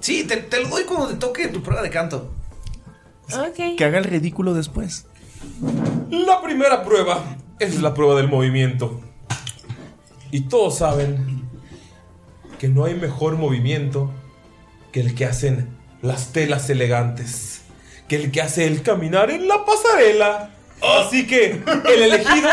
[0.00, 2.34] Sí, te, te lo doy cuando te toque tu prueba de canto.
[3.32, 3.76] Ok.
[3.78, 5.06] Que haga el ridículo después.
[6.10, 7.22] La primera prueba
[7.58, 9.00] es la prueba del movimiento.
[10.30, 11.48] Y todos saben
[12.58, 14.10] que no hay mejor movimiento
[14.92, 17.62] que el que hacen las telas elegantes,
[18.08, 20.50] que el que hace el caminar en la pasarela.
[20.82, 21.62] Así que
[21.94, 22.48] el elegido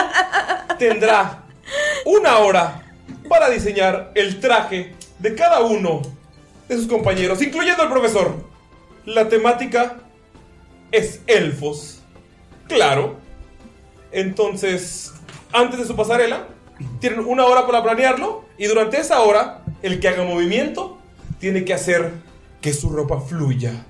[0.77, 1.43] tendrá
[2.05, 2.83] una hora
[3.29, 6.01] para diseñar el traje de cada uno
[6.67, 8.35] de sus compañeros, incluyendo al profesor.
[9.05, 9.97] La temática
[10.91, 11.96] es elfos.
[12.67, 13.15] Claro.
[14.11, 15.13] Entonces,
[15.51, 16.47] antes de su pasarela,
[16.99, 20.97] tienen una hora para planearlo y durante esa hora, el que haga movimiento
[21.39, 22.11] tiene que hacer
[22.61, 23.85] que su ropa fluya,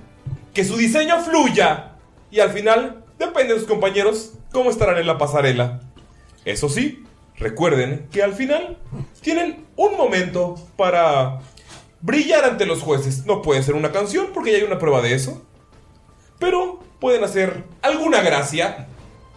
[0.54, 1.92] que su diseño fluya
[2.32, 5.82] y al final, depende de sus compañeros cómo estarán en la pasarela.
[6.46, 7.04] Eso sí,
[7.36, 8.78] recuerden que al final
[9.22, 11.40] tienen un momento para
[12.02, 13.26] brillar ante los jueces.
[13.26, 15.46] No puede ser una canción porque ya hay una prueba de eso.
[16.40, 18.88] Pero pueden hacer alguna gracia.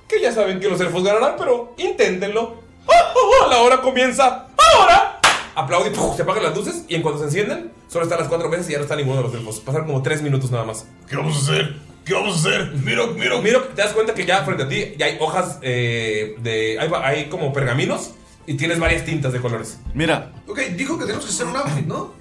[0.08, 2.56] Que ya saben que los elfos ganarán, pero inténtenlo.
[2.88, 3.14] ¡Ah, ah,
[3.44, 3.46] ah!
[3.48, 5.20] La hora comienza ahora.
[5.54, 6.16] Aplauden, ¡puf!
[6.16, 8.72] se apagan las luces y en cuanto se encienden, solo están las cuatro mesas y
[8.72, 9.60] ya no está ninguno de los elfos.
[9.60, 10.86] Pasaron como tres minutos nada más.
[11.08, 11.76] ¿Qué vamos a hacer?
[12.04, 12.72] ¿Qué vamos a hacer?
[12.72, 13.40] Miro, miro.
[13.42, 16.78] Miro, te das cuenta que ya frente a ti ya hay hojas eh, de.
[16.80, 18.12] Hay, hay como pergaminos
[18.46, 19.78] y tienes varias tintas de colores.
[19.94, 22.14] Mira, Ok, dijo que tenemos que hacer un outfit, ¿no?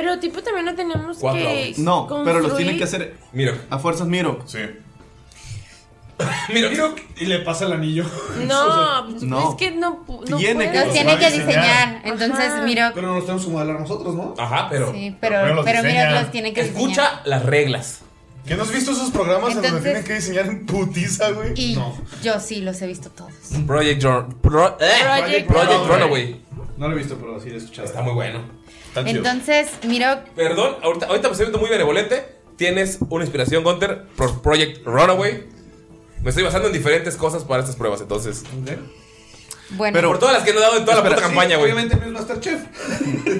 [0.00, 1.78] Pero tipo también no tenemos Cuatro que outfits.
[1.78, 2.56] no, pero los construir.
[2.56, 3.54] tienen que hacer Miro.
[3.68, 4.38] a fuerzas Miro.
[4.46, 4.58] Sí.
[6.52, 6.94] Miro, miro.
[7.16, 8.04] Y le pasa el anillo.
[8.46, 9.50] No, pues, No.
[9.50, 11.46] es que no, pu- no Tiene que- Los Los tiene va a que diseñar.
[11.46, 12.00] diseñar.
[12.04, 12.62] Entonces, Ajá.
[12.62, 12.92] mira.
[12.94, 14.34] Pero nos tenemos que modelar nosotros, ¿no?
[14.38, 14.92] Ajá, pero.
[14.92, 16.82] Sí, Pero pero, los mira, los tiene que diseñar.
[16.82, 18.00] Escucha las reglas.
[18.46, 21.52] ¿Qué no has visto esos programas en donde Entonces- tienen que diseñar en putiza, güey?
[21.56, 21.78] Y
[22.22, 23.32] yo sí los he visto todos.
[23.66, 25.88] Project, Run- Pro- eh, Project Project Runaway.
[25.88, 26.40] Runaway.
[26.76, 27.86] No lo he visto, pero sí lo he escuchado.
[27.86, 28.40] Está muy bueno.
[28.96, 32.24] Entonces, mira, Perdón, ahorita, ahorita me estoy viendo muy benevolente.
[32.56, 35.44] Tienes una inspiración, Gunter, por Project Runaway.
[36.22, 38.42] Me estoy basando en diferentes cosas para estas pruebas, entonces.
[39.70, 41.72] bueno, Pero- Por todas las que no he dado en toda la puta campaña, güey.
[41.72, 42.60] Obviamente no es Masterchef.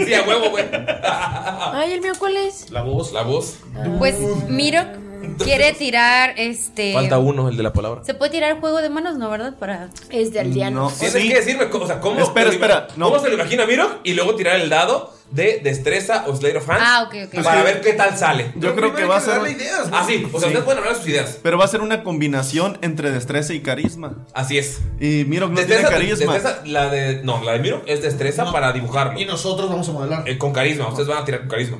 [0.06, 0.64] Sí, a huevo, güey.
[0.72, 2.70] Ay, el mío, ¿cuál es?
[2.70, 3.12] La voz.
[3.12, 3.56] La voz.
[3.98, 4.16] pues
[4.48, 4.80] Miro
[5.38, 6.92] quiere tirar este.
[6.94, 8.02] Falta uno, el de la palabra.
[8.04, 9.30] Se puede tirar juego de manos, ¿no?
[9.30, 9.54] ¿Verdad?
[9.58, 9.88] Para.
[10.10, 10.92] Es de aldeanos.
[10.92, 11.28] No, Tienes sí.
[11.28, 12.20] que decirme, o sea, cómo.
[12.20, 13.06] Espera, se lo- espera, no.
[13.10, 14.00] ¿Cómo se lo imagina Miro?
[14.04, 16.82] Y luego tirar el dado de destreza o Slate of Hands.
[16.84, 17.44] Ah, ok, ok.
[17.44, 18.50] Para ver qué tal sale.
[18.56, 19.96] Yo creo que va a ser darle ideas, ¿no?
[19.96, 20.46] Ah, sí, o sea, Sí.
[20.46, 21.38] ustedes pueden hablar de sus ideas.
[21.40, 24.16] pero va a ser una combinación entre destreza y carisma.
[24.34, 24.80] Así es.
[24.98, 26.32] Y Miro no Destreza, tiene carisma.
[26.34, 27.22] destreza, la de.
[27.22, 28.52] No, la de Miro es destreza No.
[28.52, 29.20] para dibujarlo.
[29.20, 30.28] Y nosotros vamos a modelar.
[30.28, 31.78] Eh, con carisma, ustedes van a tirar con carisma.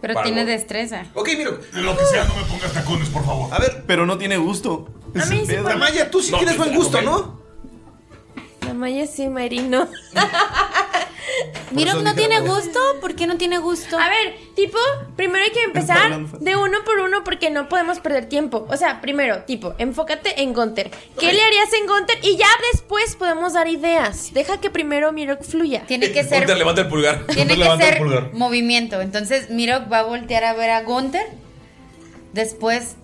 [0.00, 1.04] Pero Para tiene destreza.
[1.14, 1.58] Ok, Miro.
[1.72, 3.52] De lo que sea, no me pongas tacones, por favor.
[3.52, 4.88] A ver, Pero no tiene gusto.
[5.14, 5.62] A mí sí pedo.
[5.64, 7.00] puede- Maya, tú sí No, tienes buen gusto.
[7.02, 7.40] ¿no?
[8.66, 9.88] La Maya sí, Marino.
[11.76, 12.78] Eso no tiene gusto.
[13.00, 13.98] ¿Por qué no tiene gusto?
[13.98, 14.78] A ver, tipo,
[15.16, 18.66] primero hay que empezar de uno por uno porque no podemos perder tiempo.
[18.68, 20.90] O sea, primero, tipo, enfócate en Gunter.
[21.18, 22.18] ¿Qué le harías en Gunter?
[22.22, 24.32] Y ya después podemos dar ideas.
[24.34, 25.84] Deja que primero Miro fluya.
[25.86, 26.40] Tiene que ser.
[26.40, 27.26] Gunter, levanta el pulgar.
[27.26, 29.00] Tiene Gunter que ser movimiento.
[29.00, 31.26] Entonces Miro va a voltear a ver a Gunther.
[32.32, 32.96] Después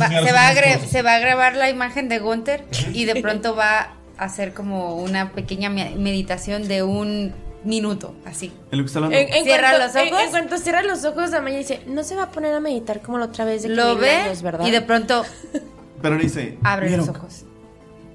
[0.00, 3.54] va- se, va a se va a grabar la imagen de Gunther y de pronto
[3.56, 7.34] va a hacer como una pequeña me- meditación de un
[7.64, 8.52] minuto, así.
[8.70, 9.16] Es lo que está hablando.
[9.16, 10.24] En, en Cierra cuanto, los en- ojos.
[10.24, 13.00] En, cuanto cierra los ojos, la Maya dice, no se va a poner a meditar
[13.02, 14.66] como la otra vez de que Lo ve años, ¿verdad?
[14.66, 15.24] y de pronto
[16.02, 17.44] Pero dice, abre los ojos.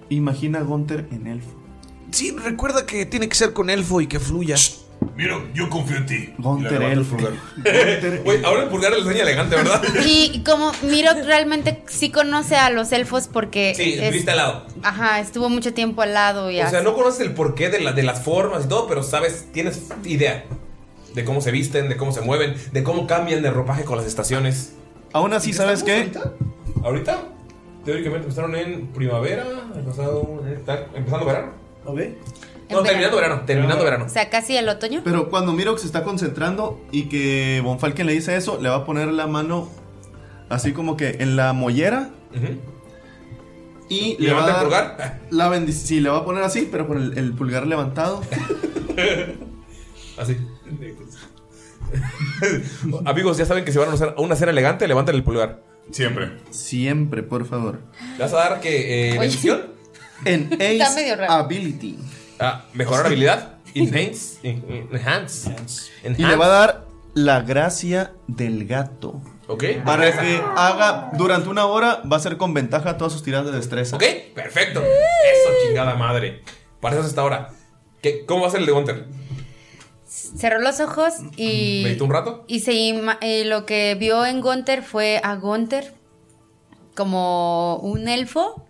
[0.09, 1.49] imagina a Gunther en elfo.
[2.11, 4.55] Sí, recuerda que tiene que ser con elfo y que fluya.
[5.15, 6.33] Miro, yo confío en ti.
[6.37, 7.33] Levanta el pulgar.
[8.23, 9.81] Güey, ahora el pulgar le enseña elegante, ¿verdad?
[10.05, 14.65] Y como Miro realmente sí conoce a los elfos porque Sí, es- estuviste al lado.
[14.83, 16.85] ajá, estuvo mucho tiempo al lado y O sea, así.
[16.87, 20.45] no conoces el porqué de, la, de las formas y todo, pero sabes, tienes idea
[21.13, 24.05] de cómo se visten, de cómo se mueven, de cómo cambian de ropaje con las
[24.05, 24.73] estaciones.
[25.11, 26.11] Aún así, ¿sabes qué?
[26.83, 27.23] Ahorita,
[27.83, 29.43] teóricamente empezaron en primavera,
[29.85, 31.51] pasado, eh, está empezando verano.
[31.83, 32.17] ¿Lo ve?
[32.69, 34.05] No, terminando verano, terminando verano.
[34.05, 35.01] O sea, casi el otoño.
[35.03, 38.77] Pero cuando Miro se está concentrando y que Von Falken le dice eso, le va
[38.77, 39.69] a poner la mano
[40.49, 42.59] así como que en la mollera Ujú.
[43.89, 45.19] y ¿Y le va a levanta el dar pulgar?
[45.31, 45.87] la bendición.
[45.87, 48.21] Sí, le va a poner así, pero con el, el pulgar levantado.
[50.17, 50.37] Así.
[53.05, 55.63] Amigos, ya saben que si van a hacer una cena elegante, levanten el pulgar.
[55.91, 56.37] Siempre.
[56.51, 57.79] Siempre, por favor.
[58.17, 59.61] ¿Le vas a dar que eh, bendición?
[60.25, 61.31] En Está Ace medio raro.
[61.33, 61.97] Ability.
[62.39, 63.55] Ah, mejorar habilidad.
[63.75, 64.39] Enhance.
[64.43, 65.51] en- Enhance.
[66.17, 69.21] Y le va a dar la gracia del gato.
[69.47, 69.63] Ok.
[69.85, 73.53] Para que haga durante una hora, va a ser con ventaja todas sus tiradas de
[73.53, 73.95] destreza.
[73.95, 74.03] Ok,
[74.35, 74.79] perfecto.
[74.81, 76.43] Eso, chingada madre.
[76.79, 77.49] Para eso es hasta ahora.
[78.01, 79.05] ¿Qué, ¿Cómo va a ser el de Gunter?
[80.07, 81.81] Cerró los ojos y.
[81.83, 82.45] ¿Meditó un rato?
[82.47, 85.93] Y se ima- lo que vio en Gunther fue a Gunther
[86.95, 88.65] como un elfo,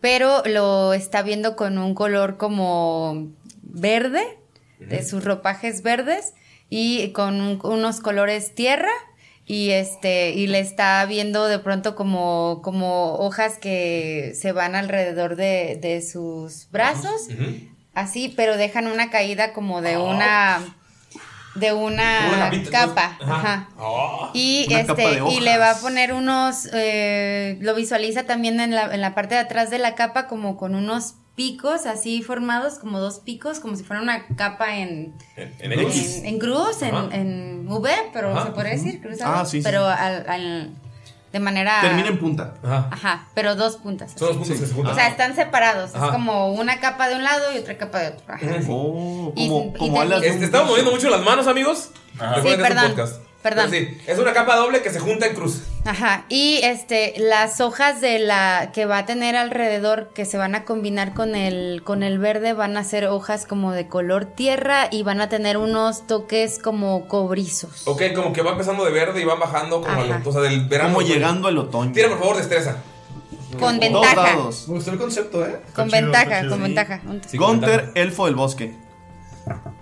[0.00, 3.28] pero lo está viendo con un color como
[3.62, 4.22] verde,
[4.78, 6.34] de sus ropajes verdes,
[6.70, 8.90] y con un- unos colores tierra.
[9.50, 15.36] Y este, y le está viendo de pronto como, como hojas que se van alrededor
[15.36, 17.28] de, de sus brazos.
[17.94, 20.76] Así, pero dejan una caída como de una
[21.58, 23.34] de una, Como una capita, capa, Ajá.
[23.36, 23.68] ajá.
[23.78, 24.30] Oh.
[24.34, 28.74] Y Una capa este y le va a poner unos eh, lo visualiza también en
[28.74, 32.78] la, en la parte de atrás de la capa como con unos picos así formados
[32.80, 37.68] como dos picos como si fuera una capa en En, en en, en cruz en,
[37.68, 38.46] V pero Ajá.
[38.46, 39.64] se podría decir cruz Ah, sí, sí.
[39.64, 40.70] pero al- al-
[41.32, 42.54] de manera Termina en punta.
[42.64, 42.88] Ajá.
[42.90, 44.92] ajá pero dos puntas Son los puntos que se juntan.
[44.92, 46.06] o sea están separados Ajá.
[46.06, 48.46] es como una capa de un lado y otra capa de otro ajá.
[48.68, 51.90] Oh, Y- como, y como te- alas Este, estamos moviendo mucho las manos, amigos.
[52.18, 53.22] Recuerden Sí, perdón, podcast.
[53.42, 53.66] Perdón.
[53.70, 55.62] Pero sí, es una capa doble que se junta en cruz.
[55.84, 60.54] Ajá, y este, las hojas de la que va a tener alrededor, que se van
[60.54, 64.88] a combinar con el, con el verde, van a ser hojas como de color tierra
[64.90, 67.86] y van a tener unos toques como cobrizos.
[67.88, 70.66] Ok, como que va empezando de verde y van bajando como al, o sea, del
[70.68, 70.94] verano.
[70.94, 71.92] Como llegando al otoño.
[71.92, 72.76] Tira, por favor, destreza.
[73.58, 74.14] Con Dos ventaja.
[74.14, 74.68] dados.
[74.68, 75.60] Me gustó el concepto, ¿eh?
[75.74, 77.00] Con chido, ventaja, con ventaja.
[77.26, 78.74] Sí, Gunter, elfo del bosque.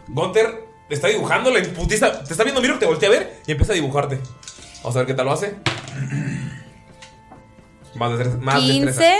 [0.06, 2.22] Gunter está dibujando, la imputista.
[2.22, 4.20] Te está viendo, Miro, te voltea a ver y empieza a dibujarte.
[4.82, 5.54] Vamos a ver qué tal lo hace.
[7.94, 9.14] Más, destreza, más 15 destreza.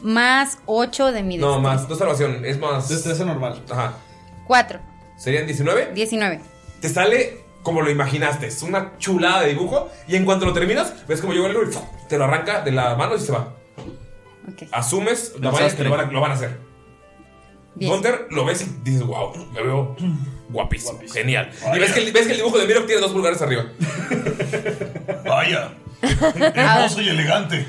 [0.00, 1.68] más 8 de mi No, destreza.
[1.76, 1.88] más.
[1.90, 2.88] No salvación, es más.
[2.88, 3.62] Destreza normal.
[3.70, 3.98] Ajá.
[4.46, 4.80] 4,
[5.18, 5.90] ¿Serían 19?
[5.94, 6.40] 19.
[6.80, 8.46] Te sale como lo imaginaste.
[8.46, 9.90] Es una chulada de dibujo.
[10.08, 12.94] Y en cuanto lo terminas, ves como llega el y te lo arranca de la
[12.94, 13.54] mano y se va.
[14.50, 14.68] Ok.
[14.72, 16.58] Asumes la que lo van, a, lo van a hacer.
[17.74, 17.90] Bien.
[17.90, 19.96] Gunter lo ves y dices, wow, me veo
[20.48, 21.50] guapísimo, genial.
[21.74, 23.66] Y ves que, el, ves que el dibujo de Miro tiene dos pulgares arriba.
[25.24, 25.72] Vaya.
[26.54, 27.66] Hermoso y elegante.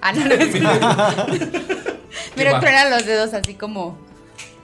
[0.00, 0.54] Ah, no, no es
[2.54, 2.60] va?
[2.60, 3.98] truena los dedos así como.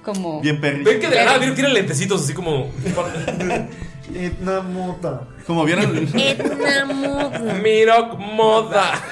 [0.05, 0.40] Como.
[0.40, 0.85] Bien perri.
[0.85, 2.70] Ven que de la nada Miro tiene lentecitos así como.
[4.14, 5.22] Etna mota.
[5.47, 7.55] Como vieron, Etna moda.
[7.55, 9.02] Miro moda.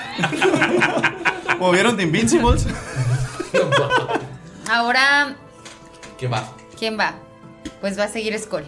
[1.58, 2.66] como vieron de Invincibles.
[4.72, 5.36] Ahora,
[6.18, 6.48] ¿Qué va?
[6.78, 7.14] ¿quién va?
[7.82, 8.64] Pues va a seguir Skull.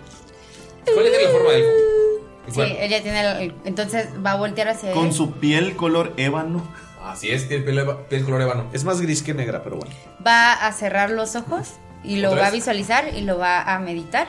[0.92, 2.52] ¿Cuál es la forma del elfo?
[2.52, 4.94] Sí, ella tiene el, entonces va a voltear hacia él.
[4.94, 6.62] Con su piel color ébano.
[7.02, 8.68] Así es, tiene piel, color ébano.
[8.74, 9.94] Es más gris que negra, pero bueno.
[10.26, 11.70] Va a cerrar los ojos
[12.02, 14.28] y lo ¿Otra va a visualizar y lo va a meditar.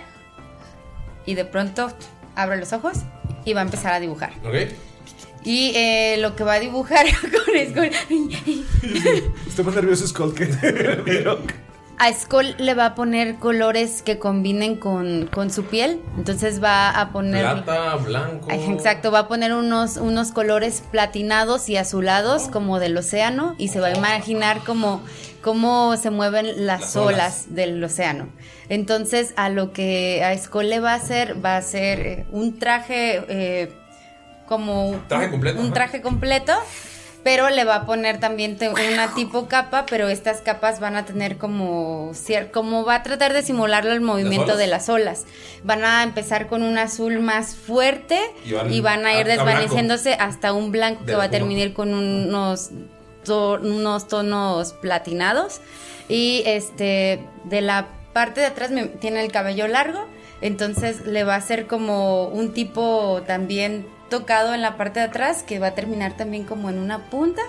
[1.26, 1.92] Y de pronto
[2.38, 3.00] abre los ojos
[3.44, 4.32] y va a empezar a dibujar.
[4.46, 4.72] ¿Ok?
[5.44, 7.92] Y eh, lo que va a dibujar con Skull.
[9.46, 10.46] Estoy más nervioso Skull que
[11.98, 16.02] A Skull le va a poner colores que combinen con, con su piel.
[16.18, 17.64] Entonces va a poner.
[17.64, 18.48] Plata, blanco.
[18.52, 23.80] Exacto, va a poner unos, unos colores platinados y azulados como del océano y se
[23.80, 25.02] va a imaginar como
[25.42, 27.14] cómo se mueven las, Las olas.
[27.46, 27.56] olas.
[27.56, 28.28] del océano.
[28.68, 32.60] Entonces a lo que a Skull le va a hacer va a ser eh, un
[32.60, 33.72] traje eh,
[34.48, 36.54] como Traje completo, un traje completo.
[37.26, 38.56] Pero le va a poner también
[38.94, 42.12] una tipo capa, pero estas capas van a tener como
[42.54, 45.26] como va a tratar de simular el movimiento de las olas.
[45.64, 49.34] Van a empezar con un azul más fuerte Y van y van a ir a-
[49.34, 52.70] a desvaneciéndose hasta un blanco que va a terminar con unos,
[53.24, 55.62] to- unos tonos platinados.
[56.08, 60.06] Y este, de la parte de atrás me- tiene el cabello largo,
[60.42, 65.44] entonces le va a hacer como un tipo también tocado en la parte de atrás
[65.44, 67.42] que va a terminar también como en una punta.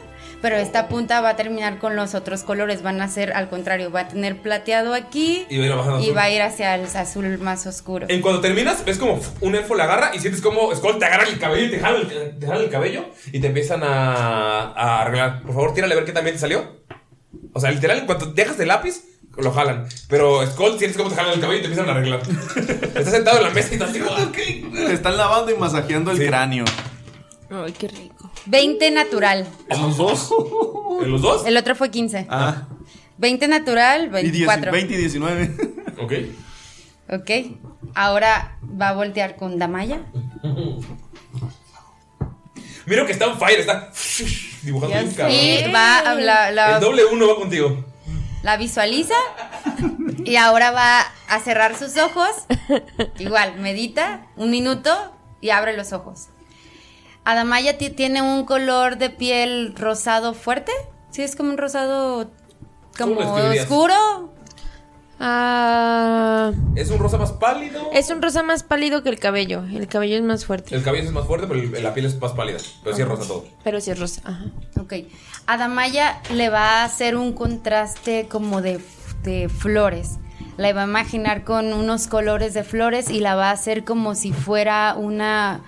[0.43, 3.91] Pero esta punta va a terminar con los otros colores, van a ser al contrario,
[3.91, 6.17] va a tener plateado aquí Y va a ir bajando y azul.
[6.17, 8.07] va a ir hacia el azul más oscuro.
[8.11, 11.25] En cuando terminas, ves como un elfo la agarra y sientes como Skull te agarra
[11.25, 15.03] el cabello y te jala el, te jala el cabello y te empiezan a, a
[15.03, 15.43] arreglar.
[15.43, 16.81] Por favor, tírale a ver qué también te salió.
[17.53, 19.03] O sea, literal, en cuanto dejas el lápiz,
[19.43, 19.87] lo jalan.
[20.09, 22.21] Pero Skull sientes como te jalan el cabello y te empiezan a arreglar.
[22.97, 24.37] Estás sentado en la mesa y estás así, "Ah, ok.
[24.75, 26.27] Te están lavando y masajeando el Sí.
[26.27, 26.65] cráneo.
[27.51, 28.31] Ay, qué rico.
[28.47, 29.47] 20 natural.
[29.69, 30.31] ¿En los dos?
[31.03, 31.47] ¿En los dos?
[31.47, 32.27] El otro fue 15.
[32.31, 32.67] Ah.
[33.19, 34.73] 20 natural, Y 10 24.
[34.73, 35.57] 20 y 19.
[36.03, 36.13] Ok.
[37.11, 37.31] Ok.
[37.95, 40.01] Ahora va a voltear con Damaya.
[42.87, 43.91] Mira que está on fire, está
[44.63, 45.17] dibujando Ya bien sé.
[45.17, 45.37] cabrón.
[45.37, 47.85] Y va a la, la- El doble uno va contigo.
[48.47, 49.15] La visualiza.
[50.25, 52.31] Y ahora va a cerrar sus ojos.
[53.19, 54.91] Igual, medita un minuto
[55.41, 56.29] y abre los ojos.
[57.25, 60.71] Adamaya ti- tiene un color de piel rosado fuerte.
[61.11, 62.31] Sí, es como un rosado
[62.97, 63.19] como
[63.63, 64.33] oscuro.
[65.19, 67.91] Ah, Es un rosa más pálido.
[67.93, 69.63] es un rosa más pálido que el cabello.
[69.65, 70.75] El cabello es más fuerte.
[70.75, 72.59] El cabello es más fuerte, pero el- la piel es más pálida.
[72.85, 73.45] Pero sí es rosa todo.
[73.65, 74.21] Pero sí es rosa.
[74.25, 74.45] Ajá.
[74.81, 74.93] Ok.
[75.47, 78.81] Adamaya le va a hacer un contraste como de,
[79.23, 80.19] de flores.
[80.57, 84.15] La va a imaginar con unos colores de flores y la va a hacer como
[84.15, 85.63] si fuera una...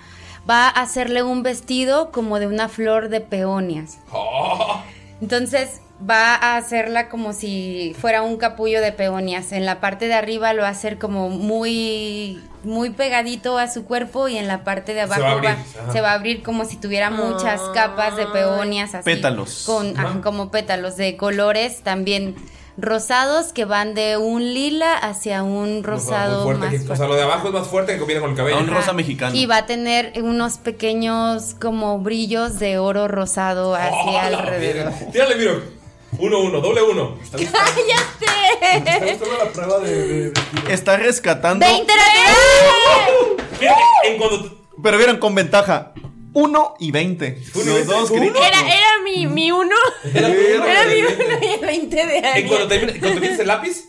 [0.49, 3.99] Va a hacerle un vestido como de una flor de peonias.
[4.11, 4.81] Oh,
[5.21, 9.51] Entonces va a hacerla como si fuera un capullo de peonias.
[9.51, 13.85] En la parte de arriba lo va a hacer como muy muy pegadito a su
[13.85, 15.55] cuerpo y en la parte de abajo va a va- abrir,
[15.93, 19.05] se va, a abrir como si tuviera muchas capas de peonias así.
[19.05, 19.63] Pétalos.
[19.65, 22.35] Con, ajá, como pétalos de colores también
[22.77, 26.93] rosados que van de un lila hacia un rosado fuerte, más que- fuerte.
[26.93, 28.57] o sea, lo de abajo es más fuerte que combina con el cabello.
[28.57, 28.91] Ajá.
[29.33, 34.93] Y va a tener unos pequeños como brillos de oro rosado hacia ¡Oh, alrededor.
[35.11, 35.78] Tírale, miro.
[36.17, 37.17] Uno, uno, doble uno.
[37.31, 39.19] ¡Cállate!
[39.37, 40.33] la prueba de.
[40.69, 41.65] Está rescatando.
[41.65, 43.47] ¡20 naturales!
[43.59, 44.57] Fíjate, en cuando.
[44.81, 45.93] Pero vieron con ventaja.
[46.31, 47.41] 1 y 20.
[47.65, 48.45] Los dos críticos.
[48.45, 49.75] Era, era mi, mi uno.
[50.13, 52.45] Era mi uno y el 20 de En años.
[52.47, 53.85] cuando termina- cuando terminas el lápiz,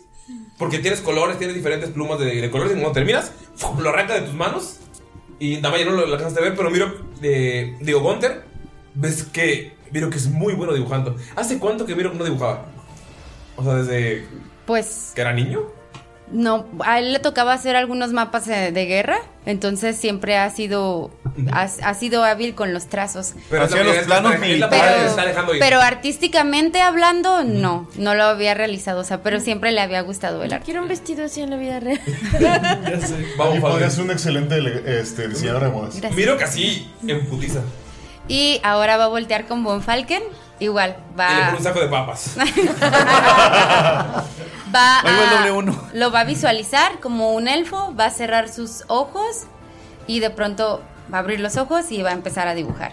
[0.59, 3.79] porque tienes colores, tienes diferentes plumas de, de colores, y cuando terminas, ¡fum!
[3.81, 4.77] lo arranca de tus manos.
[5.39, 8.43] Y nada más ya no lo, lo alcanzaste a ver, pero miro, eh, digo, Gunter,
[8.95, 11.17] ves que miro que es muy bueno dibujando.
[11.37, 12.67] ¿Hace cuánto que miro que no dibujaba?
[13.57, 14.27] O sea, desde
[14.67, 15.63] Pues que era niño.
[16.33, 21.11] no, a él le tocaba hacer algunos mapas eh, de guerra, entonces siempre ha sido
[21.53, 23.35] ha, ha sido hábil con los trazos.
[23.51, 24.81] Pero Hacía los planos militares.
[24.97, 25.61] Pero, está dejando ir.
[25.61, 30.43] pero artísticamente hablando, no, no lo había realizado, o sea, pero siempre le había gustado
[30.45, 30.65] el arte.
[30.67, 32.01] Quiero un vestido así en la vida real.
[33.37, 33.91] Vamos, Y podría Fabián.
[33.91, 35.97] ser un excelente ele- este, diseñador de modas.
[35.97, 36.15] Gracias.
[36.17, 37.61] Miro que así, en putiza.
[38.31, 40.23] Y ahora va a voltear con Von Falken,
[40.61, 42.37] igual, Y le va pone un saco de papas.
[44.73, 45.77] va a, doble uno.
[45.93, 49.47] lo va a visualizar como un elfo, va a cerrar sus ojos
[50.07, 50.81] y de pronto
[51.13, 52.93] va a abrir los ojos y va a empezar a dibujar.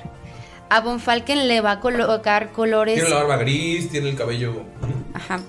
[0.72, 4.64] A Von Falken le va a colocar colores Tiene la barba gris, tiene el cabello.
[5.14, 5.40] Ajá.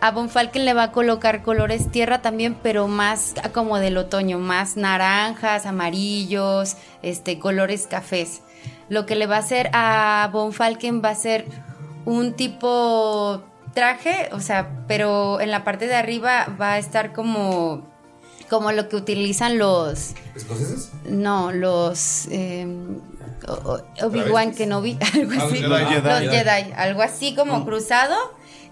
[0.00, 4.38] A Von Falken le va a colocar colores tierra también, pero más como del otoño,
[4.38, 8.42] más naranjas, amarillos, este, colores cafés.
[8.88, 11.46] Lo que le va a hacer a Von Falken va a ser
[12.04, 13.42] un tipo
[13.74, 17.86] traje, o sea, pero en la parte de arriba va a estar como,
[18.50, 20.90] como lo que utilizan los, ¿Escoceses?
[21.04, 22.66] no, los eh,
[24.02, 24.52] Obi-Wan.
[24.54, 25.56] Kenobi, algo Ah, así.
[25.56, 25.68] Jedi.
[25.68, 25.80] Los
[26.20, 26.28] Jedi.
[26.28, 28.16] Jedi, algo así como cruzado.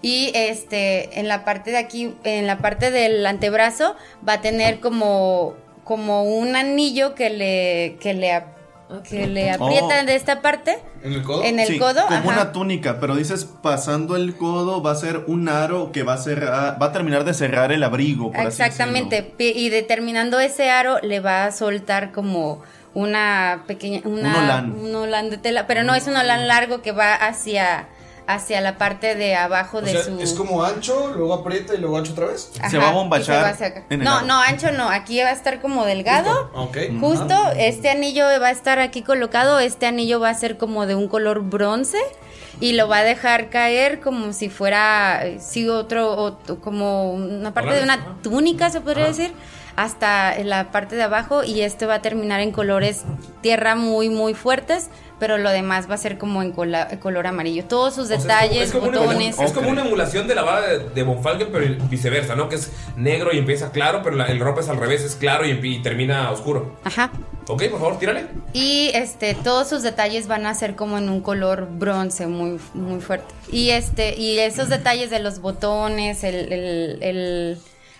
[0.03, 3.95] Y este, en la parte de aquí, en la parte del antebrazo,
[4.27, 8.43] va a tener como, como un anillo que le, que le,
[9.07, 10.05] que le aprieta Oh.
[10.05, 10.79] de esta parte.
[11.03, 11.43] ¿En el codo?
[11.43, 12.41] En el Sí, codo, Como ajá.
[12.41, 16.17] una túnica, pero dices pasando el codo va a ser un aro que va a
[16.17, 18.31] cerrar, va a terminar de cerrar el abrigo.
[18.31, 19.33] Por Exactamente.
[19.39, 22.61] Y determinando ese aro, le va a soltar como
[22.93, 24.01] una pequeña.
[24.03, 24.71] Una, Un olán.
[24.73, 25.65] un olán de tela.
[25.67, 27.87] Pero no es un olán largo que va hacia,
[28.27, 30.19] hacia la parte de abajo O de sea, su.
[30.21, 32.51] es como ancho, luego aprieta y luego ancho otra vez.
[32.59, 34.89] Ajá, se va a bombachar va No, no, ancho no.
[34.89, 36.49] Aquí va a estar como delgado.
[36.53, 36.77] Ok.
[36.99, 39.59] Justo, este anillo va a estar aquí colocado.
[39.59, 41.97] Este anillo va a ser como de un color bronce.
[42.59, 47.53] Y lo va a dejar caer como si fuera, eh, sí, otro, otro- como una
[47.55, 49.33] parte de una túnica, se podría decir,
[49.75, 51.43] hasta la parte de abajo.
[51.43, 53.01] Y este va a terminar en colores
[53.41, 54.89] tierra muy, muy fuertes.
[55.21, 57.63] Pero lo demás va a ser como en cola- color amarillo.
[57.65, 59.39] Todos sus O sea, es detalles, como- es como una botones.
[59.39, 61.05] es como una emulación de la vara de, de
[61.51, 62.49] pero viceversa, ¿no?
[62.49, 65.45] Que es negro y empieza claro, pero la- el ropa es al revés, es claro
[65.45, 66.75] y, y termina oscuro.
[66.83, 67.11] Ajá.
[67.47, 68.25] Ok, por favor, tírale.
[68.53, 72.99] Y este, todos sus detalles van a ser como en un color bronce muy, muy
[72.99, 73.31] fuerte.
[73.51, 77.57] Y este, y esos detalles de los botones, el, el, el,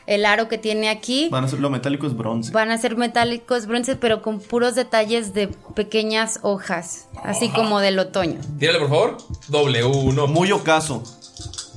[0.07, 2.51] el aro que tiene aquí, Van a ser lo metálico es bronce.
[2.51, 7.99] van a ser metálicos bronces, pero con puros detalles de pequeñas hojas, así como del
[7.99, 8.39] otoño.
[8.59, 9.17] Tírale, por favor.
[9.47, 10.27] Doble uno.
[10.27, 11.03] Muy ocaso.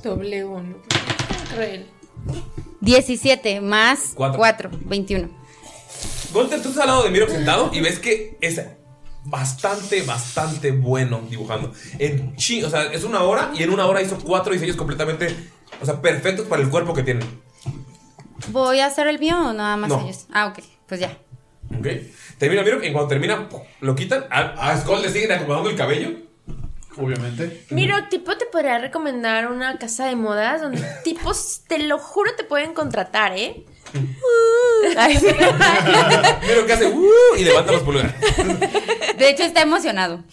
[0.03, 0.77] Doble uno.
[1.53, 1.87] Cruel.
[2.81, 4.37] 17 más Cuatro.
[4.37, 5.29] 4, 21.
[6.33, 8.61] Gunter, tú estás al lado de Miro sentado y ves que es
[9.23, 11.71] bastante, bastante bueno dibujando.
[11.99, 15.35] En chi, o sea, es una hora y en una hora hizo cuatro diseños completamente,
[15.81, 17.27] o sea, perfectos para el cuerpo que tienen.
[18.49, 20.01] ¿Voy a hacer el mío o nada más No.
[20.01, 20.25] ellos?
[20.33, 21.17] Ah, ok, pues ya.
[21.77, 21.87] ¿Ok?
[22.37, 23.47] Termina Miro y cuando termina,
[23.81, 24.25] lo quitan.
[24.29, 26.09] A, a Skull le siguen acomodando el cabello.
[26.97, 27.65] Obviamente.
[27.71, 32.43] Mira, tipo te podría recomendar una casa de modas donde tipos, te lo juro, te
[32.43, 33.65] pueden contratar, ¿eh?
[34.97, 35.25] Ay, sí.
[36.47, 38.13] Miro que hace "Uh", y levanta los pulgares.
[39.17, 40.23] De hecho, está emocionado,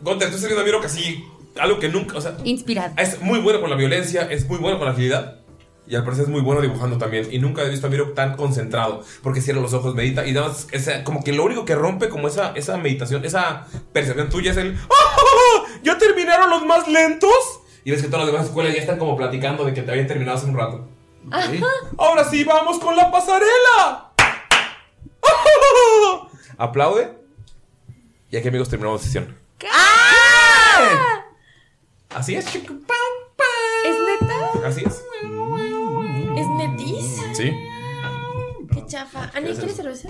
[0.00, 1.24] Gunter, tú estás viendo a Miro que así,
[1.58, 2.94] algo que nunca, o sea, inspirado.
[2.96, 5.41] es muy bueno con la violencia, es muy bueno con la agilidad.
[5.86, 7.28] Y al parecer es muy bueno dibujando también.
[7.32, 9.02] Y nunca he visto a Miro tan concentrado.
[9.22, 10.24] Porque cierra los ojos, medita.
[10.26, 13.66] Y nada más, esa- como que lo único que rompe como esa, esa meditación, esa
[13.92, 14.78] percepción tuya es el...
[14.90, 15.64] ¡Ah!
[15.82, 17.30] ¿Ya terminaron los más lentos?
[17.84, 20.06] Y ves que todas las demás escuelas ya están como platicando de que te habían
[20.06, 20.88] terminado hace un rato.
[21.98, 24.12] Ahora sí, vamos con la pasarela.
[26.58, 27.12] Aplaude.
[28.30, 29.36] Y aquí amigos terminamos la sesión.
[32.14, 32.74] Así es, chico.
[34.64, 35.02] Así es.
[36.36, 37.20] ¿Es netis?
[37.32, 37.52] Sí.
[38.72, 39.30] Qué chafa.
[39.34, 40.08] Ani, ¿quieres cerveza?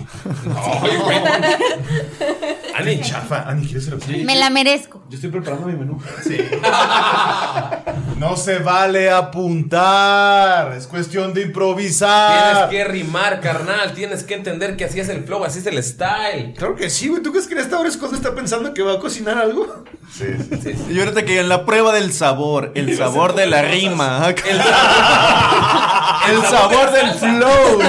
[2.75, 3.49] Ani, chafa.
[3.49, 4.11] Ani, ¿quieres cerveza?
[4.23, 5.03] Me la merezco.
[5.09, 5.99] Yo estoy preparando mi menú.
[6.23, 6.37] Sí.
[8.17, 10.73] No se vale apuntar.
[10.73, 12.69] Es cuestión de improvisar.
[12.69, 13.93] Tienes que rimar, carnal.
[13.93, 16.53] Tienes que entender que así es el flow, así es el style.
[16.57, 17.21] Claro que sí, güey.
[17.21, 19.83] ¿Tú crees que en esta hora es cuando está pensando que va a cocinar algo?
[20.11, 20.25] Sí,
[20.61, 24.27] sí, Y ahorita que en la prueba del sabor, el sabor de la rima.
[24.29, 24.37] El
[26.43, 27.79] sabor del flow.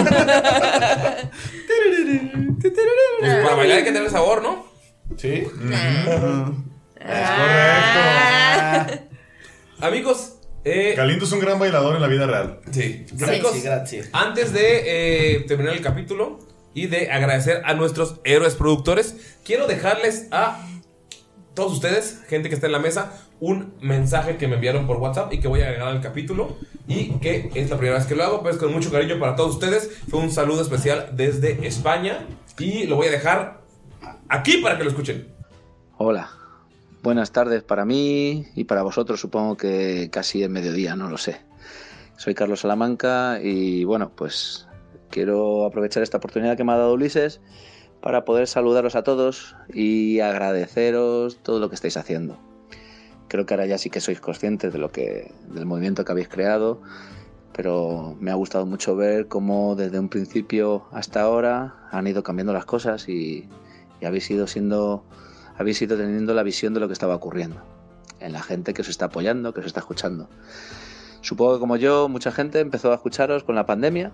[3.21, 4.67] Pues para bailar hay que tener sabor, ¿no?
[5.17, 5.45] Sí.
[9.81, 12.61] Amigos, eh, Galindo es un gran bailador en la vida real.
[12.71, 13.05] Sí.
[13.13, 14.09] Gracias, Amigos, gracias.
[14.13, 16.39] Antes de eh, terminar el capítulo
[16.73, 20.67] y de agradecer a nuestros héroes productores, quiero dejarles a
[21.55, 25.33] todos ustedes, gente que está en la mesa, un mensaje que me enviaron por WhatsApp
[25.33, 26.57] y que voy a agregar al capítulo
[26.89, 29.37] y que es la primera vez que lo hago, pero es con mucho cariño para
[29.37, 29.91] todos ustedes.
[30.09, 32.27] Fue un saludo especial desde España
[32.59, 33.61] y lo voy a dejar
[34.29, 35.29] aquí para que lo escuchen.
[35.99, 36.31] Hola,
[37.05, 41.37] buenas tardes para mí y para vosotros, supongo que casi es mediodía, no lo sé.
[42.17, 44.67] Soy Carlos Salamanca y bueno, pues
[45.11, 47.43] quiero aprovechar esta oportunidad que me ha dado Ulises
[48.01, 52.39] para poder saludaros a todos y agradeceros todo lo que estáis haciendo.
[53.29, 56.29] Creo que ahora ya sí que sois conscientes de lo que del movimiento que habéis
[56.29, 56.81] creado,
[57.53, 62.55] pero me ha gustado mucho ver cómo desde un principio hasta ahora han ido cambiando
[62.55, 63.47] las cosas y,
[64.01, 65.05] y habéis ido siendo
[65.57, 67.63] habéis ido teniendo la visión de lo que estaba ocurriendo
[68.21, 70.29] en la gente que os está apoyando, que os está escuchando.
[71.21, 74.13] Supongo que como yo, mucha gente empezó a escucharos con la pandemia.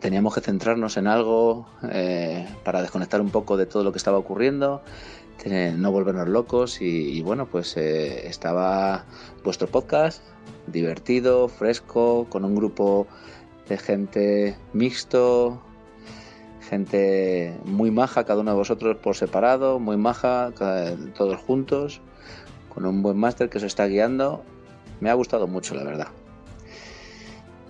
[0.00, 4.18] Teníamos que centrarnos en algo eh, para desconectar un poco de todo lo que estaba
[4.18, 4.82] ocurriendo,
[5.76, 9.04] no volvernos locos y, y bueno, pues eh, estaba
[9.42, 10.22] vuestro podcast
[10.66, 13.06] divertido, fresco, con un grupo
[13.68, 15.62] de gente mixto,
[16.70, 20.52] gente muy maja, cada uno de vosotros por separado, muy maja,
[21.16, 22.00] todos juntos,
[22.72, 24.44] con un buen máster que os está guiando.
[25.00, 26.08] Me ha gustado mucho, la verdad.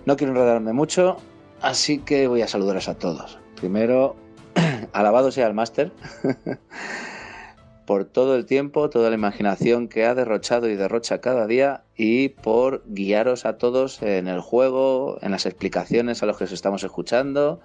[0.05, 1.17] No quiero enredarme mucho,
[1.61, 3.39] así que voy a saludaros a todos.
[3.55, 4.15] Primero,
[4.93, 5.91] alabado sea el máster
[7.87, 12.29] por todo el tiempo, toda la imaginación que ha derrochado y derrocha cada día y
[12.29, 16.83] por guiaros a todos en el juego, en las explicaciones a los que os estamos
[16.83, 17.61] escuchando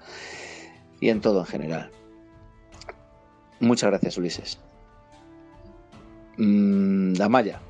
[1.01, 1.91] y en todo en general.
[3.61, 4.59] Muchas gracias, Ulises.
[6.37, 7.61] Mm, Damaya.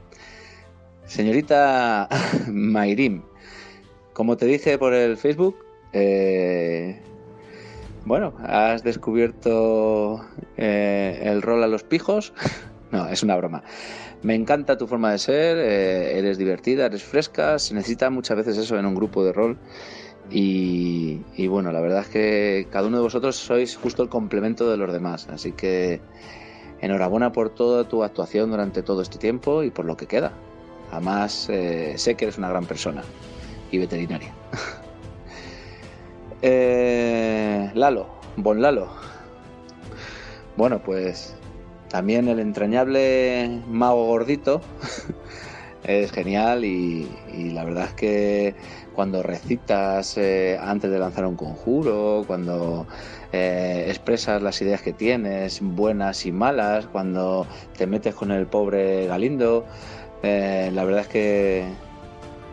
[1.07, 2.09] Señorita
[2.49, 3.23] Mayrim,
[4.13, 5.57] como te dije por el Facebook,
[5.93, 7.01] eh,
[8.05, 10.25] bueno, has descubierto
[10.57, 12.33] eh, el rol a los pijos.
[12.93, 13.65] No, es una broma.
[14.23, 18.57] Me encanta tu forma de ser, eh, eres divertida, eres fresca, se necesita muchas veces
[18.59, 19.59] eso en un grupo de rol.
[20.31, 24.77] Y, bueno, la verdad es que cada uno de vosotros sois justo el complemento de
[24.77, 25.29] los demás.
[25.31, 26.01] Así que
[26.81, 30.33] enhorabuena por toda tu actuación durante todo este tiempo y por lo que queda.
[30.91, 33.03] Además, eh, sé que eres una gran persona
[33.71, 34.35] y veterinaria.
[36.43, 38.89] Eh, Lalo, Bon Lalo.
[40.59, 41.35] Bueno, pues
[41.89, 44.61] también el entrañable mago gordito
[45.85, 48.55] es genial y, y la verdad es que
[48.97, 52.87] cuando recitas eh, antes de lanzar un conjuro, cuando
[53.31, 57.47] eh, expresas las ideas que tienes, buenas y malas, cuando
[57.77, 59.67] te metes con el pobre Galindo,
[60.23, 61.67] eh, la verdad es que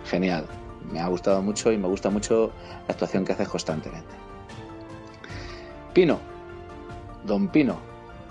[0.06, 0.46] genial.
[0.92, 2.52] Me ha gustado mucho y me gusta mucho
[2.88, 4.14] la actuación que haces constantemente.
[5.94, 6.20] Pino,
[7.26, 7.78] Don Pino.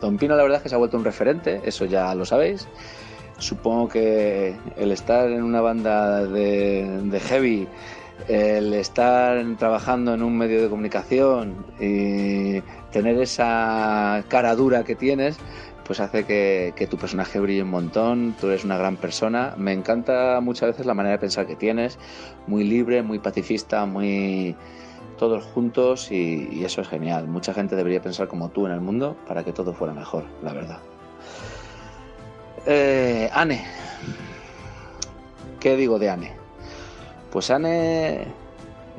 [0.02, 2.68] Don Pino la verdad es que se ha vuelto un referente, eso ya lo sabéis.
[3.38, 7.66] Supongo que el estar en una banda de, de heavy,
[8.28, 15.38] el estar trabajando en un medio de comunicación y tener esa cara dura que tienes,
[15.84, 19.54] pues hace que, tu personaje brille un montón, tú eres una gran persona.
[19.56, 21.98] Me encanta muchas veces la manera de pensar que tienes,
[22.46, 24.56] muy libre, muy pacifista, muy
[25.18, 27.28] todos juntos y, y eso es genial.
[27.28, 30.52] Mucha gente debería pensar como tú en el mundo para que todo fuera mejor, la
[30.52, 30.78] verdad.
[32.66, 33.64] Eh, Anne.
[35.58, 36.41] ¿Qué digo de Anne?
[37.32, 38.26] Pues Anne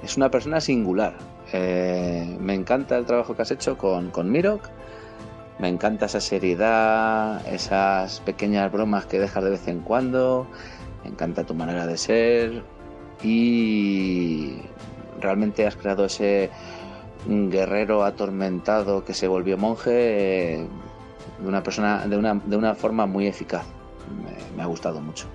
[0.01, 1.13] es una persona singular.
[1.53, 4.69] Eh, me encanta el trabajo que has hecho con, con Mirok.
[5.59, 10.47] Me encanta esa seriedad, esas pequeñas bromas que dejas de vez en cuando.
[11.03, 12.63] Me encanta tu manera de ser.
[13.21, 14.57] Y
[15.21, 16.49] realmente has creado ese
[17.27, 20.67] guerrero atormentado que se volvió monje eh,
[21.39, 23.65] de una persona de una, de una forma muy eficaz.
[24.23, 25.27] Me, me ha gustado mucho.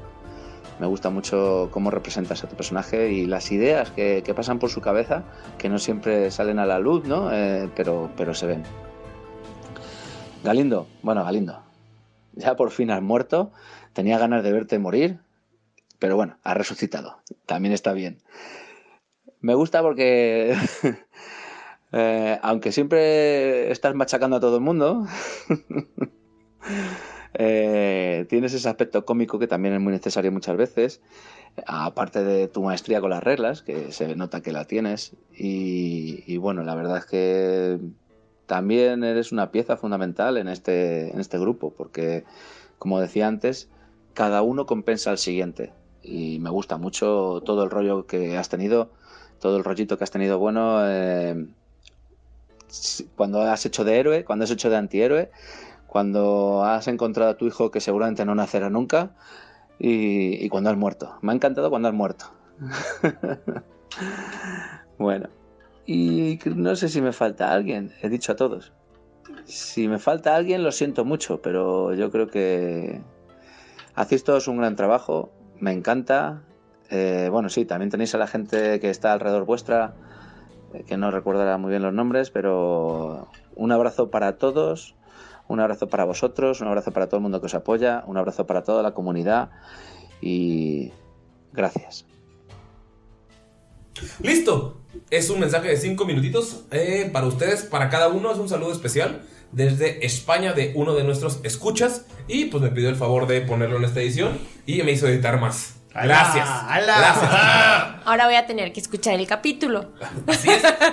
[0.81, 4.71] Me gusta mucho cómo representas a tu personaje y las ideas que, que pasan por
[4.71, 5.25] su cabeza,
[5.59, 7.33] que no siempre salen a la luz, ¿no?
[7.33, 8.63] Eh, pero, pero se ven.
[10.45, 11.63] Galindo, bueno, Galindo,
[12.35, 13.51] ya por fin has muerto.
[13.93, 15.19] Tenía ganas de verte morir,
[15.99, 17.19] pero bueno, has resucitado.
[17.47, 18.19] También está bien.
[19.41, 20.57] Me gusta porque,
[21.93, 25.07] eh, aunque siempre estás machacando a todo el mundo,
[27.41, 31.01] eh, tienes ese aspecto cómico que también es muy necesario muchas veces,
[31.67, 35.13] aparte de tu maestría con las reglas, que se nota que la tienes.
[35.33, 37.79] Y, bueno, la verdad es que
[38.47, 42.25] también eres una pieza fundamental en este, en este grupo, porque,
[42.79, 43.69] como decía antes,
[44.15, 45.73] cada uno compensa al siguiente.
[46.03, 48.91] Y me gusta mucho todo el rollo que has tenido,
[49.41, 50.81] todo el rollito que has tenido bueno.
[50.89, 51.47] eh,
[53.17, 55.31] cuando has hecho de héroe, cuando has hecho de antihéroe,
[55.89, 59.17] cuando has encontrado a tu hijo que seguramente no nacerá nunca
[59.79, 61.19] y, cuando has muerto.
[61.23, 62.27] Me ha encantado cuando has muerto.
[64.99, 65.31] bueno,
[65.87, 68.73] y no sé si me falta alguien, he dicho a todos.
[69.45, 73.01] Si me falta alguien, lo siento mucho, pero yo creo que
[73.95, 76.43] hacéis todos un gran trabajo, me encanta.
[76.91, 79.95] Eh, bueno, sí, también tenéis a la gente que está alrededor vuestra,
[80.75, 84.98] eh, que no recordará muy bien los nombres, pero un abrazo para todos,
[85.49, 88.47] un abrazo para vosotros, un abrazo para todo el mundo que os apoya, un abrazo
[88.47, 89.51] para toda la comunidad
[90.21, 90.93] y
[91.53, 92.07] gracias.
[94.23, 94.75] Listo.
[95.11, 98.33] Es un mensaje de cinco minutitos eh, para ustedes, para cada uno.
[98.33, 99.23] Es un saludo especial
[99.53, 102.07] desde España de uno de nuestros escuchas.
[102.27, 105.41] Y pues me pidió el favor de ponerlo en esta edición y me hizo editar
[105.41, 105.78] más.
[106.03, 106.49] Gracias.
[106.87, 107.31] Gracias.
[108.05, 109.93] Ahora voy a tener que escuchar el capítulo.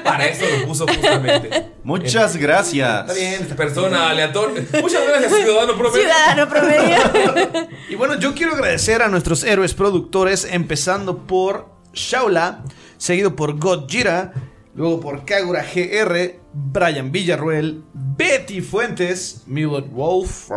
[0.04, 1.72] Para eso lo puso justamente.
[1.84, 3.02] Muchas gracias.
[3.02, 4.64] Está bien, esta persona aleatoria.
[4.82, 6.02] Muchas gracias, ciudadano promedio.
[6.02, 7.68] Ciudadano promedio.
[7.90, 12.64] Y bueno, yo quiero agradecer a nuestros héroes productores, empezando por Shaula,
[12.98, 14.34] seguido por Godjira,
[14.74, 20.50] luego por Kagura GR, Brian Villarruel, Betty Fuentes, Millet Wolf,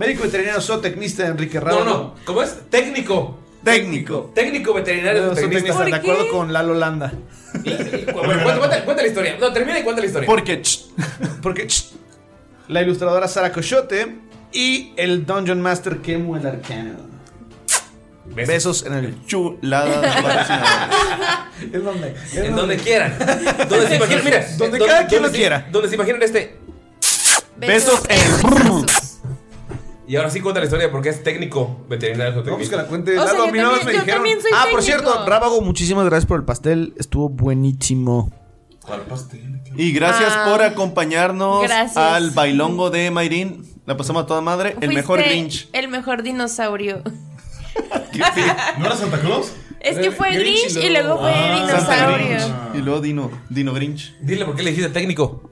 [0.00, 1.84] médico veterinario zootecnista Enrique No, Ramos.
[1.84, 2.14] no.
[2.24, 2.56] ¿Cómo es?
[2.70, 3.38] Técnico.
[3.62, 4.32] Técnico.
[4.34, 5.84] Técnico veterinario No, zootecnista.
[5.84, 7.12] de acuerdo con Lalo Landa.
[7.52, 9.36] Bueno, cuenta, cuenta- cuenta la historia.
[9.38, 10.26] No, termina y cuenta la historia.
[10.26, 10.62] Porque.
[11.42, 11.68] Porque
[12.68, 14.16] la ilustradora Sara Coyote
[14.52, 17.10] y el Dungeon Master Kemu el Arcano.
[18.24, 21.50] Besos, en el chulada.
[21.60, 22.14] ¿En dónde?
[22.34, 23.14] En donde quieran.
[23.68, 24.46] Donde se imaginen, mira.
[24.56, 25.68] Donde don- cada quien lo quiera.
[25.70, 26.56] Donde se imaginen este.
[27.58, 28.86] Besos en.
[30.10, 32.42] Y ahora sí cuenta la historia porque es técnico veterinario.
[32.42, 33.16] Vamos que la cuente.
[33.16, 34.16] O sea, Lalo, a yo mí nada más también- me yo dijeron.
[34.18, 35.02] también soy ah, por técnico.
[35.04, 36.94] cierto, Rábago, muchísimas gracias por el pastel.
[36.98, 38.32] Estuvo buenísimo.
[38.84, 39.60] ¿Cuál pastel?
[39.76, 41.96] Y gracias Ah, por acompañarnos gracias.
[41.96, 43.64] al bailongo de Mayrin.
[43.86, 44.74] La pasamos a toda madre.
[44.80, 45.68] El mejor Fuiste Grinch.
[45.72, 47.02] El mejor dinosaurio.
[48.78, 49.52] ¿No era Santa Claus?
[49.78, 52.26] Es que fue Grinch Grinch y luego fue Santa dinosaurio.
[52.26, 52.50] Grinch.
[52.74, 54.14] Y luego Dino, Dino Grinch.
[54.20, 55.48] Dile por qué le dijiste técnico.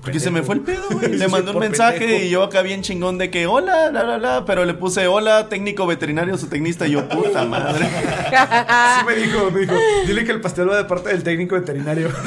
[0.00, 1.12] Porque se me fue el pedo, güey.
[1.16, 2.24] Le Sí, mandé un mensaje pendejo.
[2.24, 4.44] y yo acá bien chingón de que hola, la, la, la.
[4.44, 6.86] Pero le puse hola, técnico veterinario, su tecnista.
[6.86, 7.86] Y yo, puta madre.
[8.28, 9.74] Sí me dijo, me dijo,
[10.06, 12.10] dile que el pastel va de parte del técnico veterinario.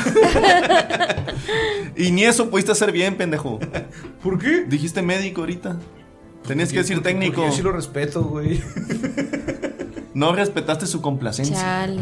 [1.96, 3.60] Y ni eso pudiste hacer bien, pendejo.
[4.24, 4.64] ¿Por qué?
[4.68, 5.78] Dijiste médico ahorita.
[6.48, 7.36] Tenías que decir Porque- técnico.
[7.38, 8.62] porque Yo sí lo respeto, güey.
[10.14, 11.56] No respetaste su complacencia.
[11.58, 12.02] Chale.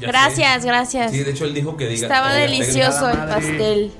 [0.00, 1.12] Gracias, gracias.
[1.12, 2.02] Sí, de hecho él dijo que diga.
[2.06, 3.34] Estaba delicioso el Madre.
[3.34, 3.92] pastel.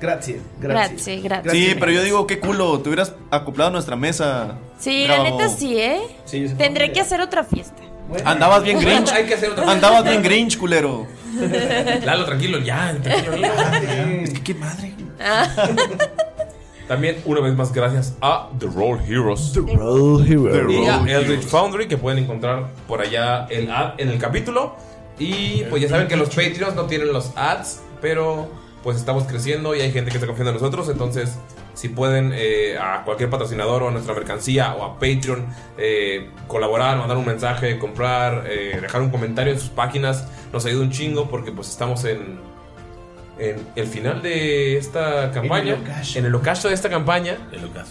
[0.00, 1.52] Gracias, Gracias, gracias.
[1.52, 2.80] Sí, pero yo digo, qué culo.
[2.80, 4.58] Te hubieras acoplado a nuestra mesa.
[4.78, 6.00] Sí, la neta sí, ¿eh?
[6.24, 7.82] Sí, yo Tendré que hacer otra fiesta.
[8.24, 9.10] Andabas bien Grinch.
[9.10, 9.70] Hay que hacer otra.
[9.70, 11.06] Andabas bien Grinch, culero.
[12.04, 12.96] Lalo, tranquilo, ya.
[13.02, 14.22] Tranquilo, ya.
[14.22, 14.94] Es que qué madre.
[15.20, 15.48] Ah.
[16.88, 19.52] También, una vez más, gracias a The Roll Heroes.
[19.56, 20.70] Roll Hero.
[20.70, 24.76] Y a Eldritch Foundry, que pueden encontrar por allá el ad en el capítulo.
[25.18, 28.48] Y pues ya saben que los Patreons no tienen los ads, pero
[28.86, 30.88] pues estamos creciendo y hay gente que está confiando en nosotros.
[30.88, 31.36] Entonces,
[31.74, 35.44] si pueden eh, a cualquier patrocinador o a nuestra mercancía o a Patreon
[35.76, 40.84] eh, colaborar, mandar un mensaje, comprar, eh, dejar un comentario en sus páginas, nos ayuda
[40.84, 42.38] un chingo porque pues estamos en,
[43.38, 46.18] en el final de esta campaña, ocaso.
[46.18, 47.36] en el ocaso de esta campaña.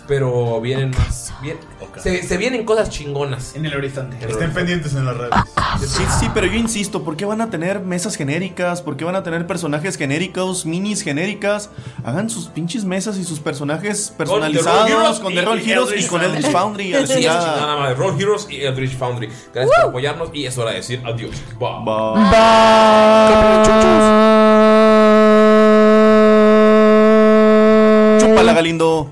[0.07, 1.33] Pero vienen más.
[1.41, 1.57] bien-
[2.01, 3.55] se, se vienen cosas chingonas.
[3.55, 4.17] En el horizonte.
[4.27, 5.33] Estén pendientes en las redes.
[5.85, 8.81] Sí, sí, pero yo insisto, ¿por qué van a tener mesas genéricas?
[8.81, 11.69] ¿Por qué van a tener personajes genéricos, minis genéricas?
[12.03, 16.49] Hagan sus pinches mesas y sus personajes personalizados con The Roll Heroes y con Eldritch
[16.51, 16.93] Foundry.
[16.93, 17.53] a la Así es, chingada.
[17.53, 17.95] chingada madre.
[17.95, 19.29] Roll Heroes y Eldritch Foundry.
[19.53, 21.31] Gracias por apoyarnos y es hora de decir adiós.
[21.59, 21.85] Bye.
[28.35, 29.09] Chupala, Galindo.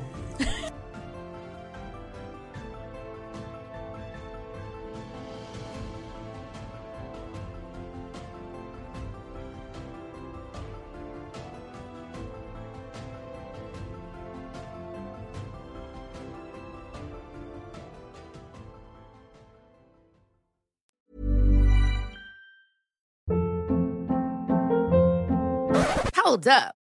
[26.16, 26.83] Hold up.